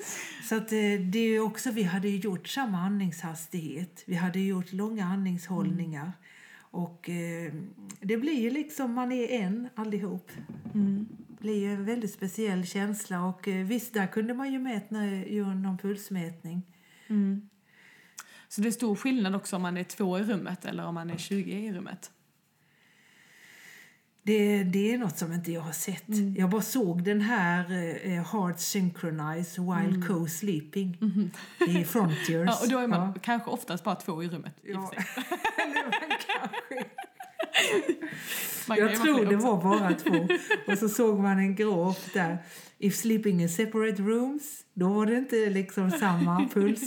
Så 0.48 0.56
att 0.56 0.72
eh, 0.72 1.00
det 1.00 1.18
är 1.18 1.40
också, 1.40 1.70
vi 1.70 1.82
hade 1.82 2.08
gjort 2.08 2.48
samma 2.48 2.78
andningshastighet. 2.78 4.02
Vi 4.06 4.14
hade 4.14 4.40
gjort 4.40 4.72
långa 4.72 5.04
andningshållningar. 5.04 6.12
Och 6.58 7.10
eh, 7.10 7.52
det 8.00 8.16
blir 8.16 8.40
ju 8.40 8.50
liksom, 8.50 8.94
man 8.94 9.12
är 9.12 9.28
en 9.28 9.68
allihop. 9.74 10.30
Det 11.28 11.40
blir 11.40 11.60
ju 11.60 11.72
en 11.72 11.84
väldigt 11.84 12.12
speciell 12.12 12.66
känsla. 12.66 13.24
Och 13.24 13.48
eh, 13.48 13.66
visst, 13.66 13.94
där 13.94 14.06
kunde 14.06 14.34
man 14.34 14.52
ju 14.52 14.58
mäta, 14.58 15.04
göra 15.06 15.54
någon 15.54 15.78
pulsmätning. 15.78 16.62
Så 18.48 18.60
det 18.60 18.68
är 18.68 18.72
stor 18.72 18.94
skillnad 18.94 19.34
också 19.34 19.56
om 19.56 19.62
man 19.62 19.76
är 19.76 19.84
två 19.84 20.18
i 20.18 20.22
rummet 20.22 20.64
eller 20.64 20.86
om 20.86 20.94
man 20.94 21.10
är 21.10 21.16
20 21.16 21.52
i 21.52 21.72
rummet. 21.72 22.10
Det, 24.22 24.62
det 24.62 24.92
är 24.94 24.98
något 24.98 25.18
som 25.18 25.32
inte 25.32 25.52
jag 25.52 25.60
har 25.60 25.72
sett. 25.72 26.08
Mm. 26.08 26.34
Jag 26.38 26.50
bara 26.50 26.62
såg 26.62 27.02
den 27.04 27.20
här 27.20 27.64
eh, 28.04 28.24
Heart 28.32 28.60
Synchronize 28.60 29.60
While 29.60 30.06
Co-Sleeping 30.06 30.98
i 31.68 31.84
Frontiers. 31.84 32.28
Mm. 32.30 32.46
Ja, 32.46 32.58
och 32.62 32.68
då 32.68 32.78
är 32.78 32.86
man 32.86 33.12
Ja. 33.14 33.20
kanske 33.22 33.50
oftast 33.50 33.84
bara 33.84 33.94
två 33.94 34.22
i 34.22 34.28
rummet. 34.28 34.54
i 34.62 34.72
Ja. 34.72 34.92
Jag 38.76 38.96
tror 38.96 39.26
det 39.26 39.36
var 39.36 39.62
bara 39.62 39.94
två. 39.94 40.28
Och 40.72 40.78
så 40.78 40.88
såg 40.88 41.18
man 41.18 41.38
en 41.38 41.54
graf 41.54 42.10
där. 42.14 42.38
If 42.78 42.96
sleeping 42.96 43.42
in 43.42 43.48
separate 43.48 44.02
rooms, 44.02 44.64
då 44.74 44.88
var 44.92 45.06
det 45.06 45.18
inte 45.18 45.50
liksom 45.50 45.90
samma 45.90 46.48
puls. 46.54 46.80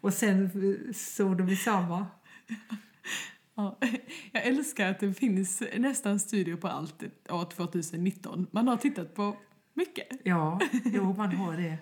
Och 0.00 0.14
sen 0.14 0.44
eh, 0.44 0.92
såg 0.94 1.38
de 1.38 1.48
i 1.48 1.56
samma. 1.56 2.06
Ja. 3.62 3.78
Jag 4.32 4.46
älskar 4.46 4.90
att 4.90 5.00
det 5.00 5.12
finns 5.14 5.62
nästan 5.76 6.20
studier 6.20 6.56
på 6.56 6.68
allt 6.68 7.02
år 7.30 7.44
2019. 7.44 8.46
Man 8.50 8.68
har 8.68 8.76
tittat 8.76 9.14
på 9.14 9.36
mycket. 9.74 10.08
Ja, 10.22 10.60
jo 10.84 11.12
man 11.18 11.32
har 11.36 11.56
det. 11.56 11.76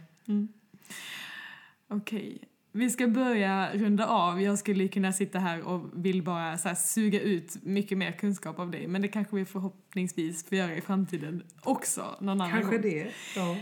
Okej, 1.89 2.39
vi 2.73 2.91
ska 2.91 3.07
börja 3.09 3.71
runda 3.75 4.07
av. 4.07 4.43
Jag 4.43 4.59
skulle 4.59 4.89
kunna 4.89 5.13
sitta 5.13 5.39
här 5.39 5.63
och 5.63 5.91
vill 5.95 6.23
bara 6.23 6.59
så 6.59 6.75
suga 6.77 7.21
ut 7.21 7.57
mycket 7.63 7.99
mer 7.99 8.13
kunskap 8.13 8.59
av 8.59 8.71
dig. 8.71 8.87
Men 8.87 9.03
det 9.03 9.09
kanske 9.09 9.37
vi 9.37 9.45
förhoppningsvis 9.45 10.49
får 10.49 10.59
göra 10.59 10.75
i 10.77 10.81
framtiden 10.81 11.43
också 11.63 12.17
någon 12.21 12.41
annan 12.41 12.51
Kanske 12.51 12.73
gång. 12.79 12.83
det. 12.83 13.11
Ja. 13.37 13.57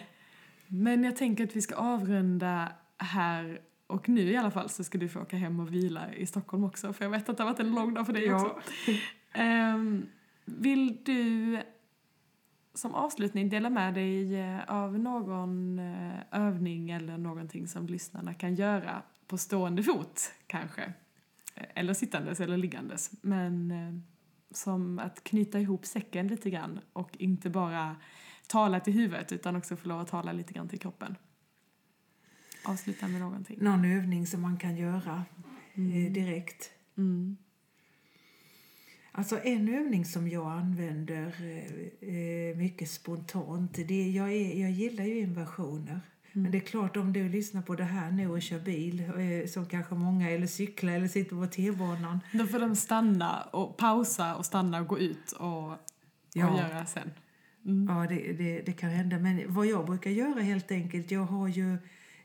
Men 0.67 1.05
jag 1.05 1.17
tänker 1.17 1.45
att 1.45 1.57
vi 1.57 1.63
ska 1.63 1.75
avrunda 1.75 2.73
här 2.99 3.61
och 3.89 4.09
nu 4.09 4.21
i 4.31 4.37
alla 4.37 4.51
fall 4.51 4.69
så 4.69 4.85
ska 4.85 4.99
du 4.99 5.09
få 5.09 5.21
åka 5.21 5.37
hem 5.37 5.61
och 5.61 5.75
vila 5.75 6.15
i 6.15 6.27
Stockholm 6.27 6.65
också. 6.65 6.93
För 6.93 7.05
jag 7.05 7.11
vet 7.11 7.29
att 7.29 7.37
det 7.37 7.43
har 7.43 7.51
varit 7.51 7.61
en 7.61 7.75
lång 7.75 7.95
dag 7.95 8.07
för 8.07 8.13
dig 8.13 8.25
Ja. 8.27 8.35
också. 8.51 8.63
Ehm, 9.33 10.07
vill 10.45 11.05
du 11.05 11.59
som 12.75 12.95
avslutning 12.95 13.49
dela 13.49 13.71
med 13.71 13.95
dig 13.95 14.37
eh, 14.41 14.61
av 14.69 14.99
någon 14.99 15.79
eh, 15.79 16.15
övning 16.31 16.91
eller 16.91 17.19
någonting 17.19 17.69
som 17.69 17.87
lyssnarna 17.87 18.35
kan 18.35 18.55
göra 18.55 19.03
på 19.27 19.39
stående 19.39 19.83
fot 19.83 20.33
kanske? 20.47 20.93
Eller 21.75 21.95
sittandes 21.95 22.41
eller 22.41 22.57
liggandes. 22.57 23.11
Men 23.23 23.71
eh, 23.71 23.95
som 24.51 24.99
att 24.99 25.25
knyta 25.25 25.61
ihop 25.61 25.87
säcken 25.87 26.29
lite 26.29 26.51
grann 26.51 26.81
och 26.93 27.11
inte 27.19 27.51
bara 27.51 27.97
tala 28.47 28.81
till 28.81 28.93
huvudet 28.93 29.33
utan 29.33 29.57
också 29.57 29.77
få 29.77 29.89
lov 29.89 30.01
att 30.01 30.09
tala 30.09 30.33
lite 30.33 30.53
grann 30.53 30.69
till 30.69 30.79
kroppen. 30.81 31.17
Avsluta 32.69 33.09
med 33.09 33.21
någonting. 33.21 33.59
Någon 33.61 33.85
övning 33.85 34.27
som 34.27 34.41
man 34.43 34.57
kan 34.57 34.77
göra 34.77 35.25
eh, 35.75 36.13
direkt. 36.13 36.71
Mm. 36.99 37.37
Alltså 39.13 39.41
en 39.45 39.69
övning 39.75 40.05
som 40.05 40.29
jag 40.29 40.53
använder 40.53 41.27
eh, 42.01 42.09
eh, 42.17 42.57
mycket 42.57 42.91
spontant, 42.91 43.75
det 43.89 43.95
är, 43.95 44.11
jag, 44.11 44.33
är, 44.33 44.61
jag 44.61 44.71
gillar 44.71 45.05
ju 45.05 45.19
inversioner. 45.19 46.01
Men 46.33 46.53
det 46.53 46.59
är 46.59 46.63
klart 46.63 46.97
om 46.97 47.13
du 47.13 47.29
lyssnar 47.29 47.63
på 47.63 47.75
det 47.75 47.85
här 47.85 48.11
nu 48.11 48.31
och 48.31 48.43
kör 48.43 48.61
bil, 48.61 49.03
som 49.49 49.67
kanske 49.67 49.95
många, 49.95 50.31
eller 50.31 50.47
cyklar 50.47 50.93
eller 50.93 51.09
sitter 51.09 51.37
på 51.37 51.47
T-banan. 51.47 52.21
Då 52.33 52.47
får 52.47 52.59
de 52.59 52.77
stanna 52.77 53.43
och 53.43 53.77
pausa 53.77 54.37
och 54.37 54.47
stanna 54.47 54.81
och 54.81 54.87
gå 54.87 54.99
ut 54.99 55.33
och, 55.33 55.71
och 55.71 55.79
Ja. 56.33 56.59
göra 56.59 56.87
sen. 56.87 57.11
Mm. 57.67 57.97
Ja, 57.97 58.07
det, 58.09 58.33
det, 58.33 58.63
det 58.67 58.73
kan 58.73 58.91
hända. 58.91 59.19
Men 59.19 59.55
vad 59.55 59.67
jag 59.67 59.87
brukar 59.87 60.11
göra 60.11 60.41
helt 60.41 60.71
enkelt, 60.71 61.11
jag 61.11 61.25
har 61.25 61.49
ju 61.49 61.77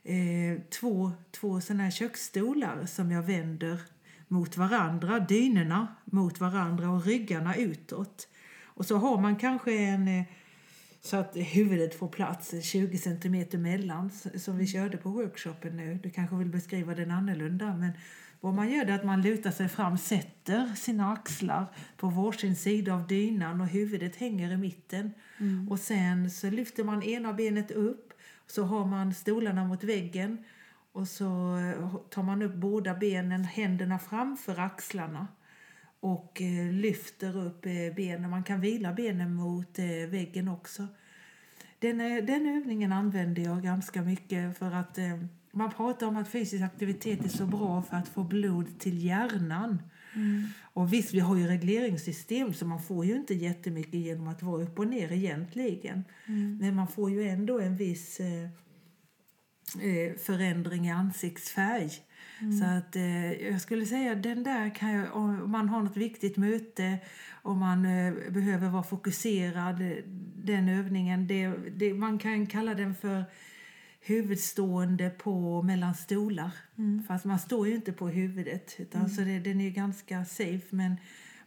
eh, 0.03 0.61
två, 0.79 1.11
två 1.31 1.61
såna 1.61 1.83
här 1.83 1.91
köksstolar 1.91 2.85
som 2.85 3.11
jag 3.11 3.23
vänder 3.23 3.81
mot 4.27 4.57
varandra, 4.57 5.19
dynorna 5.19 5.87
mot 6.05 6.39
varandra 6.39 6.89
och 6.89 7.05
ryggarna 7.05 7.55
utåt. 7.55 8.27
Och 8.63 8.85
så 8.85 8.97
har 8.97 9.21
man 9.21 9.35
kanske 9.35 9.77
en 9.77 10.07
eh, 10.07 10.25
så 11.01 11.17
att 11.17 11.35
huvudet 11.35 11.95
får 11.95 12.07
plats 12.07 12.53
20 12.61 12.97
centimeter 12.97 13.57
mellan 13.57 14.09
som 14.35 14.57
vi 14.57 14.67
körde 14.67 14.97
på 14.97 15.09
workshopen 15.09 15.77
nu. 15.77 15.99
Du 16.03 16.09
kanske 16.09 16.35
vill 16.35 16.49
beskriva 16.49 16.95
den 16.95 17.11
annorlunda 17.11 17.75
men 17.75 17.91
vad 18.41 18.53
man 18.53 18.71
gör 18.71 18.85
är 18.85 18.95
att 18.95 19.05
man 19.05 19.21
lutar 19.21 19.51
sig 19.51 19.69
fram, 19.69 19.97
sätter 19.97 20.75
sina 20.75 21.13
axlar 21.13 21.65
på 21.97 22.09
varsin 22.09 22.55
sida 22.55 22.93
av 22.93 23.07
dynan 23.07 23.61
och 23.61 23.67
huvudet 23.67 24.15
hänger 24.15 24.51
i 24.51 24.57
mitten. 24.57 25.11
Och 25.69 25.79
sen 25.79 26.31
så 26.31 26.49
lyfter 26.49 26.83
man 26.83 27.03
ena 27.03 27.33
benet 27.33 27.71
upp 27.71 28.12
så 28.47 28.63
har 28.63 28.85
man 28.85 29.13
stolarna 29.13 29.65
mot 29.65 29.83
väggen 29.83 30.43
och 30.91 31.07
så 31.07 31.57
eh, 31.57 31.95
tar 32.09 32.23
man 32.23 32.41
upp 32.41 32.55
båda 32.55 32.95
benen, 32.95 33.43
händerna 33.43 33.99
framför 33.99 34.59
axlarna 34.59 35.27
och 35.99 36.41
eh, 36.41 36.71
lyfter 36.71 37.37
upp 37.37 37.65
eh, 37.65 37.95
benen. 37.95 38.29
Man 38.29 38.43
kan 38.43 38.61
vila 38.61 38.93
benen 38.93 39.33
mot 39.33 39.79
väggen 40.09 40.47
också. 40.47 40.87
Den, 41.79 41.97
den 42.25 42.47
övningen 42.47 42.91
använder 42.91 43.41
jag 43.41 43.63
ganska 43.63 44.01
mycket 44.01 44.57
för 44.57 44.71
att 44.71 44.97
man 45.51 45.71
pratar 45.71 46.07
om 46.07 46.17
att 46.17 46.31
fysisk 46.31 46.63
aktivitet 46.63 47.25
är 47.25 47.29
så 47.29 47.45
bra 47.45 47.81
för 47.81 47.97
att 47.97 48.07
få 48.07 48.23
blod 48.23 48.79
till 48.79 49.05
hjärnan. 49.05 49.81
Mm. 50.15 50.43
Och 50.73 50.93
visst, 50.93 51.13
vi 51.13 51.19
har 51.19 51.35
ju 51.35 51.47
regleringssystem 51.47 52.53
så 52.53 52.65
man 52.65 52.81
får 52.81 53.05
ju 53.05 53.15
inte 53.15 53.33
jättemycket 53.33 53.93
genom 53.93 54.27
att 54.27 54.43
vara 54.43 54.63
upp 54.63 54.79
och 54.79 54.87
ner 54.87 55.11
egentligen. 55.11 56.03
Men 56.59 56.75
man 56.75 56.87
får 56.87 57.11
ju 57.11 57.29
ändå 57.29 57.59
en 57.59 57.77
viss 57.77 58.19
eh, 58.19 58.43
eh, 59.81 60.15
förändring 60.17 60.87
i 60.87 60.91
ansiktsfärg. 60.91 61.91
Så 62.59 62.65
att 62.65 62.95
eh, 62.95 63.31
jag 63.31 63.61
skulle 63.61 63.85
säga 63.85 64.15
den 64.15 64.43
där 64.43 64.75
kan 64.75 64.89
jag, 64.93 65.15
om 65.15 65.51
man 65.51 65.69
har 65.69 65.81
något 65.81 65.97
viktigt 65.97 66.37
möte 66.37 66.97
och 67.41 67.55
man 67.55 67.85
eh, 67.85 68.13
behöver 68.29 68.69
vara 68.69 68.83
fokuserad, 68.83 69.81
eh, 69.81 69.97
den 70.35 70.69
övningen, 70.69 71.27
det, 71.27 71.53
det, 71.75 71.93
man 71.93 72.17
kan 72.19 72.47
kalla 72.47 72.73
den 72.73 72.95
för 72.95 73.23
huvudstående 74.05 75.09
på 75.09 75.61
mellan 75.61 75.93
stolar. 75.95 76.51
Fast 77.07 77.25
man 77.25 77.39
står 77.39 77.67
ju 77.67 77.75
inte 77.75 77.91
på 77.91 78.07
huvudet, 78.07 78.75
utan 78.77 79.09
så 79.09 79.21
det, 79.21 79.39
den 79.39 79.61
är 79.61 79.69
ganska 79.69 80.25
safe. 80.25 80.61
Men 80.69 80.95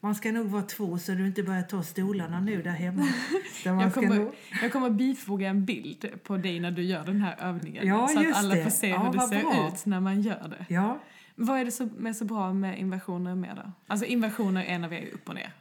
man 0.01 0.15
ska 0.15 0.33
nog 0.33 0.47
vara 0.47 0.63
två 0.63 0.99
så 0.99 1.13
du 1.13 1.27
inte 1.27 1.43
börjar 1.43 1.63
ta 1.63 1.83
stolarna 1.83 2.41
nu 2.41 2.63
där 2.63 2.71
hemma. 2.71 3.09
Jag 3.65 3.95
kommer, 3.95 4.17
nog- 4.17 4.35
jag 4.63 4.73
kommer 4.73 4.91
bifoga 4.91 5.49
en 5.49 5.65
bild 5.65 6.07
på 6.25 6.37
dig 6.37 6.61
när 6.61 6.71
du 6.71 6.83
gör 6.83 7.05
den 7.05 7.21
här 7.21 7.37
övningen. 7.41 7.87
Ja, 7.87 8.09
så 8.09 8.21
att 8.31 8.37
alla 8.37 8.55
det. 8.55 8.63
får 8.63 8.71
se 8.71 8.89
Ja, 8.89 8.99
hur 9.05 9.13
det 9.13 9.21
ser 9.29 9.41
bra. 9.43 9.69
ut 9.75 9.87
när 9.87 10.01
man 10.01 10.23
gör 10.23 10.49
det. 10.59 10.75
Ja, 10.75 11.03
Vad 11.35 11.61
är 11.61 11.65
det 11.65 11.71
som 11.71 12.07
är 12.07 12.13
så 12.13 12.25
bra 12.25 12.53
med 12.53 12.79
inversioner 12.81 13.35
med 13.35 13.57
då? 13.57 13.73
Alltså 13.87 14.07
inversioner 14.07 14.65
är 14.65 14.79
när 14.79 14.89
vi 14.89 14.97
är 14.97 15.15
upp 15.15 15.29
och 15.29 15.35
ner. 15.35 15.53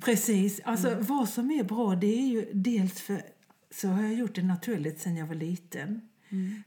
Precis. 0.00 0.60
Alltså, 0.64 0.96
Vad 1.00 1.28
som 1.28 1.50
är 1.50 1.64
bra 1.64 1.94
det 1.94 2.06
är 2.18 2.26
ju 2.26 2.48
dels 2.52 3.00
för 3.00 3.20
så 3.70 3.88
har 3.88 4.02
jag 4.02 4.14
gjort 4.14 4.34
det 4.34 4.42
naturligt 4.42 5.00
sen 5.00 5.16
jag 5.16 5.26
var 5.26 5.34
liten. 5.34 6.00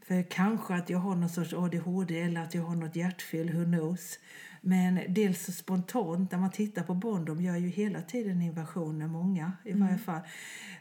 För 0.07 0.23
kanske 0.29 0.73
att 0.73 0.89
jag 0.89 0.99
har 0.99 1.15
någon 1.15 1.29
sorts 1.29 1.53
ADHD 1.53 2.19
eller 2.19 2.41
att 2.41 2.55
jag 2.55 2.63
har 2.63 2.75
något 2.75 2.95
hjärtfel, 2.95 3.53
who 3.53 3.63
knows. 3.65 4.19
Men 4.61 4.99
dels 5.07 5.45
så 5.45 5.51
spontant, 5.51 6.31
när 6.31 6.39
man 6.39 6.51
tittar 6.51 6.83
på 6.83 6.93
barn, 6.93 7.25
de 7.25 7.41
gör 7.41 7.55
ju 7.55 7.67
hela 7.67 8.01
tiden 8.01 8.41
inversioner, 8.41 9.07
många 9.07 9.51
i 9.63 9.73
varje 9.73 9.97
fall. 9.97 10.21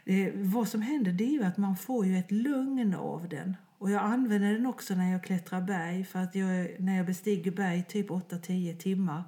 Eh, 0.05 0.29
vad 0.33 0.67
som 0.67 0.81
händer 0.81 1.11
det 1.11 1.23
är 1.23 1.31
ju 1.31 1.43
att 1.43 1.57
man 1.57 1.77
får 1.77 2.05
ju 2.05 2.17
ett 2.17 2.31
lugn 2.31 2.93
av 2.93 3.29
den. 3.29 3.55
Och 3.77 3.91
jag 3.91 4.03
använder 4.03 4.53
den 4.53 4.65
också 4.65 4.95
när 4.95 5.11
jag 5.11 5.23
klättrar 5.23 5.61
berg, 5.61 6.05
för 6.05 6.19
att 6.19 6.35
jag, 6.35 6.75
när 6.79 6.97
jag 6.97 7.05
bestiger 7.05 7.51
berg 7.51 7.83
typ 7.83 8.09
8-10 8.09 8.77
timmar, 8.77 9.23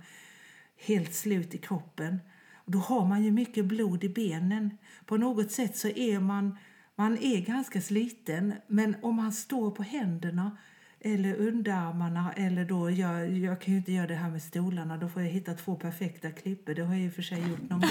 helt 0.78 1.14
slut 1.14 1.56
i 1.56 1.58
kroppen. 1.58 2.20
Och 2.54 2.72
då 2.72 2.80
har 2.80 3.06
man 3.06 3.24
ju 3.24 3.32
mycket 3.32 3.66
blod 3.66 4.04
i 4.04 4.10
benen. 4.10 4.78
På 5.06 5.18
något 5.18 5.52
sätt 5.52 5.78
så 5.78 5.88
är 5.88 6.20
man, 6.20 6.58
man 7.00 7.18
är 7.18 7.42
ganska 7.42 7.82
sliten, 7.82 8.54
men 8.68 8.96
om 9.02 9.16
man 9.16 9.32
står 9.32 9.72
på 9.72 9.84
händerna 9.84 10.58
eller 11.00 11.36
underarmarna, 11.36 12.34
eller 12.34 12.66
då, 12.66 12.92
jag, 12.92 13.38
jag 13.38 13.62
kan 13.62 13.74
ju 13.74 13.78
inte 13.78 13.92
göra 13.92 14.08
det 14.08 14.16
här 14.16 14.30
med 14.30 14.42
stolarna, 14.42 14.98
då 14.98 15.10
får 15.10 15.22
jag 15.22 15.30
hitta 15.30 15.54
två 15.54 15.76
perfekta 15.76 16.32
klippor. 16.32 16.74
Det 16.74 16.82
har 16.82 16.94
jag 16.94 17.04
i 17.04 17.10
och 17.10 17.14
för 17.14 17.22
sig 17.22 17.50
gjort 17.50 17.70
någon 17.70 17.80
gång. 17.80 17.90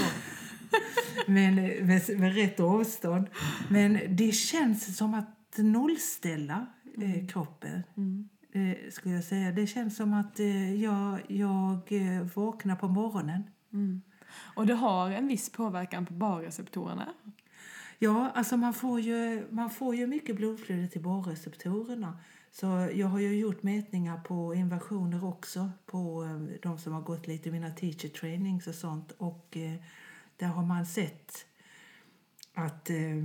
Men 1.27 1.55
med, 1.87 2.19
med 2.19 2.35
rätt 2.35 2.61
avstånd. 2.61 3.27
Men 3.71 4.01
det 4.09 4.33
känns 4.33 4.97
som 4.97 5.15
att 5.15 5.57
nollställa 5.57 6.67
eh, 7.03 7.27
kroppen. 7.29 7.83
Eh, 8.53 8.91
skulle 8.91 9.15
jag 9.15 9.25
säga. 9.25 9.53
Det 9.53 9.67
känns 9.67 9.97
som 9.97 10.15
att 10.15 10.41
eh, 10.41 10.75
jag, 10.75 11.19
jag 11.29 11.81
eh, 11.89 12.23
vaknar 12.35 12.77
på 12.77 12.89
morgonen. 12.89 13.43
Och 14.55 14.67
det 14.67 14.75
har 14.75 15.11
en 15.11 15.29
viss 15.29 15.53
påverkan 15.53 16.07
på 16.07 16.13
barreceptorerna. 16.13 17.09
Ja, 17.99 18.33
alltså 18.35 18.57
man 18.57 18.75
får 18.75 19.01
ju, 19.01 19.47
man 19.51 19.71
får 19.71 19.95
ju 19.95 20.07
mycket 20.07 20.37
blodflöde 20.37 20.89
till 20.89 21.03
barreceptorerna. 21.03 22.19
Så 22.51 22.67
jag 22.95 23.07
har 23.07 23.19
ju 23.19 23.39
gjort 23.39 23.63
mätningar 23.63 24.21
på 24.21 24.55
invasioner 24.55 25.25
också 25.25 25.71
på 25.87 26.25
eh, 26.25 26.61
de 26.63 26.79
som 26.79 26.93
har 26.93 27.01
gått 27.01 27.27
lite 27.27 27.51
mina 27.51 27.71
teacher 27.71 28.09
trainings 28.09 28.67
och 28.67 28.75
sånt. 28.75 29.13
Och 29.19 29.57
eh, 29.57 29.75
där 30.37 30.47
har 30.47 30.63
man 30.63 30.87
sett 30.87 31.47
att 32.55 32.91
eh, 32.91 33.25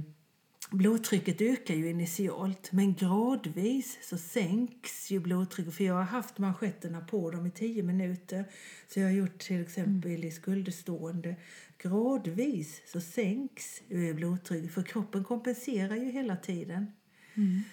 blodtrycket 0.74 1.42
ökar 1.42 1.74
ju 1.74 1.90
initialt 1.90 2.72
men 2.72 2.94
gradvis 2.94 3.98
så 4.02 4.18
sänks 4.18 5.12
ju 5.12 5.20
blodtrycket. 5.20 5.74
För 5.74 5.84
jag 5.84 5.94
har 5.94 6.04
haft 6.04 6.38
manschetterna 6.38 7.02
på 7.02 7.32
dem 7.32 7.46
i 7.46 7.52
tio 7.52 7.84
minuter. 7.84 8.46
Så 8.88 9.00
jag 9.00 9.08
har 9.08 9.14
gjort 9.14 9.40
till 9.40 9.62
exempel 9.62 10.12
mm. 10.12 10.24
i 10.24 10.32
skulderstående. 10.32 11.36
Gradvis 11.78 12.82
så 12.86 13.02
sänks 13.02 13.82
blodtrycket 14.16 14.74
för 14.74 14.84
kroppen 14.84 15.24
kompenserar 15.24 15.96
ju 15.96 16.12
hela 16.12 16.36
tiden. 16.36 16.92
Mm. 17.36 17.64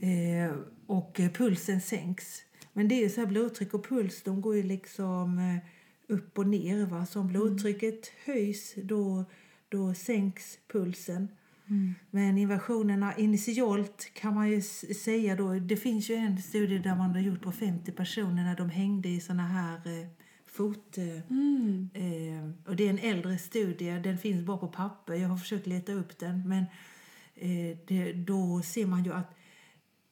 Eh, 0.00 0.56
och 0.86 1.20
pulsen 1.34 1.80
sänks. 1.80 2.42
Men 2.72 2.88
det 2.88 3.04
är 3.04 3.08
så 3.08 3.20
här, 3.20 3.26
blodtryck 3.26 3.74
och 3.74 3.88
puls 3.88 4.22
de 4.22 4.40
går 4.40 4.56
ju 4.56 4.62
liksom 4.62 5.38
eh, 5.38 6.14
upp 6.14 6.38
och 6.38 6.46
ner. 6.46 6.86
Va? 6.86 7.06
Så 7.06 7.20
om 7.20 7.28
mm. 7.28 7.32
blodtrycket 7.32 8.12
höjs 8.24 8.74
då, 8.76 9.24
då 9.68 9.94
sänks 9.94 10.58
pulsen. 10.68 11.28
Mm. 11.70 11.94
Men 12.10 12.38
invasionerna 12.38 13.16
initialt 13.16 14.10
kan 14.14 14.34
man 14.34 14.50
ju 14.50 14.62
säga 14.62 15.36
då, 15.36 15.54
det 15.54 15.76
finns 15.76 16.10
ju 16.10 16.14
en 16.14 16.42
studie 16.42 16.78
där 16.78 16.96
man 16.96 17.10
har 17.10 17.20
gjort 17.20 17.42
på 17.42 17.52
50 17.52 17.92
personer 17.92 18.44
när 18.44 18.56
de 18.56 18.70
hängde 18.70 19.08
i 19.08 19.20
såna 19.20 19.46
här 19.46 19.76
eh, 19.76 20.08
fot... 20.46 20.98
Eh, 20.98 21.30
mm. 21.30 21.90
eh, 21.94 22.70
och 22.70 22.76
det 22.76 22.86
är 22.86 22.90
en 22.90 22.98
äldre 22.98 23.38
studie, 23.38 24.00
den 24.04 24.18
finns 24.18 24.46
bara 24.46 24.58
på 24.58 24.68
papper. 24.68 25.14
Jag 25.14 25.28
har 25.28 25.36
försökt 25.36 25.66
leta 25.66 25.92
upp 25.92 26.18
den. 26.18 26.48
Men 26.48 26.64
eh, 27.34 27.78
det, 27.86 28.12
då 28.12 28.62
ser 28.64 28.86
man 28.86 29.04
ju 29.04 29.12
att, 29.12 29.34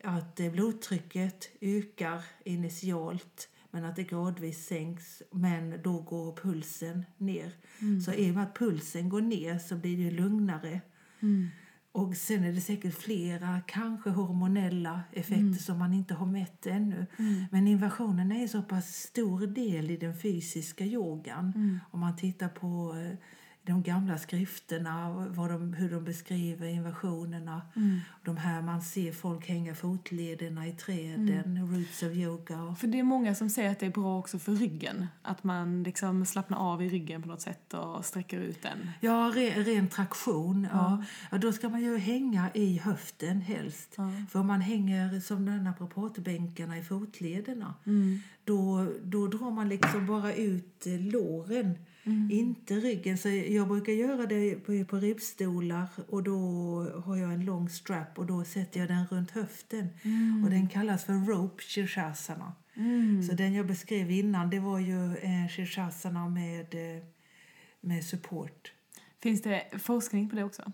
att 0.04 0.40
blodtrycket 0.52 1.48
ökar 1.60 2.24
initialt 2.44 3.48
men 3.72 3.84
att 3.84 3.96
det 3.96 4.02
gradvis 4.02 4.66
sänks, 4.66 5.22
men 5.30 5.82
då 5.82 6.00
går 6.00 6.36
pulsen 6.36 7.04
ner. 7.18 7.52
Mm. 7.80 8.00
Så 8.00 8.12
i 8.12 8.30
och 8.30 8.34
med 8.34 8.44
att 8.44 8.58
pulsen 8.58 9.08
går 9.08 9.20
ner 9.20 9.58
så 9.58 9.76
blir 9.76 10.04
det 10.04 10.10
lugnare. 10.10 10.80
Mm. 11.22 11.48
Och 11.92 12.16
sen 12.16 12.44
är 12.44 12.52
det 12.52 12.60
säkert 12.60 12.94
flera, 12.94 13.60
kanske 13.66 14.10
hormonella 14.10 15.00
effekter 15.12 15.40
mm. 15.40 15.54
som 15.54 15.78
man 15.78 15.94
inte 15.94 16.14
har 16.14 16.26
mätt 16.26 16.66
ännu. 16.66 17.06
Mm. 17.16 17.44
Men 17.50 17.68
inversionen 17.68 18.32
är 18.32 18.42
en 18.42 18.48
så 18.48 18.62
pass 18.62 18.94
stor 18.94 19.46
del 19.46 19.90
i 19.90 19.96
den 19.96 20.18
fysiska 20.18 20.84
yogan. 20.84 21.52
Mm. 21.56 21.80
Om 21.90 22.00
man 22.00 22.16
tittar 22.16 22.48
på 22.48 22.96
eh, 22.96 23.18
de 23.64 23.82
gamla 23.82 24.18
skrifterna, 24.18 25.10
vad 25.28 25.50
de, 25.50 25.74
hur 25.74 25.90
de 25.90 26.04
beskriver 26.04 26.68
invasionerna. 26.68 27.62
Mm. 27.76 28.00
De 28.24 28.36
här 28.36 28.62
man 28.62 28.82
ser 28.82 29.12
folk 29.12 29.48
hänga 29.48 29.74
fotlederna 29.74 30.66
i 30.66 30.72
träden, 30.72 31.56
mm. 31.56 31.74
roots 31.74 32.02
of 32.02 32.12
yoga. 32.12 32.74
För 32.78 32.86
det 32.86 32.98
är 32.98 33.02
många 33.02 33.34
som 33.34 33.50
säger 33.50 33.70
att 33.70 33.78
det 33.78 33.86
är 33.86 33.90
bra 33.90 34.18
också 34.18 34.38
för 34.38 34.52
ryggen. 34.52 35.06
Att 35.22 35.44
man 35.44 35.82
liksom 35.82 36.26
slappnar 36.26 36.58
av 36.58 36.82
i 36.82 36.88
ryggen 36.88 37.22
på 37.22 37.28
något 37.28 37.40
sätt 37.40 37.74
och 37.74 38.04
sträcker 38.04 38.40
ut 38.40 38.62
den. 38.62 38.90
Ja, 39.00 39.32
re, 39.34 39.50
ren 39.50 39.88
traktion. 39.88 40.68
Ja. 40.72 41.04
ja. 41.30 41.38
Då 41.38 41.52
ska 41.52 41.68
man 41.68 41.82
ju 41.82 41.98
hänga 41.98 42.50
i 42.54 42.78
höften 42.78 43.40
helst. 43.40 43.94
Ja. 43.96 44.12
För 44.30 44.40
om 44.40 44.46
man 44.46 44.60
hänger 44.60 45.20
som 45.20 45.46
den 45.46 45.64
naprapatbänkarna 45.64 46.78
i 46.78 46.82
fotlederna, 46.82 47.74
mm. 47.86 48.18
då, 48.44 48.88
då 49.02 49.26
drar 49.26 49.50
man 49.50 49.68
liksom 49.68 50.06
bara 50.06 50.34
ut 50.34 50.86
låren 50.86 51.78
Mm. 52.04 52.30
Inte 52.30 52.74
ryggen. 52.74 53.18
Så 53.18 53.28
jag 53.28 53.68
brukar 53.68 53.92
göra 53.92 54.26
det 54.26 54.54
på, 54.54 54.84
på 54.84 54.96
ribbstolar 54.96 55.88
och 56.08 56.22
då 56.22 56.38
har 57.04 57.16
jag 57.16 57.32
en 57.32 57.44
lång 57.44 57.68
strap 57.68 58.18
och 58.18 58.26
då 58.26 58.44
sätter 58.44 58.80
jag 58.80 58.88
den 58.88 59.06
runt 59.06 59.30
höften. 59.30 59.88
Mm. 60.02 60.44
Och 60.44 60.50
den 60.50 60.68
kallas 60.68 61.04
för 61.04 61.12
rope 61.12 61.62
shirshasana. 61.62 62.54
Mm. 62.74 63.22
Så 63.22 63.34
den 63.34 63.54
jag 63.54 63.66
beskrev 63.66 64.10
innan 64.10 64.50
det 64.50 64.60
var 64.60 64.78
ju 64.78 65.16
en 65.16 65.48
shirshasana 65.48 66.28
med, 66.28 66.74
eh, 66.74 67.02
med 67.80 68.04
support. 68.04 68.72
Finns 69.22 69.42
det 69.42 69.64
forskning 69.78 70.28
på 70.28 70.36
det 70.36 70.44
också? 70.44 70.72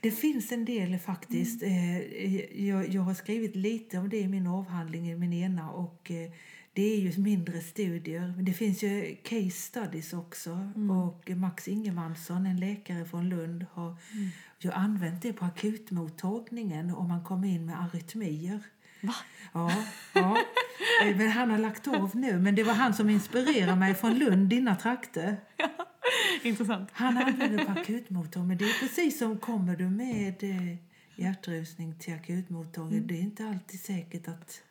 Det 0.00 0.10
finns 0.10 0.52
en 0.52 0.64
del 0.64 0.98
faktiskt. 0.98 1.62
Mm. 1.62 1.96
Eh, 1.96 2.66
jag, 2.66 2.88
jag 2.88 3.02
har 3.02 3.14
skrivit 3.14 3.56
lite 3.56 3.98
om 3.98 4.08
det 4.08 4.20
i 4.20 4.28
min 4.28 4.46
avhandling 4.46 5.10
i 5.10 5.16
min 5.16 5.32
ena 5.32 5.70
och 5.70 6.10
eh, 6.10 6.30
det 6.76 6.94
är 6.94 7.00
ju 7.00 7.22
mindre 7.22 7.60
studier. 7.60 8.32
Men 8.36 8.44
det 8.44 8.52
finns 8.52 8.82
ju 8.82 9.16
case 9.22 9.50
studies 9.50 10.12
också. 10.12 10.50
Mm. 10.50 10.90
Och 10.90 11.30
Max 11.30 11.68
Ingemansson, 11.68 12.46
en 12.46 12.60
läkare 12.60 13.04
från 13.04 13.28
Lund, 13.28 13.66
har 13.72 13.96
mm. 14.12 14.28
ju 14.58 14.72
använt 14.72 15.22
det 15.22 15.32
på 15.32 15.44
akutmottagningen 15.44 16.90
om 16.90 17.08
man 17.08 17.24
kommer 17.24 17.48
in 17.48 17.66
med 17.66 17.82
arytmier. 17.82 18.60
Va? 19.00 19.14
Ja, 19.52 19.72
ja. 20.12 20.36
Eh, 21.04 21.16
men 21.16 21.30
han 21.30 21.50
har 21.50 21.58
lagt 21.58 21.88
av 21.88 22.16
nu. 22.16 22.38
Men 22.38 22.54
det 22.54 22.62
var 22.62 22.72
han 22.72 22.94
som 22.94 23.10
inspirerade 23.10 23.76
mig 23.76 23.94
från 23.94 24.18
Lund, 24.18 24.48
dina 24.48 24.76
trakter. 24.76 25.36
Ja, 26.42 26.48
intressant. 26.48 26.88
Han 26.92 27.16
använder 27.16 27.64
på 27.64 27.72
akutmottagningen. 27.72 28.58
Det 28.58 28.64
är 28.64 28.80
precis 28.80 29.18
som 29.18 29.38
kommer 29.38 29.76
du 29.76 29.88
med 29.88 30.42
eh, 30.42 30.76
hjärtrusning 31.16 31.98
till 31.98 32.14
akutmottagningen. 32.14 33.04
Mm. 33.04 33.06
Det 33.06 33.14
är 33.14 33.22
inte 33.22 33.46
alltid 33.46 33.80
säkert 33.80 34.28
att 34.28 34.62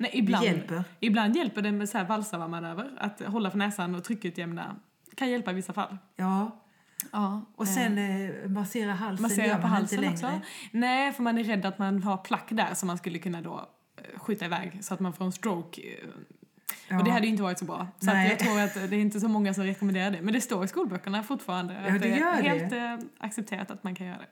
Nej, 0.00 0.10
ibland, 0.14 0.44
det 0.44 0.46
hjälper. 0.46 0.84
Ibland 1.00 1.36
hjälper 1.36 1.62
det 1.62 1.72
med 1.72 1.88
så 1.88 1.98
här 1.98 2.04
valsavarmanöver. 2.04 2.90
Att 2.98 3.20
hålla 3.20 3.50
för 3.50 3.58
näsan 3.58 3.94
och 3.94 4.04
tryckutjämna 4.04 4.76
kan 5.14 5.30
hjälpa 5.30 5.50
i 5.50 5.54
vissa 5.54 5.72
fall. 5.72 5.98
Ja. 6.16 6.64
Ja, 7.12 7.42
och 7.56 7.68
sen 7.68 7.98
eh, 7.98 8.48
massera 8.48 8.92
halsen 8.92 9.22
massera 9.22 9.46
gör 9.46 9.52
man 9.52 9.62
på 9.62 9.68
halsen 9.68 10.04
inte 10.04 10.22
längre. 10.22 10.36
Också. 10.36 10.48
Nej, 10.72 11.12
för 11.12 11.22
man 11.22 11.38
är 11.38 11.44
rädd 11.44 11.66
att 11.66 11.78
man 11.78 12.02
har 12.02 12.16
plack 12.16 12.46
där 12.50 12.74
som 12.74 12.86
man 12.86 12.98
skulle 12.98 13.18
kunna 13.18 13.42
då 13.42 13.68
eh, 13.96 14.20
skjuta 14.20 14.44
iväg 14.44 14.78
så 14.84 14.94
att 14.94 15.00
man 15.00 15.12
får 15.12 15.24
en 15.24 15.32
stroke. 15.32 15.82
Ja. 16.88 16.98
Och 16.98 17.04
det 17.04 17.10
hade 17.10 17.26
ju 17.26 17.30
inte 17.30 17.42
varit 17.42 17.58
så 17.58 17.64
bra. 17.64 17.86
Så 17.98 18.10
jag 18.10 18.38
tror 18.38 18.60
att 18.60 18.74
det 18.74 18.96
är 18.96 19.00
inte 19.00 19.20
så 19.20 19.28
många 19.28 19.54
som 19.54 19.64
rekommenderar 19.64 20.10
det. 20.10 20.22
Men 20.22 20.34
det 20.34 20.40
står 20.40 20.64
i 20.64 20.68
skolböckerna 20.68 21.22
fortfarande. 21.22 21.74
Ja, 21.86 21.92
det, 21.92 21.98
det 21.98 22.18
är 22.18 22.42
helt 22.42 22.70
det. 22.70 22.78
Eh, 22.78 22.98
accepterat 23.18 23.70
att 23.70 23.84
man 23.84 23.94
kan 23.94 24.06
göra 24.06 24.18
det. 24.18 24.28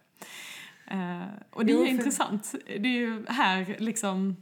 Och 1.50 1.66
det 1.66 1.72
är 1.72 1.74
jo, 1.74 1.80
ju 1.80 1.86
för... 1.86 1.92
intressant. 1.92 2.54
Det 2.66 2.88
är 2.88 2.98
ju 2.98 3.26
här 3.28 3.76
liksom 3.78 4.36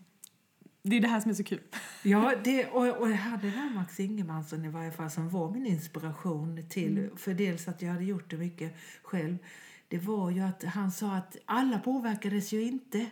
det 0.89 0.97
är 0.97 1.01
det 1.01 1.09
här 1.09 1.21
som 1.21 1.31
är 1.31 1.35
så 1.35 1.45
kul. 1.45 1.61
Ja, 2.03 2.35
det, 2.45 2.67
och, 2.67 3.01
och 3.01 3.11
jag 3.11 3.17
hade 3.17 3.51
där 3.51 3.71
Max 3.75 4.01
Ingemansson 4.01 4.65
i 4.65 4.69
varje 4.69 4.93
fall 4.93 5.11
som 5.11 5.29
var 5.29 5.51
min 5.51 5.67
inspiration 5.67 6.67
till, 6.69 6.99
mm. 6.99 7.17
för 7.17 7.35
dels 7.35 7.69
att 7.69 7.83
jag 7.83 7.93
hade 7.93 8.05
gjort 8.05 8.31
det 8.31 8.37
mycket 8.37 8.75
själv. 9.03 9.39
Det 9.89 9.99
var 9.99 10.31
ju 10.31 10.41
att 10.41 10.65
han 10.65 10.93
sa 10.93 11.17
att 11.17 11.37
alla 11.45 11.79
påverkades 11.79 12.53
ju 12.53 12.63
inte. 12.63 13.07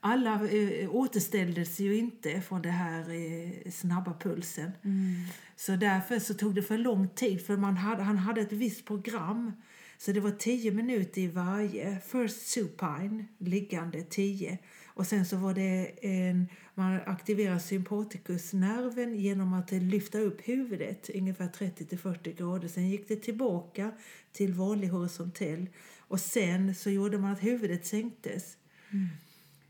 Alla 0.00 0.48
eh, 0.48 0.94
återställdes 0.94 1.80
ju 1.80 1.96
inte 1.96 2.40
från 2.40 2.62
den 2.62 2.72
här 2.72 3.10
eh, 3.10 3.70
snabba 3.70 4.14
pulsen. 4.20 4.72
Mm. 4.82 5.14
Så 5.56 5.76
därför 5.76 6.18
så 6.18 6.34
tog 6.34 6.54
det 6.54 6.62
för 6.62 6.78
lång 6.78 7.08
tid, 7.08 7.46
för 7.46 7.56
man 7.56 7.76
hade, 7.76 8.02
han 8.02 8.18
hade 8.18 8.40
ett 8.40 8.52
visst 8.52 8.84
program. 8.84 9.52
Så 9.98 10.12
det 10.12 10.20
var 10.20 10.30
tio 10.30 10.70
minuter 10.70 11.20
i 11.20 11.26
varje. 11.26 12.00
First 12.00 12.46
supine, 12.46 13.26
liggande, 13.38 14.02
tio. 14.02 14.58
Och 14.94 15.06
sen 15.06 15.26
så 15.26 15.36
var 15.36 15.54
det 15.54 16.04
en, 16.06 16.48
man 16.74 17.00
aktiverar 17.06 17.58
sympaticusnerven 17.58 19.16
genom 19.16 19.54
att 19.54 19.72
lyfta 19.72 20.18
upp 20.18 20.48
huvudet 20.48 21.10
ungefär 21.14 21.48
30-40 21.48 22.36
grader. 22.36 22.68
Sen 22.68 22.88
gick 22.88 23.08
det 23.08 23.16
tillbaka 23.16 23.92
till 24.32 24.54
vanlig 24.54 24.88
horisontell. 24.88 25.68
Och 25.98 26.20
sen 26.20 26.74
så 26.74 26.90
gjorde 26.90 27.18
man 27.18 27.32
att 27.32 27.42
huvudet 27.42 27.86
sänktes. 27.86 28.56
Mm. 28.90 29.08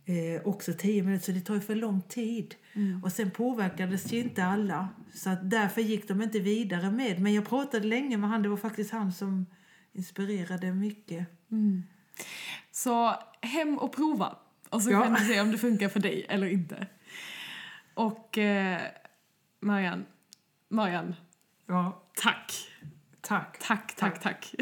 Eh, 0.04 0.46
också 0.46 0.72
10 0.72 1.02
minuter, 1.02 1.24
så 1.24 1.32
det 1.32 1.40
tar 1.40 1.54
ju 1.54 1.60
för 1.60 1.74
lång 1.74 2.02
tid. 2.02 2.54
Mm. 2.74 3.04
Och 3.04 3.12
sen 3.12 3.30
påverkades 3.30 4.12
ju 4.12 4.18
inte 4.20 4.44
alla. 4.44 4.88
Så 5.14 5.30
att 5.30 5.50
därför 5.50 5.80
gick 5.80 6.08
de 6.08 6.22
inte 6.22 6.38
vidare 6.40 6.90
med. 6.90 7.20
Men 7.20 7.34
jag 7.34 7.48
pratade 7.48 7.86
länge 7.86 8.16
med 8.16 8.30
han, 8.30 8.42
det 8.42 8.48
var 8.48 8.56
faktiskt 8.56 8.90
han 8.90 9.12
som 9.12 9.46
inspirerade 9.92 10.72
mycket. 10.72 11.26
Mm. 11.50 11.82
Så 12.72 13.16
hem 13.40 13.78
och 13.78 13.92
prova. 13.92 14.36
Och 14.72 14.82
så 14.82 14.90
ja. 14.90 15.02
kan 15.02 15.14
du 15.14 15.20
se 15.20 15.40
om 15.40 15.50
det 15.50 15.58
funkar 15.58 15.88
för 15.88 16.00
dig 16.00 16.26
eller 16.28 16.46
inte. 16.46 16.86
Och 17.94 18.38
eh, 18.38 18.80
Marianne, 19.60 20.04
Marianne. 20.68 21.16
Ja. 21.66 22.02
Tack. 22.14 22.52
Tack. 23.20 23.58
Tack, 23.60 23.96
tack, 23.96 24.22
tack. 24.22 24.54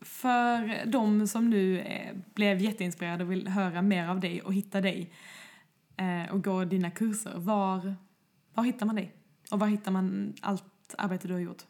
för 0.00 0.86
de 0.86 1.26
som 1.26 1.50
nu 1.50 1.80
eh, 1.80 2.16
blev 2.34 2.58
jätteinspirerade 2.58 3.24
och 3.24 3.30
vill 3.30 3.48
höra 3.48 3.82
mer 3.82 4.08
av 4.08 4.20
dig 4.20 4.42
och 4.42 4.54
hitta 4.54 4.80
dig 4.80 5.12
eh, 5.96 6.32
och 6.32 6.44
gå 6.44 6.64
dina 6.64 6.90
kurser, 6.90 7.32
var, 7.36 7.94
var 8.54 8.64
hittar 8.64 8.86
man 8.86 8.96
dig? 8.96 9.14
Och 9.50 9.58
var 9.58 9.66
hittar 9.66 9.92
man 9.92 10.34
allt 10.40 10.94
arbete 10.98 11.28
du 11.28 11.34
har 11.34 11.40
gjort? 11.40 11.62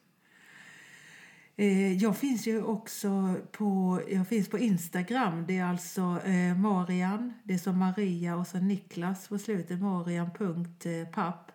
Eh, 1.61 1.93
jag 1.93 2.17
finns 2.17 2.47
ju 2.47 2.63
också 2.63 3.35
på, 3.53 4.01
jag 4.11 4.29
finns 4.29 4.49
på 4.49 4.59
Instagram. 4.59 5.45
Det 5.47 5.59
är 5.59 5.65
alltså 5.65 6.21
eh, 6.25 6.57
Marian, 6.57 7.33
det 7.43 7.55
är 7.55 7.59
som 7.59 7.79
Maria 7.79 8.37
och 8.37 8.47
så 8.47 8.59
Niklas 8.59 9.29
på 9.29 9.39
slutet, 9.39 9.81
marian.papp. 9.81 11.53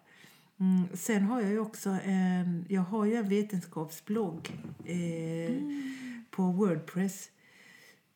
Mm, 0.60 0.88
sen 0.94 1.24
har 1.24 1.42
jag 1.42 1.50
ju 1.50 1.60
också 1.60 1.90
en, 2.04 2.66
jag 2.70 2.82
har 2.82 3.06
ju 3.06 3.16
en 3.16 3.30
vetenskapsblogg 3.30 4.52
eh, 4.86 5.52
mm. 5.52 6.26
på 6.32 6.44
Wordpress. 6.44 7.30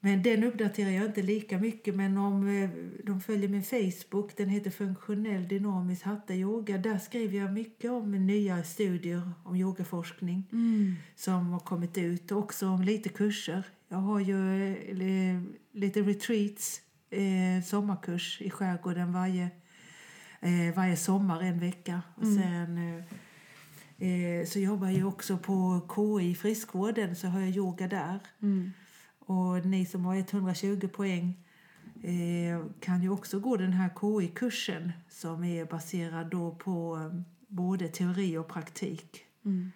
Men 0.02 0.24
den 0.24 0.44
uppdaterar 0.44 0.90
jag 0.90 1.06
inte 1.06 1.22
lika 1.22 1.58
mycket. 1.58 1.96
Men 1.96 2.18
om 2.18 2.48
eh, 2.48 2.70
de 3.04 3.22
följer 3.22 3.50
min 3.50 3.64
Facebook, 3.64 4.38
den 4.38 4.50
heter 4.50 4.72
Funktionell 4.72 5.48
dynamisk 5.48 6.04
hatta 6.04 6.36
yoga. 6.36 6.78
Där 6.78 6.98
skriver 6.98 7.38
jag 7.38 7.54
mycket 7.54 7.92
om 7.92 8.12
nya 8.12 8.64
studier 8.64 9.32
om 9.44 9.56
yogaforskning 9.56 10.44
Mm. 10.52 10.96
som 11.16 11.48
har 11.50 11.60
kommit 11.60 11.98
ut. 11.98 12.32
Och 12.32 12.38
också 12.40 12.68
om 12.68 12.82
lite 12.82 13.10
kurser. 13.10 13.64
Jag 13.90 13.98
har 13.98 14.20
ju 14.20 14.68
eh, 14.74 15.42
lite 15.72 16.02
retreats, 16.02 16.82
eh, 17.10 17.64
sommarkurs 17.66 18.42
i 18.42 18.50
skärgården 18.50 19.14
varje, 19.14 19.50
varje 20.76 20.96
sommar 20.98 21.42
en 21.44 21.60
vecka. 21.60 22.02
Och 22.16 22.24
Mm. 22.24 22.38
sen 22.44 23.04
så 24.48 24.60
jobbar 24.60 24.88
jag 24.90 25.08
också 25.08 25.38
på 25.38 25.82
KI 25.96 26.36
friskvården 26.36 27.16
så 27.16 27.28
har 27.28 27.40
jag 27.40 27.50
yoga 27.50 27.88
där. 27.88 28.20
Mm. 28.42 28.72
Och 29.30 29.66
ni 29.66 29.86
som 29.86 30.06
har 30.06 30.16
120 30.16 30.88
poäng 30.88 31.38
eh, 32.04 32.66
kan 32.80 33.04
ju 33.04 33.10
också 33.10 33.40
gå 33.40 33.58
den 33.58 33.74
här 33.74 33.90
KI-kursen 33.90 34.92
som 35.10 35.44
är 35.44 35.66
baserad 35.66 36.30
då 36.30 36.56
på 36.56 36.96
eh, 36.98 37.22
både 37.48 37.88
teori 37.88 38.38
och 38.38 38.48
praktik. 38.48 39.26
Mm. 39.46 39.72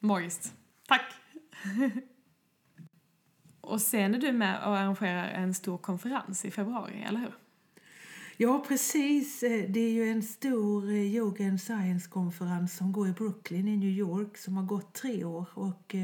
Magiskt. 0.00 0.52
Tack! 0.88 1.14
och 3.60 3.80
sen 3.80 4.14
är 4.14 4.18
du 4.18 4.32
med 4.32 4.58
och 4.58 4.78
arrangerar 4.78 5.28
en 5.28 5.54
stor 5.54 5.78
konferens 5.78 6.44
i 6.44 6.50
februari, 6.50 7.04
eller 7.08 7.20
hur? 7.20 7.34
Ja, 8.36 8.64
precis. 8.68 9.42
Eh, 9.42 9.70
Det 9.70 9.80
är 9.80 9.92
ju 9.92 10.08
en 10.08 10.22
stor 10.22 10.92
Yoga 10.92 11.48
and 11.48 11.60
Science-konferens 11.60 12.76
som 12.76 12.92
går 12.92 13.08
i 13.08 13.12
Brooklyn 13.12 13.68
i 13.68 13.76
New 13.76 13.90
York 13.90 14.36
som 14.36 14.56
har 14.56 14.64
gått 14.64 14.92
tre 14.94 15.24
år. 15.24 15.48
Och 15.54 15.94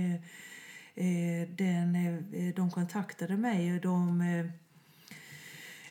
Eh, 1.01 1.49
den, 1.49 1.97
eh, 2.33 2.55
de 2.55 2.71
kontaktade 2.71 3.37
mig 3.37 3.75
och 3.75 3.81
de 3.81 4.21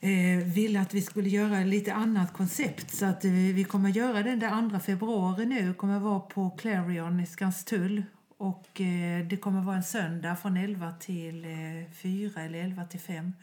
eh, 0.02 0.44
ville 0.44 0.82
att 0.82 0.94
vi 0.94 1.02
skulle 1.02 1.30
göra 1.30 1.64
lite 1.64 1.94
annat 1.94 2.34
koncept. 2.34 2.92
Så 2.92 3.06
att 3.06 3.26
vi 3.26 3.64
kommer 3.64 3.90
göra 3.90 4.24
den 4.24 4.40
där 4.40 4.70
2 4.70 4.80
februari 4.80 5.46
nu. 5.46 5.74
kommer 5.74 6.00
vara 6.00 6.20
på 6.20 6.50
Clarion 6.50 7.20
i 7.20 7.26
Skanstull. 7.26 8.04
Och 8.38 8.68
det 9.30 9.42
kommer 9.42 9.62
vara 9.62 9.76
en 9.76 9.84
söndag 9.84 10.36
från 10.36 10.58
11 10.58 10.94
till 11.00 11.46
4 11.94 12.42
eller 12.42 12.64
11 12.64 12.86
till 12.86 13.00
5. 13.00 13.34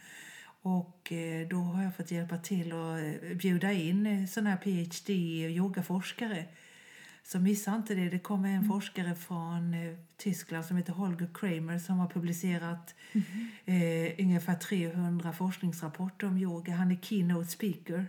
Och 0.61 1.11
då 1.49 1.57
har 1.57 1.83
jag 1.83 1.95
fått 1.95 2.11
hjälpa 2.11 2.37
till 2.37 2.71
att 2.71 3.37
bjuda 3.37 3.71
in 3.71 4.27
sådana 4.27 4.49
här 4.49 4.57
PhD 4.57 5.13
och 5.45 5.51
yogaforskare. 5.51 6.45
Så 7.27 7.39
missa 7.39 7.75
inte 7.75 7.95
det. 7.95 8.09
Det 8.09 8.19
kommer 8.19 8.49
en 8.49 8.67
forskare 8.67 9.15
från 9.15 9.73
eh, 9.73 9.95
Tyskland 10.17 10.65
som 10.65 10.77
heter 10.77 10.93
Holger 10.93 11.29
Kramer 11.33 11.79
som 11.79 11.99
har 11.99 12.07
publicerat 12.07 12.95
eh, 13.65 14.25
ungefär 14.25 14.55
300 14.55 15.33
forskningsrapporter 15.33 16.27
om 16.27 16.37
yoga. 16.37 16.75
Han 16.75 16.91
är 16.91 16.95
keynote 16.95 17.49
speaker. 17.49 18.05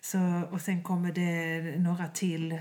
Så, 0.00 0.42
och 0.50 0.60
sen 0.60 0.82
kommer 0.82 1.12
det 1.12 1.78
några 1.78 2.08
till 2.08 2.60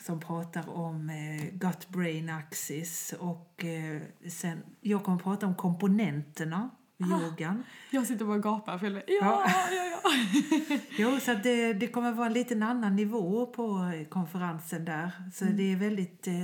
som 0.00 0.20
pratar 0.20 0.68
om 0.68 1.10
eh, 1.10 1.44
gut-brain 1.52 2.30
axis. 2.30 3.14
Och 3.18 3.64
eh, 3.64 4.00
sen, 4.28 4.62
jag 4.80 5.04
kommer 5.04 5.18
prata 5.18 5.46
om 5.46 5.54
komponenterna 5.54 6.70
i 6.98 7.04
Ah. 7.04 7.20
yogan. 7.26 7.62
Jag 7.90 8.06
sitter 8.06 8.24
bara 8.24 8.36
och 8.36 8.42
gapar. 8.42 8.78
För 8.78 8.86
jag, 8.90 8.94
ja, 8.96 9.02
Ja. 9.20 9.44
ja, 9.72 9.84
ja. 10.02 10.10
Jo, 10.98 11.20
så 11.20 11.34
det, 11.34 11.72
det 11.72 11.86
kommer 11.88 12.12
vara 12.12 12.26
en 12.26 12.32
liten 12.32 12.62
annan 12.62 12.96
nivå 12.96 13.46
på 13.46 13.92
eh, 14.00 14.08
konferensen 14.08 14.84
där. 14.84 15.10
Så 15.34 15.44
det 15.44 15.72
är 15.72 15.76
väldigt 15.76 16.26
eh, 16.26 16.34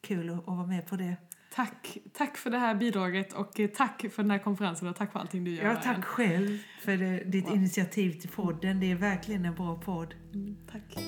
kul 0.00 0.30
att, 0.30 0.38
att 0.38 0.46
vara 0.56 0.66
med 0.66 0.86
på 0.86 0.96
det. 0.96 1.16
Tack. 1.54 1.98
tack 2.12 2.36
för 2.36 2.50
det 2.50 2.58
här 2.58 2.74
bidraget 2.74 3.32
och 3.32 3.60
eh, 3.60 3.68
tack 3.68 4.04
för 4.12 4.22
den 4.22 4.30
här 4.30 4.38
konferensen 4.38 4.88
och 4.88 4.96
tack 4.96 5.12
för 5.12 5.20
allting 5.20 5.44
du 5.44 5.50
gör. 5.50 5.64
Ja, 5.64 5.76
tack 5.76 6.04
själv 6.04 6.58
för 6.80 6.96
det, 6.96 7.24
ditt 7.24 7.46
Wow. 7.46 7.54
initiativ 7.56 8.20
till 8.20 8.30
podden. 8.30 8.80
Det 8.80 8.90
är 8.90 8.94
verkligen 8.96 9.44
en 9.44 9.54
bra 9.54 9.76
podd. 9.80 10.14
Mm, 10.34 10.56
tack. 10.72 11.04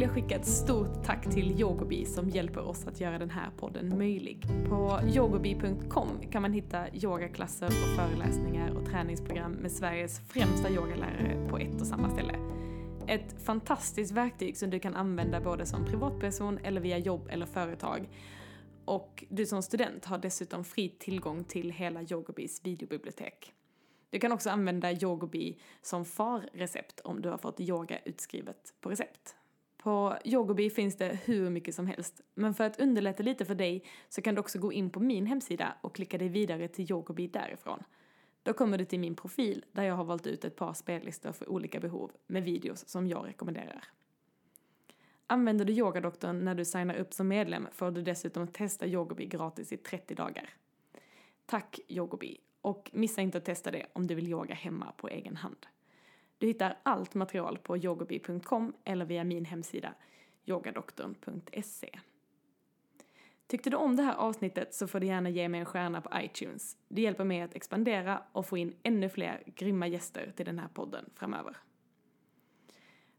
Vill 0.00 0.06
jag 0.06 0.14
skicka 0.14 0.36
ett 0.36 0.46
stort 0.46 1.04
tack 1.04 1.30
till 1.30 1.60
Yogobi 1.60 2.04
som 2.04 2.28
hjälper 2.28 2.68
oss 2.68 2.86
att 2.86 3.00
göra 3.00 3.18
den 3.18 3.30
här 3.30 3.50
podden 3.56 3.98
möjlig. 3.98 4.46
På 4.68 5.00
yogobi.com 5.14 6.08
kan 6.32 6.42
man 6.42 6.52
hitta 6.52 6.94
yogaklasser 6.94 7.66
och 7.66 7.96
föreläsningar 7.96 8.70
och 8.70 8.86
träningsprogram 8.86 9.52
med 9.52 9.72
Sveriges 9.72 10.20
främsta 10.28 10.70
yogalärare 10.70 11.48
på 11.50 11.58
ett 11.58 11.80
och 11.80 11.86
samma 11.86 12.10
ställe. 12.10 12.34
Ett 13.06 13.42
fantastiskt 13.44 14.12
verktyg 14.12 14.56
som 14.56 14.70
du 14.70 14.78
kan 14.78 14.96
använda 14.96 15.40
både 15.40 15.66
som 15.66 15.86
privatperson 15.86 16.58
eller 16.58 16.80
via 16.80 16.98
jobb 16.98 17.28
eller 17.30 17.46
företag. 17.46 18.08
Och 18.84 19.24
du 19.28 19.46
som 19.46 19.62
student 19.62 20.04
har 20.04 20.18
dessutom 20.18 20.64
fri 20.64 20.88
tillgång 20.88 21.44
till 21.44 21.70
hela 21.70 22.02
Yogobis 22.02 22.60
videobibliotek. 22.64 23.52
Du 24.10 24.18
kan 24.18 24.32
också 24.32 24.50
använda 24.50 24.92
Yogobi 24.92 25.60
som 25.82 26.04
farrecept 26.04 27.00
om 27.00 27.22
du 27.22 27.28
har 27.28 27.38
fått 27.38 27.60
yoga 27.60 27.98
utskrivet 28.04 28.74
på 28.80 28.90
recept. 28.90 29.36
På 29.82 30.18
Yogobi 30.24 30.70
finns 30.70 30.96
det 30.96 31.18
hur 31.24 31.50
mycket 31.50 31.74
som 31.74 31.86
helst, 31.86 32.20
men 32.34 32.54
för 32.54 32.64
att 32.64 32.80
underlätta 32.80 33.22
lite 33.22 33.44
för 33.44 33.54
dig 33.54 33.84
så 34.08 34.22
kan 34.22 34.34
du 34.34 34.40
också 34.40 34.58
gå 34.58 34.72
in 34.72 34.90
på 34.90 35.00
min 35.00 35.26
hemsida 35.26 35.74
och 35.80 35.94
klicka 35.94 36.18
dig 36.18 36.28
vidare 36.28 36.68
till 36.68 36.90
Yogobi 36.90 37.26
därifrån. 37.26 37.82
Då 38.42 38.52
kommer 38.52 38.78
du 38.78 38.84
till 38.84 39.00
min 39.00 39.14
profil 39.14 39.64
där 39.72 39.82
jag 39.82 39.94
har 39.94 40.04
valt 40.04 40.26
ut 40.26 40.44
ett 40.44 40.56
par 40.56 40.72
spellistor 40.72 41.32
för 41.32 41.48
olika 41.50 41.80
behov 41.80 42.12
med 42.26 42.44
videos 42.44 42.88
som 42.88 43.08
jag 43.08 43.26
rekommenderar. 43.26 43.84
Använder 45.26 45.64
du 45.64 45.72
Yogadoktorn 45.72 46.44
när 46.44 46.54
du 46.54 46.64
signar 46.64 46.94
upp 46.94 47.14
som 47.14 47.28
medlem 47.28 47.68
får 47.72 47.90
du 47.90 48.02
dessutom 48.02 48.48
testa 48.48 48.86
Yogobi 48.86 49.26
gratis 49.26 49.72
i 49.72 49.76
30 49.76 50.14
dagar. 50.14 50.50
Tack 51.46 51.80
Yogobi! 51.88 52.40
Och 52.60 52.90
missa 52.92 53.20
inte 53.20 53.38
att 53.38 53.44
testa 53.44 53.70
det 53.70 53.86
om 53.92 54.06
du 54.06 54.14
vill 54.14 54.28
yoga 54.28 54.54
hemma 54.54 54.92
på 54.96 55.08
egen 55.08 55.36
hand. 55.36 55.66
Du 56.40 56.46
hittar 56.46 56.78
allt 56.82 57.14
material 57.14 57.58
på 57.58 57.76
yogobi.com 57.76 58.72
eller 58.84 59.04
via 59.04 59.24
min 59.24 59.44
hemsida 59.44 59.94
yogadoktorn.se. 60.44 61.98
Tyckte 63.46 63.70
du 63.70 63.76
om 63.76 63.96
det 63.96 64.02
här 64.02 64.14
avsnittet 64.14 64.74
så 64.74 64.86
får 64.86 65.00
du 65.00 65.06
gärna 65.06 65.30
ge 65.30 65.48
mig 65.48 65.60
en 65.60 65.66
stjärna 65.66 66.00
på 66.00 66.10
iTunes. 66.20 66.76
Det 66.88 67.02
hjälper 67.02 67.24
mig 67.24 67.40
att 67.40 67.54
expandera 67.54 68.22
och 68.32 68.46
få 68.46 68.56
in 68.56 68.76
ännu 68.82 69.08
fler 69.08 69.42
grymma 69.46 69.86
gäster 69.86 70.32
till 70.36 70.46
den 70.46 70.58
här 70.58 70.68
podden 70.68 71.10
framöver. 71.14 71.56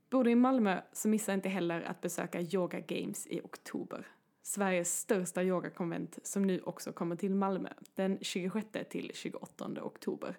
Bor 0.09 0.23
du 0.23 0.31
i 0.31 0.35
Malmö 0.35 0.81
så 0.93 1.07
missa 1.07 1.33
inte 1.33 1.49
heller 1.49 1.81
att 1.81 2.01
besöka 2.01 2.41
Yoga 2.41 2.79
Games 2.79 3.27
i 3.27 3.41
oktober. 3.41 4.07
Sveriges 4.41 4.99
största 4.99 5.43
yogakonvent 5.43 6.19
som 6.23 6.41
nu 6.43 6.59
också 6.59 6.91
kommer 6.91 7.15
till 7.15 7.35
Malmö 7.35 7.69
den 7.95 8.17
26 8.21 8.67
till 8.89 9.11
28 9.13 9.69
oktober. 9.81 10.37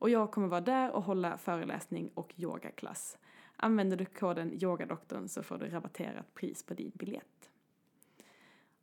Och 0.00 0.10
jag 0.10 0.30
kommer 0.30 0.48
vara 0.48 0.60
där 0.60 0.90
och 0.90 1.02
hålla 1.02 1.36
föreläsning 1.36 2.10
och 2.14 2.34
yogaklass. 2.36 3.18
Använder 3.56 3.96
du 3.96 4.04
koden 4.04 4.62
yogadoktorn 4.62 5.28
så 5.28 5.42
får 5.42 5.58
du 5.58 5.68
rabatterat 5.68 6.34
pris 6.34 6.62
på 6.62 6.74
din 6.74 6.92
biljett. 6.94 7.50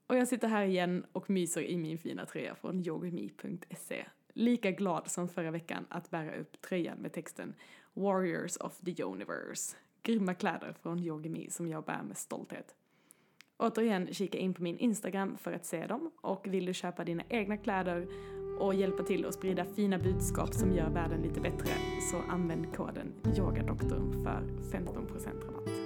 Och 0.07 0.15
jag 0.15 0.27
sitter 0.27 0.47
här 0.47 0.65
igen 0.65 1.05
och 1.11 1.29
myser 1.29 1.61
i 1.61 1.77
min 1.77 1.97
fina 1.97 2.25
tröja 2.25 2.55
från 2.55 2.85
yogami.se. 2.85 4.05
Lika 4.33 4.71
glad 4.71 5.11
som 5.11 5.29
förra 5.29 5.51
veckan 5.51 5.85
att 5.89 6.09
bära 6.09 6.35
upp 6.35 6.61
tröjan 6.61 6.97
med 6.97 7.13
texten 7.13 7.53
Warriors 7.93 8.57
of 8.57 8.79
the 8.79 9.03
Universe. 9.03 9.77
Grymma 10.01 10.33
kläder 10.33 10.73
från 10.81 10.99
Yogami 10.99 11.49
som 11.49 11.67
jag 11.67 11.83
bär 11.83 12.03
med 12.03 12.17
stolthet. 12.17 12.75
Återigen, 13.57 14.13
kika 14.13 14.37
in 14.37 14.53
på 14.53 14.63
min 14.63 14.77
Instagram 14.77 15.37
för 15.37 15.53
att 15.53 15.65
se 15.65 15.87
dem 15.87 16.11
och 16.21 16.47
vill 16.47 16.65
du 16.65 16.73
köpa 16.73 17.03
dina 17.03 17.23
egna 17.29 17.57
kläder 17.57 18.07
och 18.59 18.75
hjälpa 18.75 19.03
till 19.03 19.25
att 19.25 19.33
sprida 19.33 19.65
fina 19.65 19.97
budskap 19.97 20.53
som 20.53 20.71
gör 20.71 20.89
världen 20.89 21.21
lite 21.21 21.41
bättre 21.41 21.69
så 22.11 22.17
använd 22.29 22.75
koden 22.75 23.13
YOGADoktorn 23.37 24.23
för 24.23 24.41
15% 24.77 24.83
rabatt. 25.47 25.76